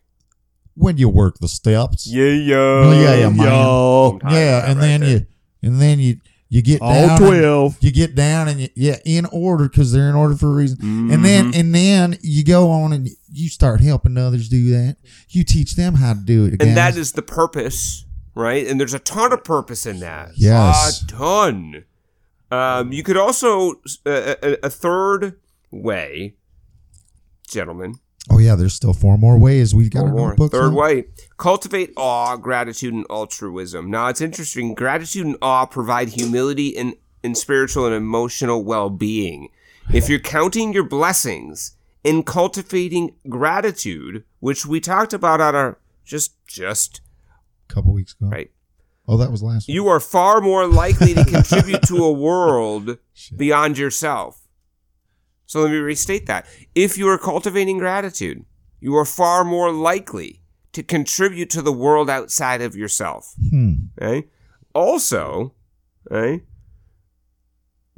[0.74, 2.54] when you work the steps Yeah, yeah.
[2.56, 3.46] Well, yeah, yeah, man.
[3.46, 5.26] Yo, yeah and then you
[5.62, 6.16] and then you
[6.48, 7.76] you get all down and- twelve.
[7.80, 10.78] you get down and you, yeah in order because they're in order for a reason
[10.82, 11.22] and Mm-hmm.
[11.22, 14.96] then and then you go on and you start helping others do that
[15.30, 16.68] you teach them how to do it again.
[16.68, 18.04] And that is the purpose,
[18.34, 18.66] right?
[18.66, 20.30] And there's a ton of purpose in that.
[20.36, 21.02] Yes.
[21.02, 21.84] A ton.
[22.50, 23.72] Um, you could also,
[24.06, 25.38] uh, a, a third
[25.70, 26.34] way,
[27.48, 27.96] gentlemen,
[28.30, 30.28] oh yeah there's still four more ways we've got One our more.
[30.30, 31.04] notebooks Third way.
[31.38, 33.90] Cultivate awe, gratitude, and altruism.
[33.90, 34.74] Now it's interesting.
[34.74, 39.48] Gratitude and awe provide humility and, and spiritual and emotional well being.
[39.92, 46.34] If you're counting your blessings and cultivating gratitude, which we talked about on our just
[46.46, 47.00] just
[47.68, 48.50] a couple weeks ago right.
[49.08, 49.74] Oh that was last week.
[49.74, 52.98] You are far more likely to contribute to a world
[53.36, 54.46] beyond yourself.
[55.46, 56.46] So let me restate that.
[56.74, 58.44] If you are cultivating gratitude,
[58.80, 60.42] you are far more likely
[60.72, 63.34] to contribute to the world outside of yourself.
[63.50, 63.74] hmm.
[64.00, 64.28] Okay?
[64.74, 65.54] Also,
[66.10, 66.42] okay,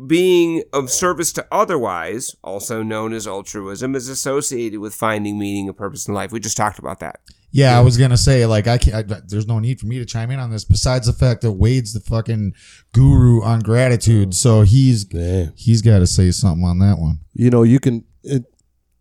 [0.07, 5.77] being of service to otherwise, also known as altruism, is associated with finding meaning and
[5.77, 6.31] purpose in life.
[6.31, 7.21] We just talked about that.
[7.51, 9.11] Yeah, I was gonna say like I can't.
[9.11, 10.65] I, there's no need for me to chime in on this.
[10.65, 12.53] Besides the fact that Wade's the fucking
[12.93, 15.47] guru on gratitude, so he's Yeah.
[15.57, 17.21] he's got to say something on that one.
[17.33, 18.05] you know, you can.
[18.23, 18.45] It,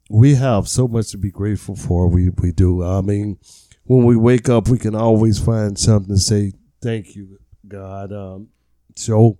[0.10, 2.08] we have so much to be grateful for.
[2.08, 2.84] We we do.
[2.84, 3.38] I mean,
[3.84, 8.14] when we wake up, we can always find something to say thank you, God.
[8.14, 8.48] Um,
[8.96, 9.40] so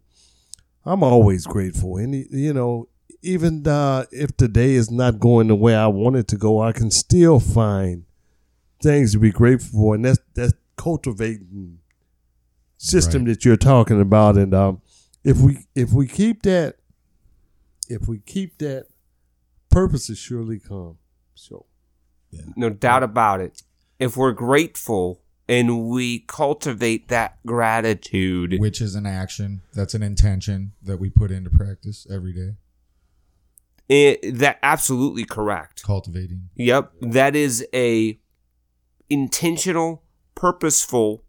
[0.86, 2.90] I'm always grateful, and you know,
[3.22, 6.62] even uh, if the day is not going the way I want it to go,
[6.62, 8.04] I can still find
[8.82, 11.80] things to be grateful for, and that's that's cultivating
[12.78, 14.38] system that you're talking about.
[14.38, 14.82] And um,
[15.24, 16.76] if we if we keep that
[17.90, 18.88] if we keep that,
[19.70, 20.98] purposes surely come.
[21.36, 21.66] So
[22.56, 23.64] No doubt about it.
[24.00, 29.62] If we're grateful and we cultivate that gratitude, Which is an action.
[29.74, 32.56] That's an intention that we put into practice every day.
[33.90, 35.84] It, that absolutely correct.
[35.84, 36.50] Cultivating.
[36.56, 38.20] Yep, that is a
[39.10, 40.04] intentional,
[40.36, 41.24] purposeful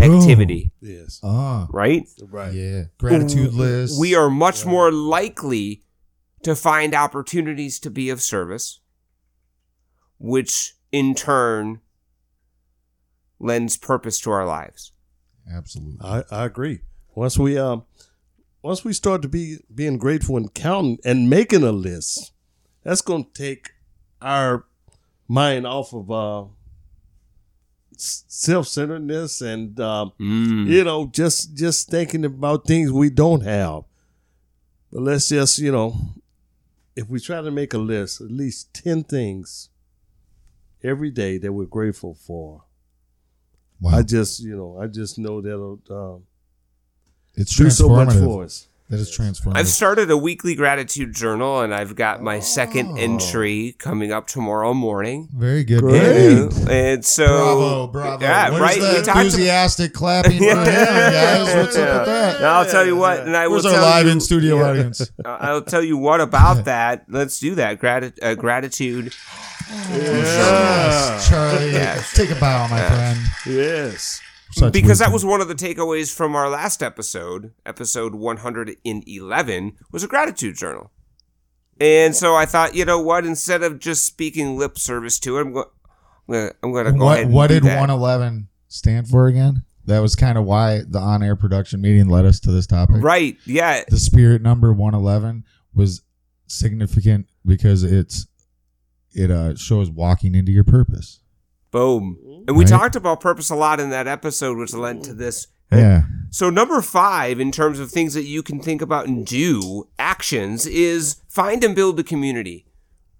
[0.00, 1.20] activity, Yes.
[1.22, 2.06] Ah, right?
[2.20, 2.52] Right.
[2.52, 2.84] yeah.
[2.98, 3.98] Gratitude list.
[3.98, 5.84] We are much more likely
[6.42, 8.80] to find opportunities to be of service,
[10.18, 11.80] which in turn
[13.38, 14.92] lends purpose to our lives.
[15.50, 15.98] Absolutely.
[16.02, 16.80] I, I agree.
[17.14, 17.84] Once we um
[18.62, 22.32] once we start to be being grateful and counting and making a list,
[22.82, 23.70] that's gonna take
[24.20, 24.64] our
[25.28, 26.44] mind off of uh
[28.00, 30.66] self centeredness and um Mm.
[30.68, 33.84] you know, just just thinking about things we don't have.
[34.92, 35.96] But let's just, you know,
[36.94, 39.68] if we try to make a list, at least ten things
[40.82, 42.62] every day that we're grateful for.
[43.80, 43.98] Wow.
[43.98, 46.22] I just, you know, I just know that'll um,
[47.34, 48.68] it's do so much for us.
[48.90, 49.56] That is transformative.
[49.56, 54.74] I've started a weekly gratitude journal and I've got my second entry coming up tomorrow
[54.74, 55.28] morning.
[55.34, 55.80] Very good.
[55.80, 56.36] Great.
[56.36, 58.24] And, and so Bravo, bravo.
[58.24, 58.80] Yeah, Where's right.
[58.80, 61.54] the We talked enthusiastic clapping for him, guys?
[61.54, 62.40] What's up with that?
[62.42, 64.56] Now I'll tell you what, and I will Where's our tell live you, in studio
[64.58, 65.10] yeah, audience?
[65.24, 67.06] I'll tell you what about that.
[67.08, 67.80] Let's do that.
[67.80, 69.14] Grati- uh, gratitude.
[69.90, 71.72] Yes, Charlie.
[71.72, 72.12] Yes.
[72.14, 73.18] Take a bow, my friend.
[73.46, 74.20] Yes.
[74.54, 80.04] Such because that was one of the takeaways from our last episode, episode 111, was
[80.04, 80.92] a gratitude journal.
[81.80, 83.26] And so I thought, you know what?
[83.26, 85.66] Instead of just speaking lip service to it, I'm going.
[86.62, 87.24] I'm going to go what, ahead.
[87.26, 87.80] And what did that.
[87.80, 89.64] 111 stand for again?
[89.86, 93.02] That was kind of why the on-air production meeting led us to this topic.
[93.02, 93.36] Right?
[93.44, 93.82] Yeah.
[93.88, 95.44] The spirit number 111
[95.74, 96.02] was
[96.46, 98.26] significant because it's
[99.12, 101.20] it uh shows walking into your purpose.
[101.74, 102.18] Boom.
[102.20, 102.42] Mm-hmm.
[102.46, 102.70] And we Right.
[102.70, 105.48] talked about purpose a lot in that episode, which led to this.
[105.72, 106.02] Yeah.
[106.30, 110.66] So number five, in terms of things that you can think about and do, actions,
[110.66, 112.66] is find and build a community.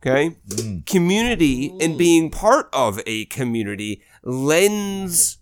[0.00, 0.36] Okay?
[0.48, 0.86] Mm.
[0.86, 1.98] Community and mm.
[1.98, 5.38] being part of a community lends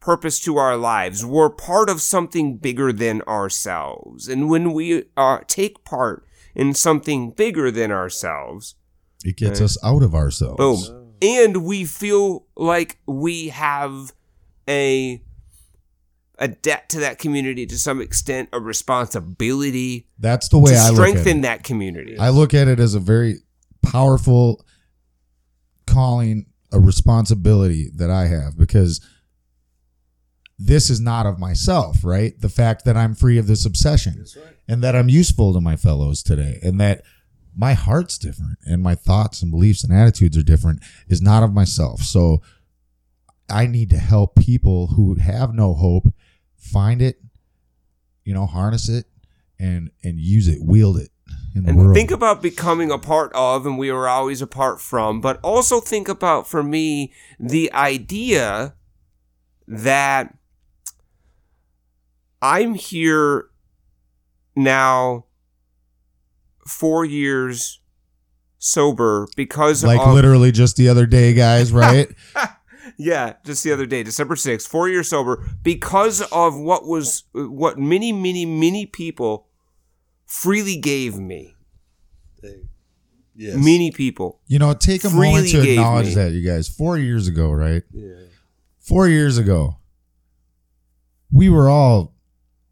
[0.00, 1.24] purpose to our lives.
[1.24, 4.28] We're part of something bigger than ourselves.
[4.28, 8.76] And when we uh, take part in something bigger than ourselves,
[9.22, 10.58] It gets us out of ourselves.
[10.58, 11.00] Boom.
[11.00, 14.12] Uh, And we feel like we have
[14.68, 15.22] a
[16.38, 20.88] a debt to that community to some extent, a responsibility That's the way to I
[20.90, 21.42] look at strengthen it.
[21.42, 22.18] that community.
[22.18, 23.36] I look at it as a very
[23.82, 24.64] powerful
[25.86, 29.00] calling, a responsibility that I have because
[30.58, 32.38] this is not of myself, right?
[32.40, 34.24] The fact that I'm free of this obsession
[34.66, 37.02] and that I'm useful to my fellows today and that
[37.56, 41.52] my heart's different and my thoughts and beliefs and attitudes are different is not of
[41.52, 42.02] myself.
[42.02, 42.42] So
[43.48, 46.06] I need to help people who have no hope
[46.56, 47.20] find it,
[48.24, 49.06] you know, harness it
[49.58, 51.10] and and use it, wield it
[51.54, 51.68] in the world.
[51.68, 51.96] and world.
[51.96, 55.80] think about becoming a part of, and we were always a part from, but also
[55.80, 58.74] think about, for me, the idea
[59.66, 60.36] that
[62.42, 63.46] I'm here
[64.56, 65.24] now
[66.66, 67.80] four years
[68.58, 72.08] sober because like of literally just the other day, guys, right?
[72.96, 77.78] Yeah, just the other day, December 6th, four years sober, because of what was, what
[77.78, 79.48] many, many, many people
[80.26, 81.56] freely gave me.
[83.36, 83.56] Yes.
[83.56, 84.40] Many people.
[84.46, 86.14] you know, take a moment to acknowledge me.
[86.14, 86.68] that, you guys.
[86.68, 87.82] Four years ago, right?
[87.92, 88.14] Yeah.
[88.78, 89.78] Four years ago,
[91.32, 92.14] we were all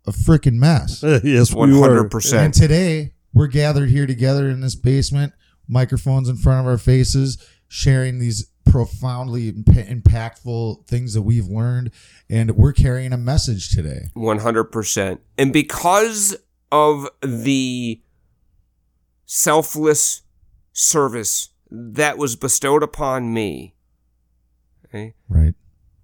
[0.06, 1.02] a freaking mess.
[1.24, 2.08] yes, we were.
[2.08, 2.34] 100%.
[2.34, 5.32] And today, we're gathered here together in this basement,
[5.68, 11.90] microphones in front of our faces, sharing these profoundly imp- impactful things that we've learned.
[12.28, 14.10] And we're carrying a message today.
[14.16, 15.18] 100%.
[15.38, 16.36] And because
[16.70, 18.00] of the
[19.26, 20.22] selfless
[20.72, 23.74] service that was bestowed upon me,
[24.86, 25.54] okay, Right.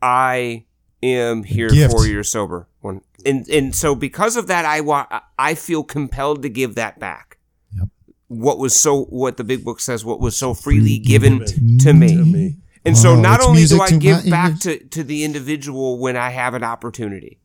[0.01, 0.67] I
[1.03, 2.68] am here four years sober.
[2.81, 6.99] One, and and so because of that, I wa- I feel compelled to give that
[7.01, 7.39] back.
[7.77, 7.89] Yep.
[8.29, 11.79] What was so what the big book says, what was so freely Freely given given
[11.79, 12.17] to me.
[12.17, 12.57] To me.
[12.85, 14.61] And so not only do I give my back ears.
[14.61, 17.39] to, to the individual when I have an opportunity,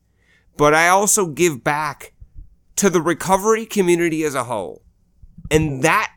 [0.55, 2.13] but I also give back
[2.77, 4.83] to the recovery community as a whole.
[5.51, 6.11] And that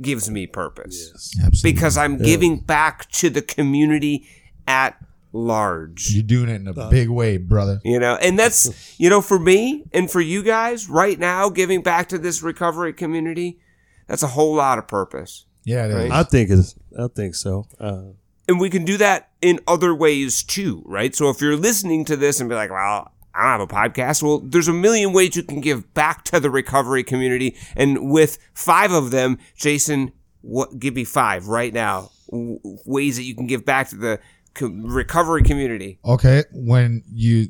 [0.00, 1.12] gives me purpose
[1.44, 1.72] Absolutely.
[1.72, 4.26] because I'm giving back to the community
[4.66, 4.96] at
[5.32, 6.10] large.
[6.10, 7.80] You're doing it in a big way, brother.
[7.84, 11.82] You know, and that's, you know, for me and for you guys right now, giving
[11.82, 13.58] back to this recovery community,
[14.06, 15.44] that's a whole lot of purpose.
[15.64, 15.94] Yeah, it is.
[15.96, 16.12] Right.
[16.12, 16.74] I think it's.
[16.98, 17.66] I think so.
[17.78, 18.12] Uh,
[18.48, 21.14] And we can do that in other ways too, right?
[21.14, 24.22] So if you're listening to this and be like, well, I don't have a podcast.
[24.22, 27.54] Well, there's a million ways you can give back to the recovery community.
[27.76, 33.24] And with five of them, Jason, what, give me five right now w- ways that
[33.24, 34.18] you can give back to the
[34.54, 35.98] co- recovery community.
[36.04, 37.48] Okay, when you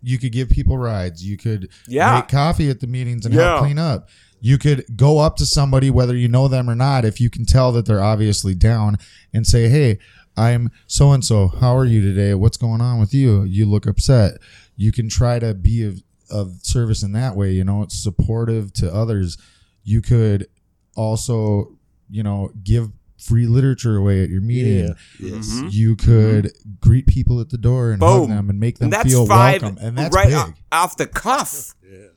[0.00, 2.14] you could give people rides, you could Yeah.
[2.16, 3.42] make coffee at the meetings and Yeah.
[3.54, 4.08] help clean up.
[4.40, 7.44] You could go up to somebody, whether you know them or not, if you can
[7.44, 8.96] tell that they're obviously down,
[9.34, 9.98] and say, "Hey,
[10.36, 11.48] I'm so and so.
[11.48, 12.32] How are you today?
[12.34, 13.42] What's going on with you?
[13.42, 14.38] You look upset."
[14.76, 17.52] You can try to be of, of service in that way.
[17.52, 19.36] You know, it's supportive to others.
[19.82, 20.46] You could
[20.94, 21.76] also,
[22.08, 24.88] you know, give free literature away at your meeting.
[24.88, 24.94] Yeah.
[25.18, 25.48] Yes.
[25.50, 25.72] Mhm.
[25.72, 29.08] You could greet people at the door and hug them and make them And that's
[29.08, 29.78] feel five welcome.
[29.82, 30.36] And that's right big.
[30.36, 31.74] o- off the cuff.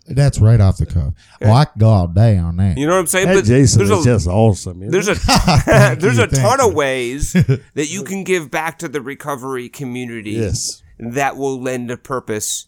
[0.07, 1.13] That's right off the cuff.
[1.41, 2.77] Oh, I can go all day on that.
[2.77, 3.27] You know what I'm saying?
[3.27, 4.79] That Jason there's is a, just awesome.
[4.91, 5.17] there's it?
[5.17, 7.33] a there's you, a thank ton of ways
[7.73, 10.83] that you can give back to the recovery community yes.
[10.99, 12.67] that will lend a purpose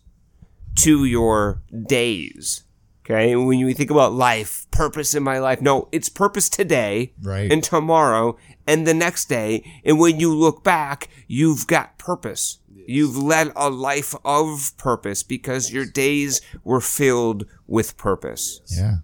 [0.75, 2.62] to your days.
[3.05, 7.51] Okay, when you think about life, purpose in my life, no, it's purpose today, Right.
[7.51, 9.61] and tomorrow, and the next day.
[9.83, 12.59] And when you look back, you've got purpose.
[12.87, 18.61] You've led a life of purpose because your days were filled with purpose.
[18.73, 18.97] Yeah.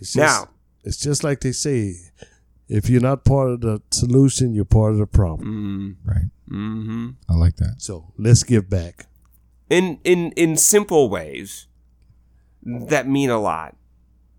[0.00, 0.48] It's just, Now-
[0.82, 1.94] it's just like they say,
[2.68, 5.98] if you're not part of the solution, you're part of the problem.
[6.04, 6.26] Right.
[6.50, 7.10] Mm-hmm.
[7.28, 7.76] I like that.
[7.78, 9.06] So let's give back.
[9.70, 11.66] In in in simple ways
[12.62, 13.76] that mean a lot,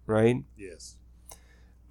[0.07, 0.43] right?
[0.57, 0.95] Yes.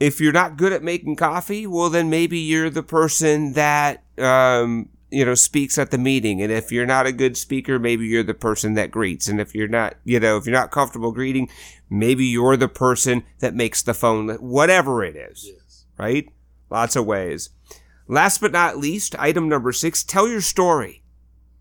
[0.00, 4.88] if you're not good at making coffee, well, then maybe you're the person that, um,
[5.10, 6.42] you know, speaks at the meeting.
[6.42, 9.28] And if you're not a good speaker, maybe you're the person that greets.
[9.28, 11.48] And if you're not, you know, if you're not comfortable greeting,
[11.88, 15.84] maybe you're the person that makes the phone, whatever it is, yes.
[15.98, 16.28] right?
[16.70, 17.50] Lots of ways.
[18.08, 21.04] Last but not least, item number six, tell your story.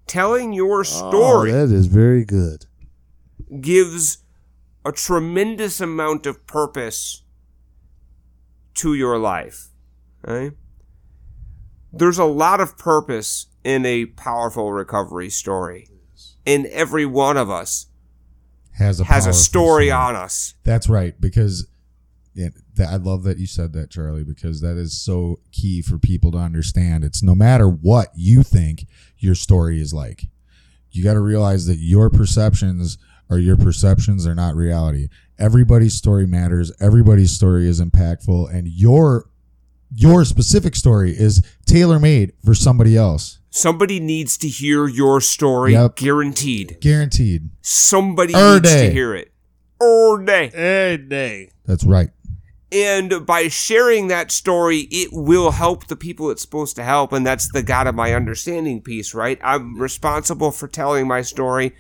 [0.07, 2.65] Telling your story Oh, that is very good.
[3.59, 4.20] gives
[4.86, 7.23] a tremendous amount of purpose
[8.75, 9.69] to your life.
[10.23, 10.51] Right?
[11.91, 15.88] There's a lot of purpose in a powerful recovery story.
[16.45, 17.88] And every one of us
[18.73, 20.55] Has a has a powerful story on us.
[20.63, 21.19] That's right.
[21.19, 21.67] Because
[22.34, 25.97] yeah, that, I love that you said that, Charlie, because that is so key for
[25.97, 27.03] people to understand.
[27.03, 30.27] It's no matter what you think your story is like,
[30.91, 32.97] you got to realize that your perceptions
[33.32, 35.07] are your perceptions, are not reality.
[35.39, 36.71] Everybody's story matters.
[36.79, 39.25] Everybody's story is impactful, and your
[39.93, 43.39] your specific story is tailor made for somebody else.
[43.49, 45.97] Somebody needs to hear your story, Yep.
[45.97, 46.77] guaranteed.
[46.79, 47.49] Guaranteed.
[47.61, 48.88] Somebody Er needs day.
[48.88, 49.32] to hear it.
[49.82, 50.49] Or day.
[50.53, 51.49] Every day.
[51.65, 52.09] That's right.
[52.71, 57.11] And by sharing that story, it will help the people it's supposed to help.
[57.11, 59.38] And that's the God of my understanding piece, right?
[59.43, 61.73] I'm responsible for telling my story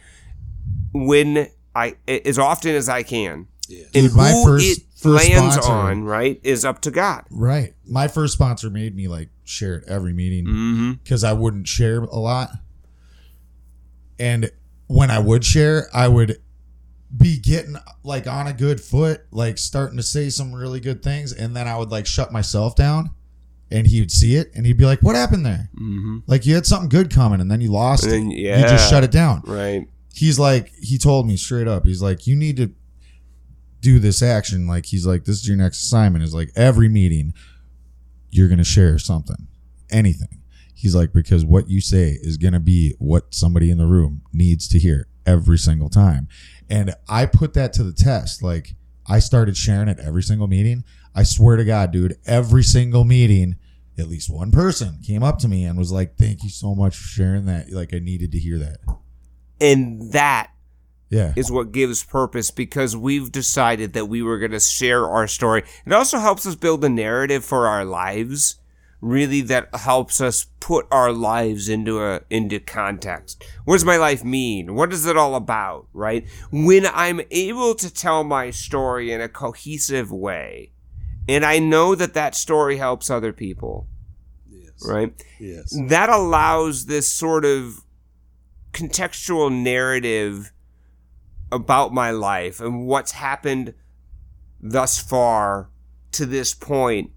[0.93, 3.47] when I, as often as I can.
[3.69, 7.23] And Dude, my who first- it first lands sponsor- on, right, is up to God.
[7.29, 7.73] Right.
[7.87, 10.91] My first sponsor made me like share at every meeting Mm-hmm.
[11.03, 12.49] because I wouldn't share a lot.
[14.19, 14.51] And
[14.87, 16.37] when I would share, I would
[17.15, 21.31] be getting like on a good foot, like starting to say some really good things.
[21.33, 23.11] And then I would like shut myself down
[23.71, 25.69] and he would see it and he'd be like, What happened there?
[25.75, 26.19] Mm-hmm.
[26.27, 28.43] Like you had something good coming and then you lost And it.
[28.43, 29.41] then- You just shut it down.
[29.45, 29.87] Right.
[30.13, 32.71] He's like, he told me straight up, he's like, You need to
[33.79, 34.67] do this action.
[34.67, 36.23] Like, he's like, This is your next assignment.
[36.23, 37.33] Is like every meeting,
[38.29, 39.47] you're going to share something,
[39.91, 40.41] anything.
[40.73, 44.23] He's like, because what you say is going to be what somebody in the room
[44.33, 46.27] needs to hear every single time.
[46.71, 48.41] And I put that to the test.
[48.41, 48.73] Like,
[49.07, 50.83] I started sharing it every single meeting.
[51.13, 53.57] I swear to God, dude, every single meeting,
[53.99, 56.95] at least one person came up to me and was like, Thank you so much
[56.95, 57.71] for sharing that.
[57.71, 58.77] Like, I needed to hear that.
[59.61, 60.49] And that
[61.09, 61.33] Yeah.
[61.35, 65.63] is what gives purpose because we've decided that we were going to share our story.
[65.85, 68.57] It also helps us build a narrative for our lives.
[69.01, 73.43] Really, that helps us put our lives into a into context.
[73.65, 74.75] What does my life mean?
[74.75, 75.87] What is it all about?
[75.91, 76.27] Right?
[76.51, 80.71] When I'm able to tell my story in a cohesive way,
[81.27, 83.87] and I know that that story helps other people,
[84.51, 84.87] Yes.
[84.87, 85.13] right?
[85.39, 85.75] Yes.
[85.89, 87.80] that allows this sort of
[88.73, 90.51] contextual narrative
[91.51, 93.73] about my life and what's happened
[94.61, 95.69] thus far
[96.11, 97.11] to this point.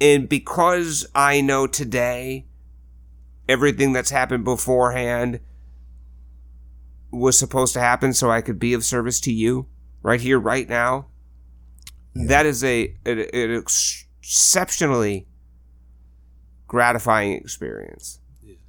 [0.00, 2.46] And because I know today
[3.48, 5.40] everything that's happened beforehand
[7.10, 9.66] was supposed to happen so I could be of service to you
[10.02, 11.06] right here, right now,
[12.14, 15.26] that is a an, an exceptionally
[16.66, 18.20] gratifying experience.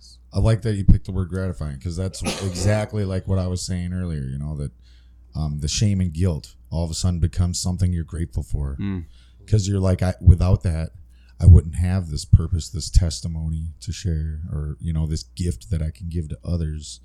[0.10, 0.18] Yes.
[0.34, 3.66] I like that you picked the word gratifying because that's exactly like what I was
[3.66, 4.22] saying earlier.
[4.22, 4.72] You know that
[5.36, 9.06] um, the shame and guilt all of a sudden becomes something you're grateful for Mm.
[9.40, 10.92] because you're like, I, without that,
[11.42, 15.82] I wouldn't have this purpose, this testimony to share, or you know, this gift that
[15.82, 17.00] I can give to others.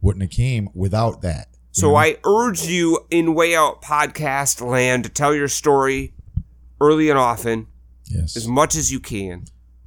[0.00, 1.48] Wouldn't have came without that.
[1.70, 1.96] So know?
[1.96, 6.12] I urge you in Way Out podcast land to tell your story
[6.80, 7.68] early and often,
[8.06, 9.44] yes, as much as you can.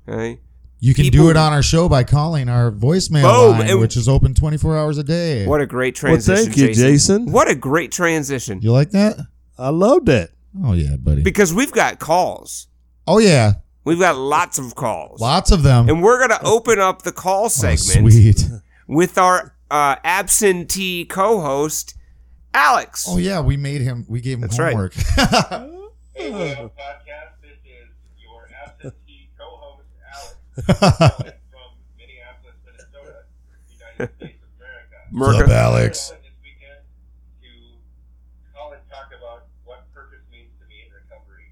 [0.07, 0.39] Okay?
[0.79, 3.79] You can people- do it on our show by calling our voicemail Boom, line, and-
[3.79, 5.45] which is open 24 hours a day.
[5.45, 7.31] What a great Well, transition, thank you, Jason.
[7.31, 8.59] What a great transition.
[8.61, 9.17] You like that?
[9.57, 10.31] I loved it.
[10.63, 11.21] Oh yeah, buddy.
[11.23, 12.67] Because we've got calls.
[13.07, 13.53] oh yeah,
[13.83, 15.21] We've got lots of calls.
[15.21, 15.87] lots of them.
[15.89, 18.45] And we're going to open up the call Oh, segment sweet.
[18.87, 21.93] with our uh, absentee co-host,
[22.53, 23.05] Alex.
[23.07, 24.05] Oh yeah, we made him.
[24.07, 24.71] We gave him That's right.
[24.73, 24.93] homework.
[26.17, 27.41] Hey, Podcast.
[27.41, 27.89] This is
[28.23, 30.23] your absentee co-host, Alex, calling from Minneapolis, Minnesota, United States of America.
[30.25, 30.43] Merca.
[30.55, 31.19] What's up,
[35.51, 36.15] Alex?
[36.15, 36.79] This weekend
[37.43, 37.51] to
[38.55, 41.51] call and talk about what purpose means to me in recovery.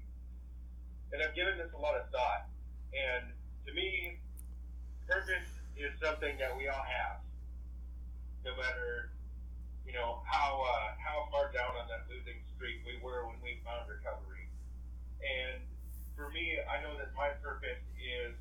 [1.12, 2.48] And I've given this a lot of thought.
[2.96, 3.28] And
[3.68, 4.24] to me,
[5.04, 7.20] purpose is something that we all have,
[8.40, 9.12] no matter
[9.84, 13.60] you know how uh, how far down on that losing streak we were when we
[13.68, 14.48] found recovery.
[15.20, 15.60] And
[16.16, 18.32] for me, I know that my purpose is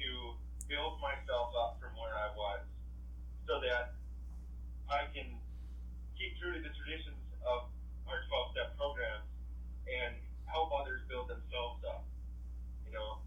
[0.00, 0.38] to
[0.68, 2.62] build myself up from where I was,
[3.46, 3.96] so that
[4.88, 5.38] I can
[6.16, 7.70] keep true to the traditions of
[8.08, 9.28] our 12 step programs
[9.88, 10.16] and
[10.48, 12.04] help others build themselves up.
[12.88, 13.20] You know,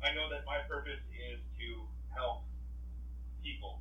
[0.00, 1.68] I know that my purpose is to
[2.12, 2.44] help
[3.44, 3.80] people,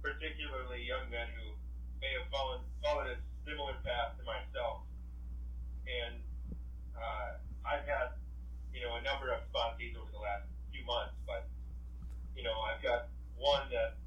[0.00, 1.56] particularly young men who
[2.00, 3.18] may have fallen, followed a
[3.48, 4.84] similar path to myself.
[5.88, 6.20] And
[6.92, 8.16] uh, I've had,
[8.72, 10.48] you know, a number of sponsees over the last
[10.88, 11.44] months, but,
[12.32, 14.00] you know, I've got one that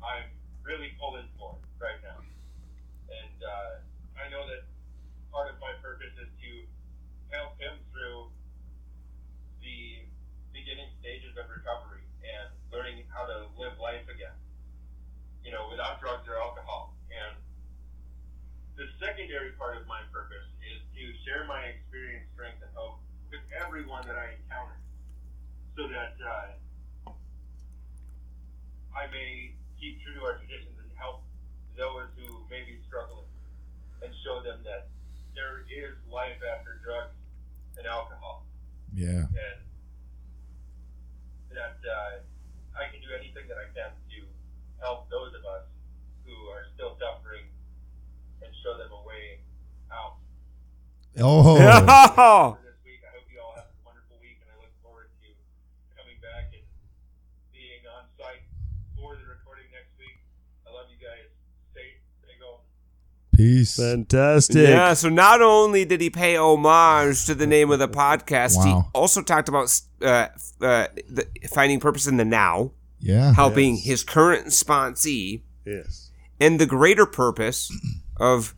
[0.00, 0.24] I'm
[0.64, 2.16] really pulling for right now.
[3.12, 3.84] And uh,
[4.16, 4.64] I know that
[5.28, 6.50] part of my purpose is to
[7.28, 8.32] help him through
[9.60, 10.08] the
[10.56, 14.34] beginning stages of recovery and learning how to live life again,
[15.44, 16.96] you know, without drugs or alcohol.
[17.12, 17.36] And
[18.80, 22.98] the secondary part of my purpose is to share my experience, strength, and hope
[23.28, 24.80] with everyone that I encounter
[25.76, 27.12] so that uh,
[28.96, 31.22] I may keep true to our traditions and help
[31.76, 33.28] those who may be struggling
[34.02, 34.88] and show them that
[35.36, 37.12] there is life after drugs
[37.76, 38.46] and alcohol
[38.96, 39.28] yeah.
[39.28, 39.60] and
[41.52, 42.24] that uh,
[42.76, 44.18] I can do anything that I can to
[44.80, 45.68] help those of us
[46.24, 47.48] who are still suffering
[48.40, 49.40] and show them a way
[49.92, 50.16] out.
[51.20, 51.56] Oh.
[52.16, 52.56] Oh.
[52.56, 55.08] For this week, I hope you all have a wonderful week, and I look forward
[55.08, 55.28] to
[55.96, 56.64] coming back and
[57.52, 58.44] being on site
[58.96, 60.20] for the recording next week.
[60.68, 61.28] I love you guys.
[61.72, 62.64] Stay, stay going.
[63.36, 63.76] Peace.
[63.76, 64.68] Fantastic.
[64.68, 68.72] Yeah, so not only did he pay homage to the name of the podcast, he
[68.94, 70.28] also talked about uh,
[70.60, 73.34] uh, the, finding purpose in the now, Yeah.
[73.34, 73.84] helping Yes.
[73.84, 76.10] his current sponsee, Yes.
[76.40, 77.70] and the greater purpose
[78.16, 78.54] of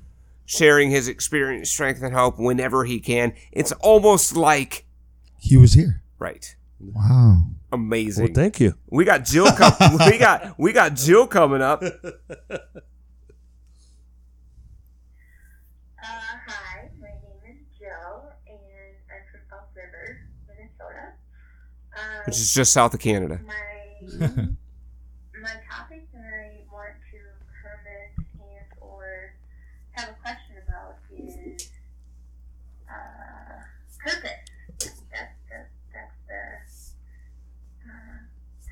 [0.47, 3.33] sharing his experience, strength, and hope whenever he can.
[3.53, 4.87] It's almost like,
[5.41, 6.03] He was here.
[6.19, 7.43] right, Wow.
[7.73, 8.27] amazing.
[8.27, 8.75] Well, thank you.
[8.89, 9.51] we got Jill.
[9.53, 11.83] Com- we got we got Jill coming up.
[16.01, 21.13] Uh, hi, my name is Jill, and I'm from Elk River, Minnesota.
[21.99, 23.41] Um, Which is just south of Canada.
[23.47, 23.55] my
[25.41, 27.19] my topic that I want to
[27.57, 29.33] comment and or
[29.93, 31.71] have a question about is
[32.87, 33.65] uh,
[34.05, 34.45] purpose.
[34.79, 35.01] That's
[35.49, 35.65] the
[35.95, 36.45] that's the
[37.89, 38.19] uh,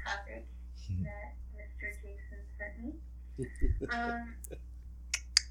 [0.04, 0.44] topic
[1.02, 1.96] that Mr.
[2.02, 2.92] Jason sent me.
[3.96, 4.34] Um,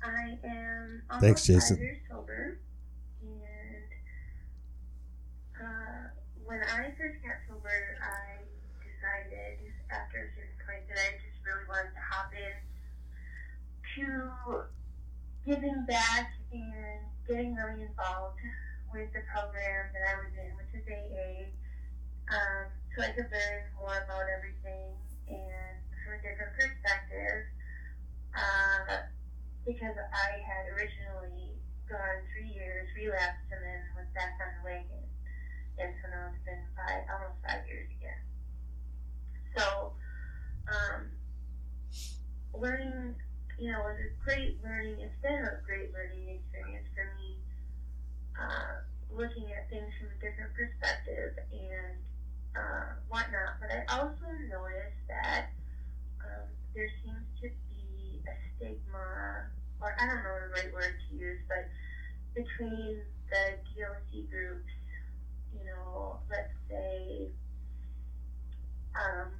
[0.03, 1.77] I am almost Thanks, Jason.
[1.77, 2.59] five years sober,
[3.23, 3.89] and
[5.59, 6.09] uh,
[6.45, 8.45] when I first got sober, I
[8.85, 9.57] decided
[9.89, 12.53] after a certain point that I just really wanted to hop in
[13.95, 14.65] to
[15.45, 18.39] giving back and getting really involved
[18.93, 21.51] with the program that I was in, which is AA,
[22.31, 22.65] um,
[22.95, 24.95] so I could learn more about everything
[25.27, 27.45] and from a different perspective.
[28.35, 29.07] Uh,
[29.65, 31.57] because I had originally
[31.89, 35.05] gone three years, relapsed, and then was back on the wagon.
[35.81, 38.21] And so now it's been five, almost five years again.
[39.57, 39.93] So,
[40.69, 41.09] um,
[42.53, 43.15] learning,
[43.57, 44.99] you know, was a great learning.
[44.99, 47.39] It's been a great learning experience for me.
[48.35, 48.83] Uh,
[49.15, 51.95] looking at things from a different perspective and
[52.55, 53.55] uh, whatnot.
[53.63, 55.55] But I also noticed that
[56.19, 59.47] um, there seems to be a stigma,
[59.79, 61.63] or I don't know the right word to use, but
[62.35, 62.99] between
[63.31, 64.71] the DOC groups,
[65.55, 67.31] you know, let's say,
[68.95, 69.31] um,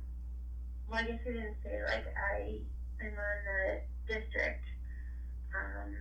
[0.87, 2.59] well, I guess I didn't say, like, I,
[3.03, 4.65] I'm on the district,
[5.53, 5.91] um,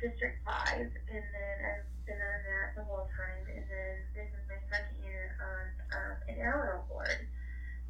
[0.00, 4.42] District 5, and then I've been on that the whole time, and then this is
[4.50, 7.26] my second year on um, an Arrow board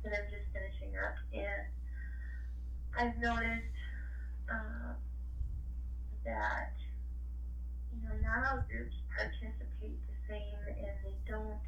[0.04, 1.64] that I'm just finishing up, and
[2.92, 3.72] I've noticed
[4.52, 4.92] uh,
[6.24, 6.76] that
[7.96, 11.60] you know not all groups participate the same, and they don't.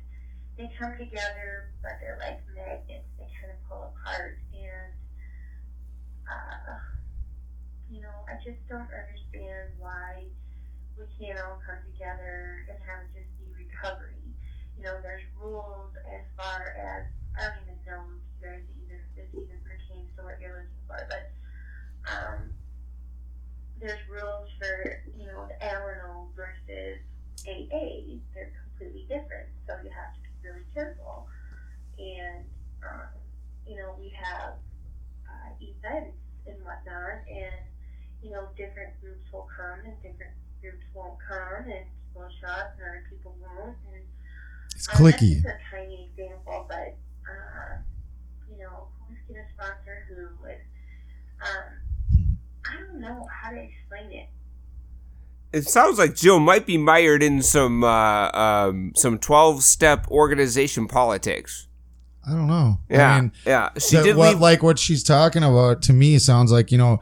[0.56, 3.08] They come together, but they're like magnets.
[3.18, 4.92] They kind of pull apart, and
[6.28, 6.78] uh,
[7.94, 10.26] you know, I just don't understand why
[10.98, 14.34] we can't all come together and have just be recovery.
[14.76, 17.04] You know, there's rules as far as
[17.38, 20.98] I don't even know if guys even this even pertains to what you're looking for,
[21.06, 21.22] but
[22.10, 22.50] um,
[23.80, 26.98] there's rules for you know the Alano versus
[27.46, 28.18] AA.
[28.34, 31.26] They're completely different, so you have to be really careful.
[31.98, 32.44] And
[32.82, 33.08] um,
[33.66, 34.54] you know, we have
[35.28, 36.16] uh, events
[36.46, 37.62] and whatnot, and
[38.24, 40.32] you know, different groups will come and different
[40.62, 43.76] groups won't come, and people will show up and other people won't.
[43.92, 44.02] And
[44.74, 45.42] It's uh, clicky.
[45.42, 46.96] That's just a tiny example, but
[47.28, 47.76] uh,
[48.50, 50.46] you know, who's gonna sponsor who?
[50.48, 50.60] And
[51.42, 54.28] um, I don't know how to explain it.
[55.52, 60.88] It sounds like Jill might be mired in some uh, um, some twelve step organization
[60.88, 61.68] politics.
[62.26, 62.78] I don't know.
[62.88, 63.68] Yeah, I mean, yeah.
[63.78, 64.40] She that did what, leave.
[64.40, 67.00] like what she's talking about to me sounds like you know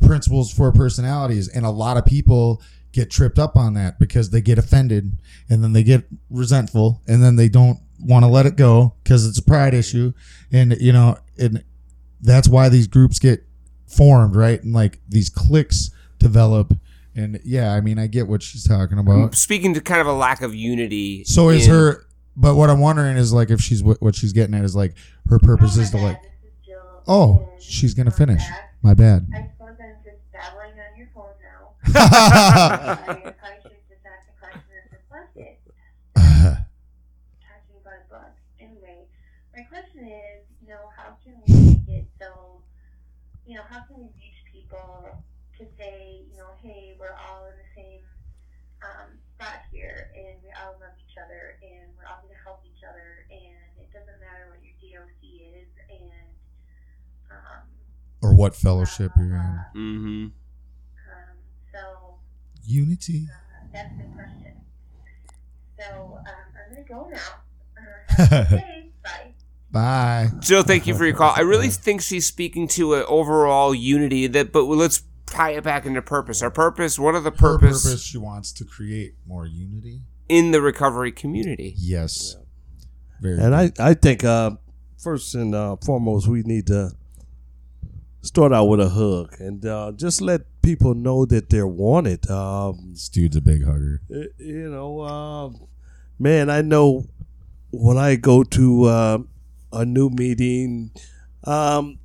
[0.00, 2.60] principles for personalities and a lot of people
[2.92, 5.12] get tripped up on that because they get offended
[5.48, 9.26] and then they get resentful and then they don't want to let it go because
[9.26, 10.12] it's a pride issue
[10.52, 11.62] and you know and
[12.20, 13.44] that's why these groups get
[13.86, 16.72] formed right and like these cliques develop
[17.14, 20.12] and yeah i mean i get what she's talking about speaking to kind of a
[20.12, 21.24] lack of unity.
[21.24, 22.04] so is in- her
[22.36, 24.94] but what i'm wondering is like if she's what what she's getting at is like
[25.28, 26.30] her purpose Oh, is to my like is
[27.08, 28.42] Oh, she's gonna I'm finish.
[28.82, 29.28] My bad.
[39.56, 42.60] my question is, you know, how can we make it so,
[43.46, 45.08] you know, how can we reach people
[45.58, 48.00] to say, you know, hey, we're all in the same
[48.84, 52.60] um, spot here, and we all love each other, and we're all going to help
[52.68, 55.22] each other, and it doesn't matter what your DOC
[55.56, 56.28] is, and
[57.32, 57.64] um,
[58.20, 59.60] or what fellowship you're in.
[59.74, 60.30] Mhm.
[62.66, 63.26] So Unity.
[63.30, 64.52] uh, that's the question.
[65.78, 67.18] So um, I'm gonna go now.
[68.18, 68.90] Uh, have a good day.
[69.02, 69.34] Bye.
[69.70, 70.30] Bye.
[70.40, 71.34] Jill, thank you for your call.
[71.36, 75.84] I really think she's speaking to an overall unity that, but let's tie it back
[75.84, 76.40] into purpose.
[76.40, 80.00] Our purpose, what are the Her purpose, purpose, she wants to create more unity.
[80.30, 81.74] in the recovery community?
[81.76, 82.36] Yes.
[83.20, 83.38] Very.
[83.38, 84.52] And I, I think uh,
[84.96, 86.92] first and uh, foremost, we need to
[88.26, 92.28] start out with a hug and uh, just let people know that they're wanted.
[92.30, 94.02] Um, this dude's a big hugger.
[94.12, 95.66] Uh, you know, um,
[96.18, 97.06] man, I know
[97.70, 99.18] when I go to uh,
[99.72, 100.90] a new meeting,
[101.44, 101.98] um,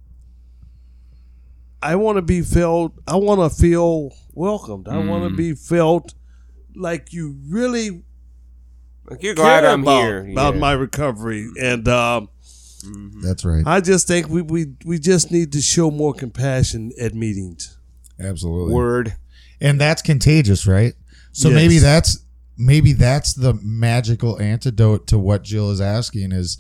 [1.82, 2.94] I want to be felt.
[3.08, 4.88] I want to feel welcomed.
[4.88, 6.14] I want to be felt
[6.76, 8.04] like you really
[9.10, 10.28] Like you're glad care I'm about, here.
[10.32, 10.60] about Yeah.
[10.60, 12.30] my recovery, and um,
[12.84, 13.22] Mm-hmm.
[13.22, 13.64] That's right.
[13.66, 17.78] I just think we, we we just need to show more compassion at meetings.
[18.20, 18.74] Absolutely.
[18.74, 19.16] word.
[19.60, 20.94] and that's contagious, right?
[21.32, 21.56] So Yes.
[21.56, 22.26] maybe that's
[22.58, 26.58] maybe that's the magical antidote to what Jill is asking is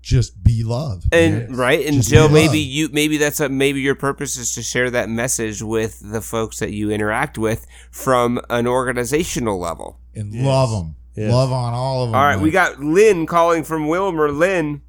[0.00, 1.04] just be love.
[1.12, 1.52] And man.
[1.56, 2.56] right, and Just Jill, maybe love.
[2.56, 6.58] you, maybe that's a, maybe your purpose is to share that message with the folks
[6.58, 9.98] that you interact with from an organizational level.
[10.14, 10.44] and Yes.
[10.44, 10.96] love them.
[11.14, 11.30] Yes.
[11.30, 12.16] Love on all of them.
[12.16, 14.36] All right, we got Lynn calling from Willmar.
[14.36, 14.80] Lynn,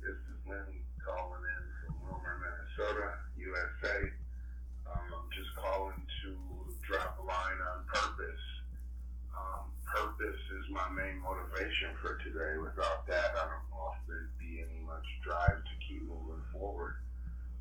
[0.00, 4.08] This is Lynn calling in from Willmar, Minnesota, USA.
[4.88, 6.30] Um, I'm just calling to
[6.86, 8.44] drop a line on purpose.
[9.36, 12.56] Um, purpose is my main motivation for today.
[12.56, 16.96] Without that, I don't know if there'd be any much drive to keep moving forward.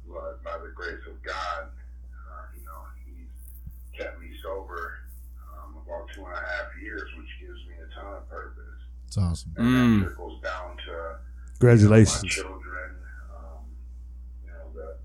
[0.08, 3.28] But by the grace of God, uh, you know, He's
[4.00, 5.04] kept me sober
[5.52, 8.64] um, about two and a half years, which gives me a ton of purpose.
[9.18, 9.54] It's awesome.
[9.58, 10.00] And Mm.
[10.02, 11.18] that trickles down to
[11.58, 12.24] Congratulations.
[12.24, 12.92] my children,
[13.34, 13.66] um,
[14.46, 14.98] you know, the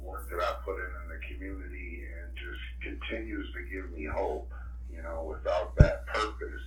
[0.00, 4.50] work that I put in in the community and just continues to give me hope.
[4.88, 6.62] You know, without that purpose,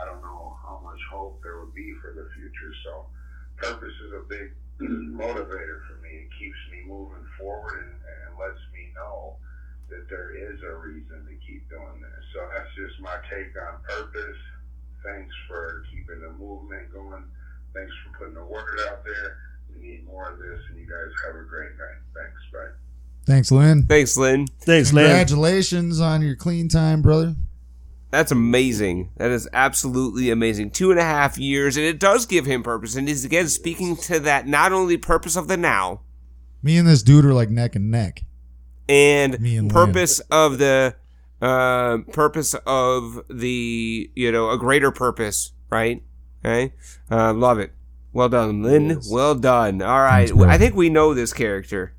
[0.00, 2.72] I don't know how much much hope there would be for the future.
[2.84, 3.06] So,
[3.56, 6.28] purpose is a big motivator for me.
[6.28, 9.36] It keeps me moving forward and, and lets me know
[9.88, 12.24] that there is a reason to keep doing this.
[12.34, 14.36] So, that's just my take on purpose.
[15.04, 17.24] Thanks for keeping the movement going.
[17.74, 19.36] Thanks for putting the word out there.
[19.74, 22.00] We need more of this, and you guys have a great night.
[22.14, 22.40] Thanks.
[22.52, 22.76] Bye.
[23.24, 23.86] Thanks, Lynn.
[23.86, 24.46] Thanks, Lynn.
[24.60, 25.06] Thanks, Lynn.
[25.06, 27.34] Congratulations on your clean time, brother.
[28.10, 29.10] That's amazing.
[29.16, 30.72] That is absolutely amazing.
[30.72, 32.94] Two and a half years, and it does give him purpose.
[32.94, 36.02] And he's again speaking to that not only purpose of the now
[36.62, 38.22] Me and this dude are like neck and neck.
[38.88, 40.94] and, Me and purpose of the
[41.42, 46.02] uh, purpose of the you know a greater purpose, right?
[46.44, 46.72] Okay,
[47.10, 47.72] uh, love it.
[48.12, 48.90] Well done, Lynn.
[48.90, 49.10] Yes.
[49.10, 49.82] Well done.
[49.82, 50.44] All right, Thanks.
[50.44, 51.94] I think we know this character.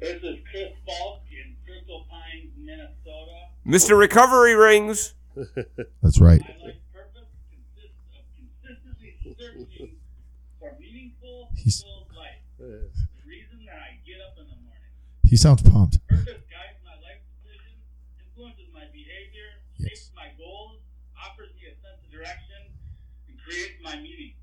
[0.00, 3.48] This is Chris Falk in Crystal Pines, Minnesota.
[3.66, 3.98] Mr.
[3.98, 5.14] Recovery Rings.
[6.02, 6.40] That's right.
[6.40, 7.96] My life purpose consists
[19.78, 19.88] Yes.
[19.88, 20.80] shapes my goals,
[21.14, 22.74] offers me a sense of direction,
[23.28, 24.34] and creates my meaning.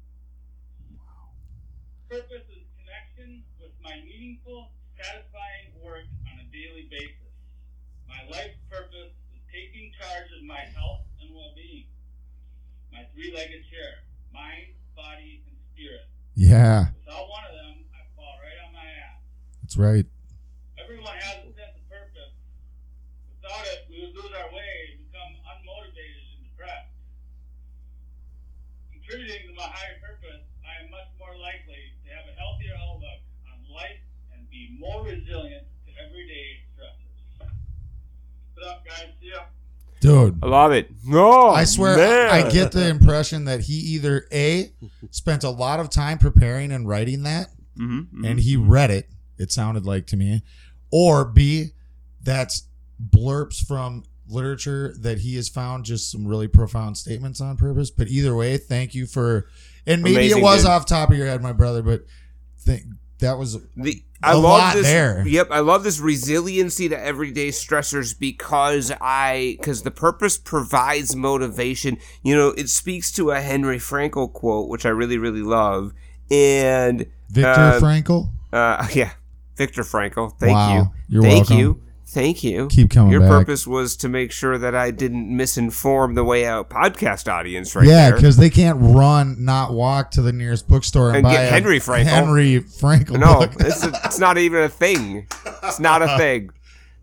[2.10, 7.34] Purpose is connection with my meaningful, satisfying work on a daily basis.
[8.08, 11.90] My life's purpose is taking charge of my health and well-being.
[12.94, 16.08] My three-legged chair, mind, body, and spirit.
[16.36, 19.20] Yeah, Without one of them, I fall right on my ass.
[19.64, 20.06] that's right.
[20.80, 22.32] Everyone has a sense of purpose.
[23.42, 26.94] Without it, we would lose our way and become unmotivated and depressed.
[29.08, 33.22] Contributing to my higher purpose, I am much more likely to have a healthier outlook
[33.46, 34.00] on life
[34.34, 37.48] and be more resilient to everyday stressors.
[38.56, 39.14] What's up, guys?
[39.22, 39.44] See ya.
[40.02, 40.40] Dude.
[40.44, 40.90] I love it.
[41.06, 42.30] No, I swear, man.
[42.32, 44.72] I get the impression that he either A,
[45.12, 48.28] spent a lot of time preparing and writing that, Mhm, mhm.
[48.30, 50.42] and he read it, it sounded like to me,
[50.92, 51.72] or B,
[52.22, 52.68] that's
[53.00, 57.92] blurps from literature that he has found just some really profound statements on purpose.
[57.92, 59.48] But either way, thank you for,
[59.86, 60.72] and maybe Amazing, it was dude.
[60.72, 62.06] off top of your head, my brother, but
[62.60, 62.84] think
[63.20, 64.88] that was The, I love lot this.
[64.88, 65.24] there.
[65.28, 71.98] Yep, I love this resiliency to everyday stressors because I because the purpose provides motivation.
[72.24, 75.94] You know, it speaks to a Henry Frankel quote, which I really really love,
[76.32, 78.30] and Viktor uh, Frankl.
[78.54, 79.12] uh, yeah,
[79.58, 80.36] Viktor Frankl.
[80.40, 80.76] Thank Wow.
[80.76, 80.92] you.
[81.08, 81.58] You're Thank welcome.
[81.60, 81.82] you.
[82.16, 82.70] Thank you.
[82.70, 83.30] Keep coming Your back.
[83.30, 87.86] purpose was to make sure that I didn't misinform the Way Out podcast audience, right
[87.86, 91.52] yeah, because they can't run, not walk to the nearest bookstore and, And buy get
[91.52, 92.06] Henry Frankel.
[92.06, 95.28] Henry Frankel no, it's, it's not even a thing.
[95.64, 96.52] It's not a thing.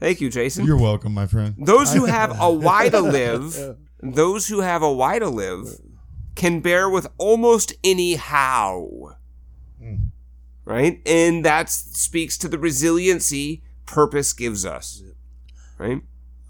[0.00, 0.64] Thank you, Jason.
[0.64, 1.56] You're welcome, my friend.
[1.58, 5.66] Those who have a why to live, those who have a why to live,
[6.36, 9.16] can bear with almost any how.
[9.78, 9.94] Hmm.
[10.64, 11.02] Right?
[11.04, 15.02] And that speaks to the resiliency purpose gives us.
[15.78, 16.02] Right?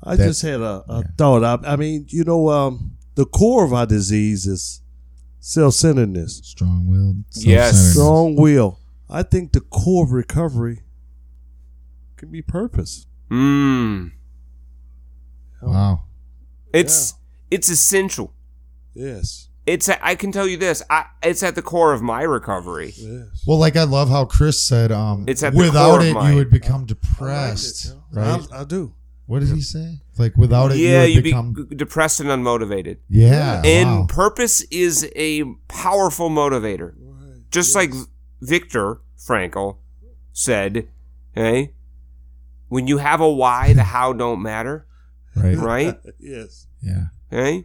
[0.03, 1.45] I That- just had a, a thought.
[1.45, 4.83] I, I mean, you know, um, the core of our disease is
[5.41, 7.25] self-centeredness, Strong-willed.
[7.35, 7.73] Yes.
[7.73, 7.93] self-centeredness.
[7.93, 8.79] strong will.
[9.11, 10.81] I think the core of recovery
[12.17, 13.07] can be purpose.
[13.31, 14.13] Mm.
[15.61, 16.05] Wow.
[16.73, 17.15] It's
[17.51, 18.33] it's essential.
[18.95, 20.83] Yes, It's a, I can tell you this.
[20.91, 22.93] I, it's at the core of my recovery.
[22.97, 23.45] yes.
[23.47, 26.15] Well, like I love how Chris said, um, It's at the core without of it,
[26.15, 26.33] mine.
[26.33, 28.41] you would become I like depressed, it, right?
[28.53, 28.93] I, I do.
[29.27, 30.01] what did he say?
[30.19, 31.69] Like without it, yeah, you you'd would be become.
[31.71, 32.99] g- depressed and unmotivated.
[33.09, 33.63] yeah.
[33.65, 34.07] And wow.
[34.09, 36.95] purpose is a powerful motivator.
[36.99, 37.41] Right.
[37.53, 37.93] Just like
[38.41, 39.77] Viktor Frankl
[40.33, 40.89] said,
[41.37, 41.73] hey,
[42.69, 44.87] when you have a why, the how don't matter,
[45.37, 45.57] right.
[45.57, 45.99] right?
[46.19, 46.67] yes.
[46.83, 47.05] Yeah.
[47.33, 47.65] Okay?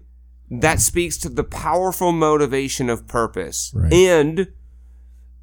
[0.50, 3.72] That speaks to the powerful motivation of purpose.
[3.76, 3.92] Right.
[3.92, 4.48] And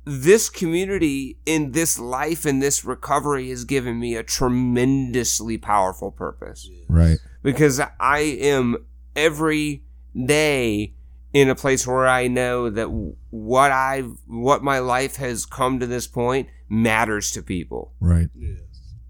[0.06, 6.68] this community in this life in this recovery has given me a tremendously powerful purpose
[6.88, 7.18] Right.
[7.42, 8.76] because I am
[9.16, 9.82] every
[10.26, 10.94] day
[11.32, 12.88] in a place where I know that
[13.30, 17.92] what I've what my life has come to this point matters to people.
[17.98, 18.28] Right.
[18.34, 18.58] Yes.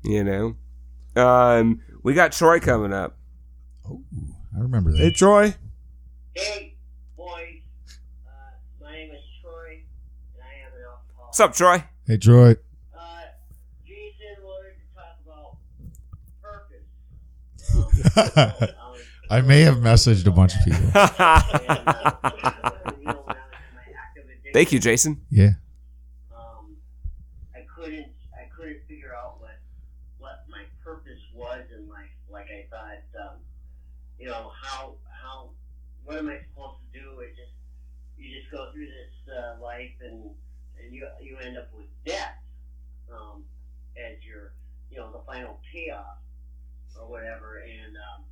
[0.04, 0.56] You know,
[1.20, 3.18] um, we got Troy coming up.
[3.88, 4.02] Oh,
[4.56, 4.98] I remember that.
[4.98, 5.54] Hey, Troy.
[6.34, 6.74] Hey,
[7.16, 7.60] boys.
[8.26, 8.30] Uh,
[8.82, 9.82] my name is Troy,
[10.34, 11.28] and I am an alcoholic.
[11.28, 11.84] What's up, Troy?
[12.08, 12.56] hey, Troy.
[12.92, 13.22] Uh,
[13.86, 15.58] Jason wanted to talk about
[16.42, 16.82] purpose.
[18.36, 18.52] Um,
[19.30, 20.80] I may have messaged a bunch of people.
[20.94, 21.40] and, uh,
[22.98, 23.38] you know, when I was
[23.68, 25.20] in my active addiction, Thank you, Jason.
[25.30, 25.50] Yeah.
[26.36, 26.76] Um,
[27.54, 29.60] I couldn't, I couldn't figure out what,
[30.18, 32.10] what my purpose was in life.
[32.28, 33.36] Like I thought, um,
[34.18, 35.50] you know, how, how
[36.04, 37.20] what am I supposed to do?
[37.20, 37.52] It just
[38.16, 40.30] you just go through this uh, life and
[40.78, 42.38] and you you end up with death
[43.12, 43.42] um,
[43.96, 44.52] as your
[44.90, 46.18] you know the final payoff
[47.00, 47.62] or whatever.
[47.64, 48.24] And um,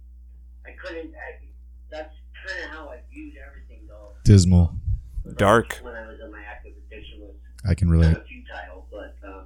[0.66, 1.14] I couldn't.
[1.14, 1.44] I,
[1.90, 2.14] that's
[2.46, 4.12] kind of how I viewed everything though.
[4.24, 4.74] Dismal.
[5.36, 5.78] Dark.
[5.82, 7.34] When I was in my active addiction was
[7.64, 8.16] I can kind relate.
[8.16, 8.86] of futile.
[8.90, 9.44] But um,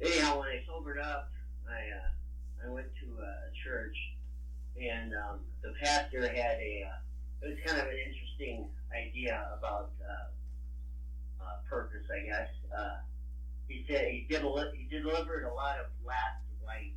[0.00, 1.30] anyhow, when I sobered up,
[1.68, 3.34] I uh, I went to a
[3.64, 3.96] church,
[4.80, 6.84] and um, the pastor had a.
[6.88, 6.98] Uh,
[7.42, 12.48] it was kind of an interesting idea about uh, uh, purpose, I guess.
[12.76, 12.96] Uh,
[13.68, 16.94] he said he did a li- he delivered a lot of last rites,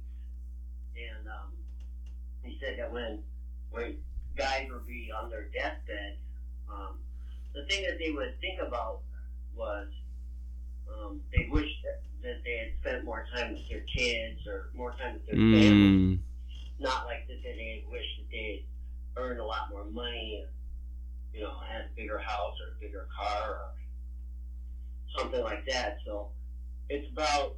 [0.95, 1.51] and um,
[2.43, 3.23] he said that when
[3.71, 3.97] when
[4.35, 6.17] guys would be on their deathbed,
[6.69, 6.99] um,
[7.53, 8.99] the thing that they would think about
[9.55, 9.87] was
[10.91, 14.91] um, they wish that, that they had spent more time with their kids or more
[14.91, 15.69] time with their family.
[15.69, 16.19] Mm.
[16.79, 18.74] Not like that they wished that they had
[19.17, 20.45] earned a lot more money,
[21.33, 25.97] you know, had a bigger house or a bigger car or something like that.
[26.05, 26.29] So
[26.89, 27.55] it's about,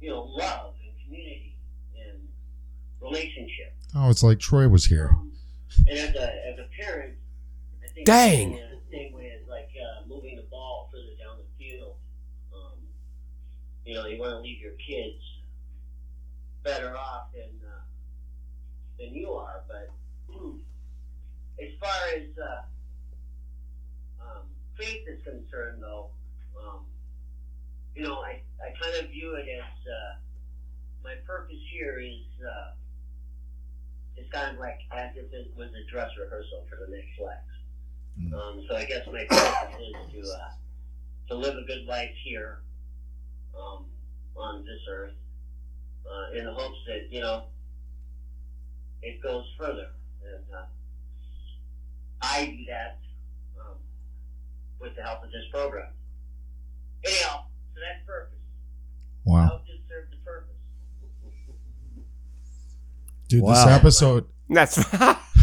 [0.00, 1.56] you know, love and community
[1.98, 2.18] and
[3.00, 3.74] relationship.
[3.94, 5.10] Oh, it's like Troy was here.
[5.12, 5.32] Um,
[5.88, 7.14] and as a, as a parent,
[7.84, 8.52] I think Dang.
[8.54, 11.96] it's the same way as like uh, moving the ball further down the field.
[12.54, 12.78] Um,
[13.84, 15.22] you know, you want to leave your kids
[16.64, 17.67] better off than uh,
[18.98, 19.62] than you are.
[19.66, 19.90] But
[20.30, 20.58] hmm,
[21.60, 22.62] as far as uh,
[24.22, 24.42] um,
[24.76, 26.10] faith is concerned, though,
[26.60, 26.80] um,
[27.94, 30.16] you know, I, I kind of view it as uh,
[31.02, 32.26] my purpose here is.
[32.44, 32.72] Uh,
[34.18, 37.38] it's kind of like as if it was a dress rehearsal for the next flex.
[38.20, 38.34] Mm.
[38.34, 40.50] Um, so I guess my purpose is to uh,
[41.28, 42.58] to live a good life here
[43.56, 43.84] um,
[44.36, 45.12] on this earth,
[46.04, 47.44] uh, in the hopes that you know
[49.02, 49.88] it goes further,
[50.22, 50.66] and uh,
[52.20, 52.98] I do that
[53.60, 53.76] um,
[54.80, 55.88] with the help of this program.
[57.04, 57.44] Anyhow,
[57.74, 58.38] so that's purpose.
[59.24, 59.42] Wow.
[59.42, 60.54] How to serve the purpose.
[63.28, 64.78] Dude, this episode That's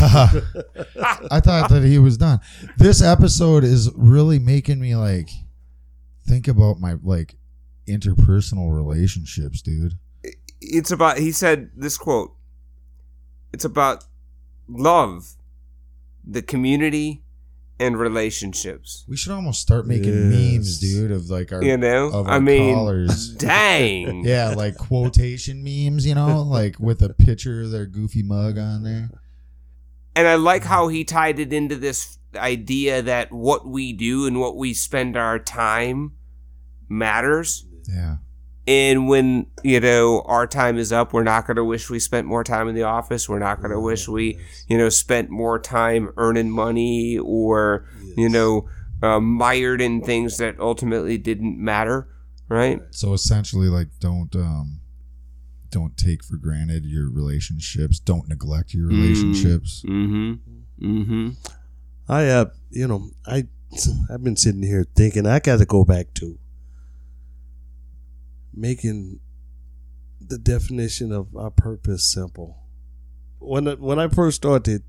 [0.02, 2.40] I thought that he was done.
[2.77, 5.30] This episode is really making me like
[6.27, 7.36] think about my like
[7.88, 9.94] interpersonal relationships, dude.
[10.60, 12.34] it's about he said this quote
[13.56, 14.03] it's about
[14.68, 15.36] love
[16.36, 17.23] the community
[17.80, 20.34] and relationships We should almost start making Yes.
[20.57, 23.34] memes, dude, of like our you know of i our mean callers.
[23.52, 28.57] dang Yeah, like quotation memes, you know, like with a picture of their goofy mug
[28.57, 29.10] on there.
[30.15, 34.40] and i like how he tied it into this idea that what we do and
[34.40, 35.99] what we spend our time
[36.90, 38.18] matters Yeah.
[38.67, 42.25] And when you know our time is up we're not going to wish we spent
[42.27, 45.59] more time in the office we're not going to wish we you know spent more
[45.59, 47.85] time earning money or
[48.17, 48.67] you know
[49.03, 52.07] uh, mired in things that ultimately didn't matter
[52.49, 54.79] right So essentially like don't um
[55.69, 57.99] don't take for granted your relationships.
[57.99, 58.91] Don't neglect your Mm.
[59.01, 59.83] relationships.
[59.85, 60.33] mm-hmm
[60.81, 61.29] mm-hmm
[62.07, 63.47] I uh, you know, I
[64.09, 66.37] I've been sitting here thinking I got to go back to
[68.56, 69.19] making
[70.26, 72.57] the definition of our purpose simple.
[73.40, 74.84] When I- when I first started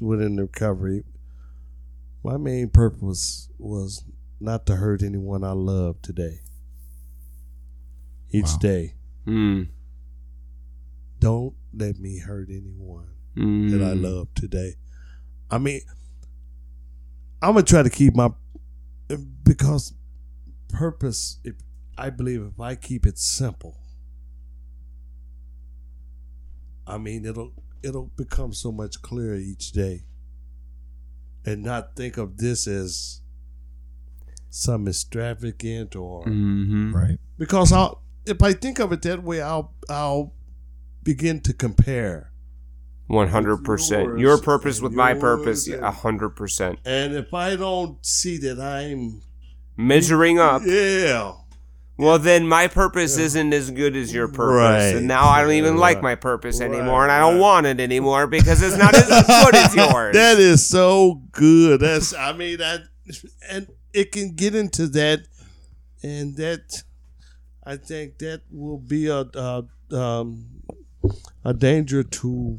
[0.00, 1.04] within recovery,
[2.22, 4.04] my main purpose was
[4.38, 6.42] not to hurt anyone I love today.
[8.30, 8.58] Each Wow.
[8.58, 8.94] day,
[9.26, 9.68] mm.
[11.18, 13.70] don't let me hurt anyone Mm.
[13.70, 14.76] that I love today.
[15.50, 15.80] I mean,
[17.40, 18.30] I'm gonna try to keep my
[19.44, 19.94] because
[20.68, 21.38] purpose.
[21.44, 21.54] If
[21.98, 23.78] I believe if I keep it simple,
[26.86, 27.52] I mean it'll
[27.82, 30.04] it'll become so much clearer each day,
[31.44, 33.20] and not think of this as
[34.50, 36.94] some extravagant or Mm-hmm.
[36.94, 37.18] Right.
[37.38, 40.32] because I'll if I think of it that way, I'll I'll
[41.02, 42.32] begin to compare.
[43.08, 44.18] One hundred percent.
[44.18, 46.80] Your purpose with my purpose, and- hundred percent.
[46.84, 49.22] And if I don't see that I'm
[49.76, 50.62] Measuring up.
[50.64, 51.34] yeah,
[51.98, 54.96] Well, then my purpose isn't as good as your purpose, Right.
[54.96, 57.40] and now I don't even like my purpose Right, anymore, and I don't right.
[57.40, 60.14] want it anymore because it's not as good as yours.
[60.14, 61.80] that is so good.
[61.80, 62.82] That's I mean that,
[63.48, 65.20] and it can get into that,
[66.02, 66.82] and that
[67.64, 70.44] I think that will be a a, um,
[71.46, 72.58] a danger to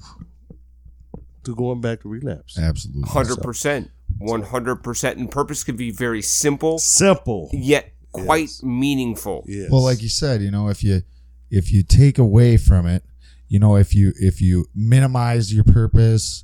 [1.43, 2.57] to going back to relapse.
[2.57, 3.03] Absolutely.
[3.09, 7.49] Hundred percent, one hundred percent, and purpose can be very simple Simple.
[7.53, 7.93] yet
[8.25, 8.63] quite Yes.
[8.63, 9.43] meaningful.
[9.47, 9.69] Yes.
[9.71, 11.01] Well, like you said, you know, if you
[11.49, 13.03] if you take away from it,
[13.47, 16.43] you know, if you if you minimize your purpose,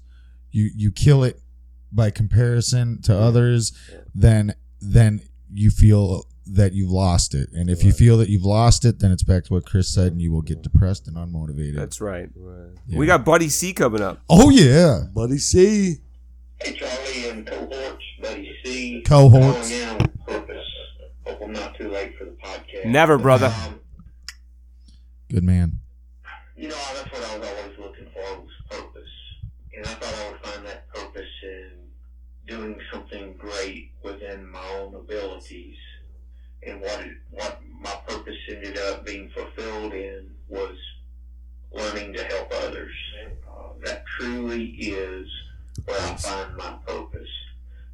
[0.52, 1.40] you you kill it
[1.92, 3.72] by comparison to others,
[4.16, 5.22] then then
[5.54, 7.50] you feel that you've lost it.
[7.54, 10.12] And if you feel that you've lost it, then it's back to what Chris said,
[10.12, 11.76] and you will get depressed and unmotivated.
[11.78, 12.30] That's right.
[12.88, 12.98] Yeah.
[12.98, 14.20] We got Buddy C coming up.
[14.30, 15.98] oh yeah, Buddy C.
[16.62, 19.04] Hey, Charlie and cohorts, Buddy C.
[19.06, 19.70] Cohorts.
[19.70, 20.58] Calling in on purpose.
[21.26, 22.86] Hope I'm not too late for the podcast.
[22.86, 23.54] Never, brother.
[23.68, 23.80] Um,
[25.30, 25.80] good man.
[26.58, 29.10] you know, that's what I was always looking for was purpose.
[29.76, 31.70] And I thought I would find that purpose in
[32.48, 35.78] doing something great within my own abilities.
[36.66, 40.76] And what it, what my purpose ended up being fulfilled in was
[41.72, 42.96] learning to help others.
[43.48, 45.28] Uh, that truly is
[45.86, 47.30] where I find my purpose.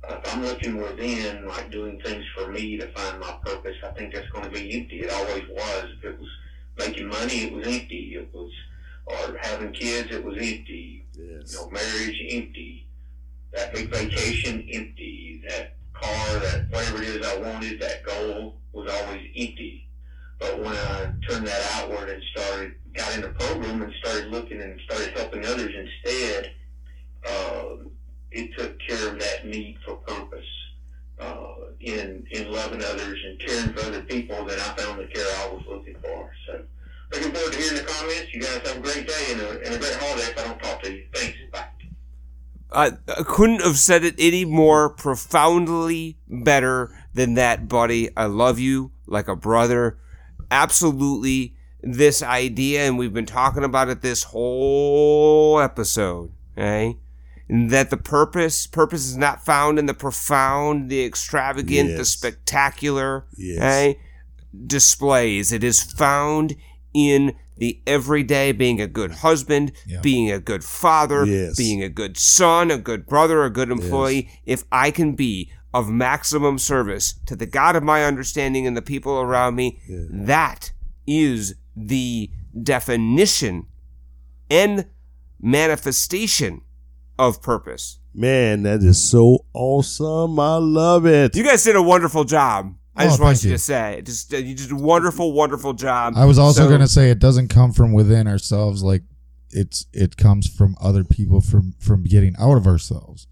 [0.09, 4.13] If I'm looking within, like doing things for me to find my purpose, I think
[4.13, 5.01] that's going to be empty.
[5.01, 5.85] It always was.
[5.97, 6.29] If it was
[6.79, 8.15] making money, it was empty.
[8.15, 8.51] It was,
[9.05, 11.05] or having kids, it was empty.
[11.13, 11.53] Yes.
[11.53, 12.87] You know, marriage, empty.
[13.53, 15.43] That big vacation, empty.
[15.47, 19.87] That car, that whatever it is I wanted, that goal was always empty.
[20.39, 24.61] But when I turned that outward and started, got in the program and started looking
[24.61, 26.53] and started helping others instead,
[27.27, 27.75] uh,
[28.31, 30.45] it took care of that need for purpose.
[31.19, 35.25] Uh, in in loving others and caring for other people, that I found the care
[35.25, 36.31] I was looking for.
[36.47, 36.63] So,
[37.11, 38.33] looking forward to hearing the comments.
[38.33, 40.23] You guys have a great day and a, and a great holiday.
[40.23, 41.37] If I don't talk to you, thanks.
[41.51, 41.65] Bye.
[42.71, 48.15] I, I couldn't have said it any more profoundly better than that, buddy.
[48.15, 49.97] I love you like a brother.
[50.51, 56.97] Absolutely, this idea, and we've been talking about it this whole episode, okay?
[57.49, 63.57] That the purpose, purpose is not found in the profound, the extravagant, the spectacular, Yes.
[63.57, 63.99] okay?
[64.67, 65.51] Displays.
[65.51, 66.55] It is found
[66.93, 69.99] in the everyday being a good husband, Yeah.
[70.01, 71.57] being a good father, Yes.
[71.57, 74.29] being a good son, a good brother, a good employee.
[74.45, 78.81] If I can be of maximum service to the God of my understanding and the
[78.81, 80.71] people around me, that
[81.07, 82.29] is the
[82.63, 83.65] definition
[84.49, 84.85] and
[85.41, 86.61] manifestation
[87.19, 87.99] of purpose.
[88.15, 90.39] Man, that is so awesome.
[90.39, 91.35] I love it.
[91.35, 92.73] You guys did a wonderful job.
[92.95, 93.55] I Oh, just want you you.
[93.55, 96.13] to say, just uh, you did a wonderful, wonderful job.
[96.17, 98.81] I was also So- going to say it doesn't come from within ourselves.
[98.83, 99.03] Like
[99.51, 103.27] it's it comes from other people from from getting out of ourselves.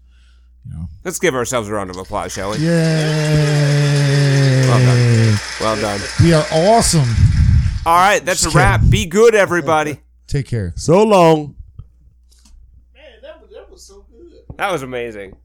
[0.64, 0.88] You know.
[1.04, 2.58] Let's give ourselves a round of applause, shall we?
[2.58, 4.66] Yay!
[4.68, 5.38] Well done.
[5.60, 6.00] Well done.
[6.22, 7.08] We are awesome.
[7.86, 8.80] All right, that's Just a wrap.
[8.88, 10.00] Be good, everybody.
[10.26, 10.72] Take care.
[10.76, 11.54] So long.
[14.58, 15.36] That was amazing.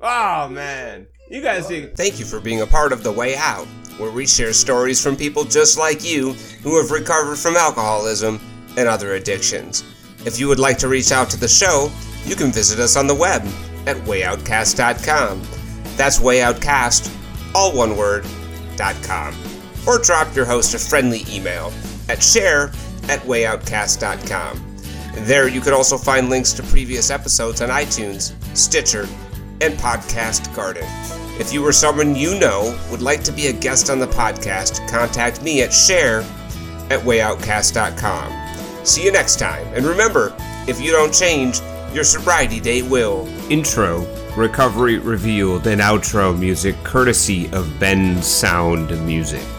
[0.00, 1.96] Oh man, you guys did.
[1.96, 3.66] Thank you for being a part of The Way Out,
[3.96, 6.32] where we share stories from people just like you
[6.62, 8.40] who have recovered from alcoholism
[8.76, 9.84] and other addictions.
[10.26, 11.90] If you would like to reach out to the show,
[12.24, 13.42] you can visit us on the web
[13.86, 15.42] at wayoutcast.com.
[15.96, 18.26] That's wayoutcast, all one word,
[18.76, 19.34] dot com.
[19.86, 21.72] Or drop your host a friendly email
[22.08, 22.64] at share
[23.08, 24.75] at wayoutcast.com.
[25.24, 29.08] There you can also find links to previous episodes on iTunes, Stitcher,
[29.60, 30.84] and Podcast Garden.
[31.40, 34.88] If you or someone you know would like to be a guest on the podcast,
[34.88, 36.20] contact me at share
[36.90, 38.86] at wayoutcast.com.
[38.86, 40.34] See you next time, and remember,
[40.68, 41.60] if you don't change,
[41.92, 43.26] your sobriety date will.
[43.50, 44.06] Intro,
[44.36, 49.55] recovery revealed, and outro music courtesy of Bensound Music.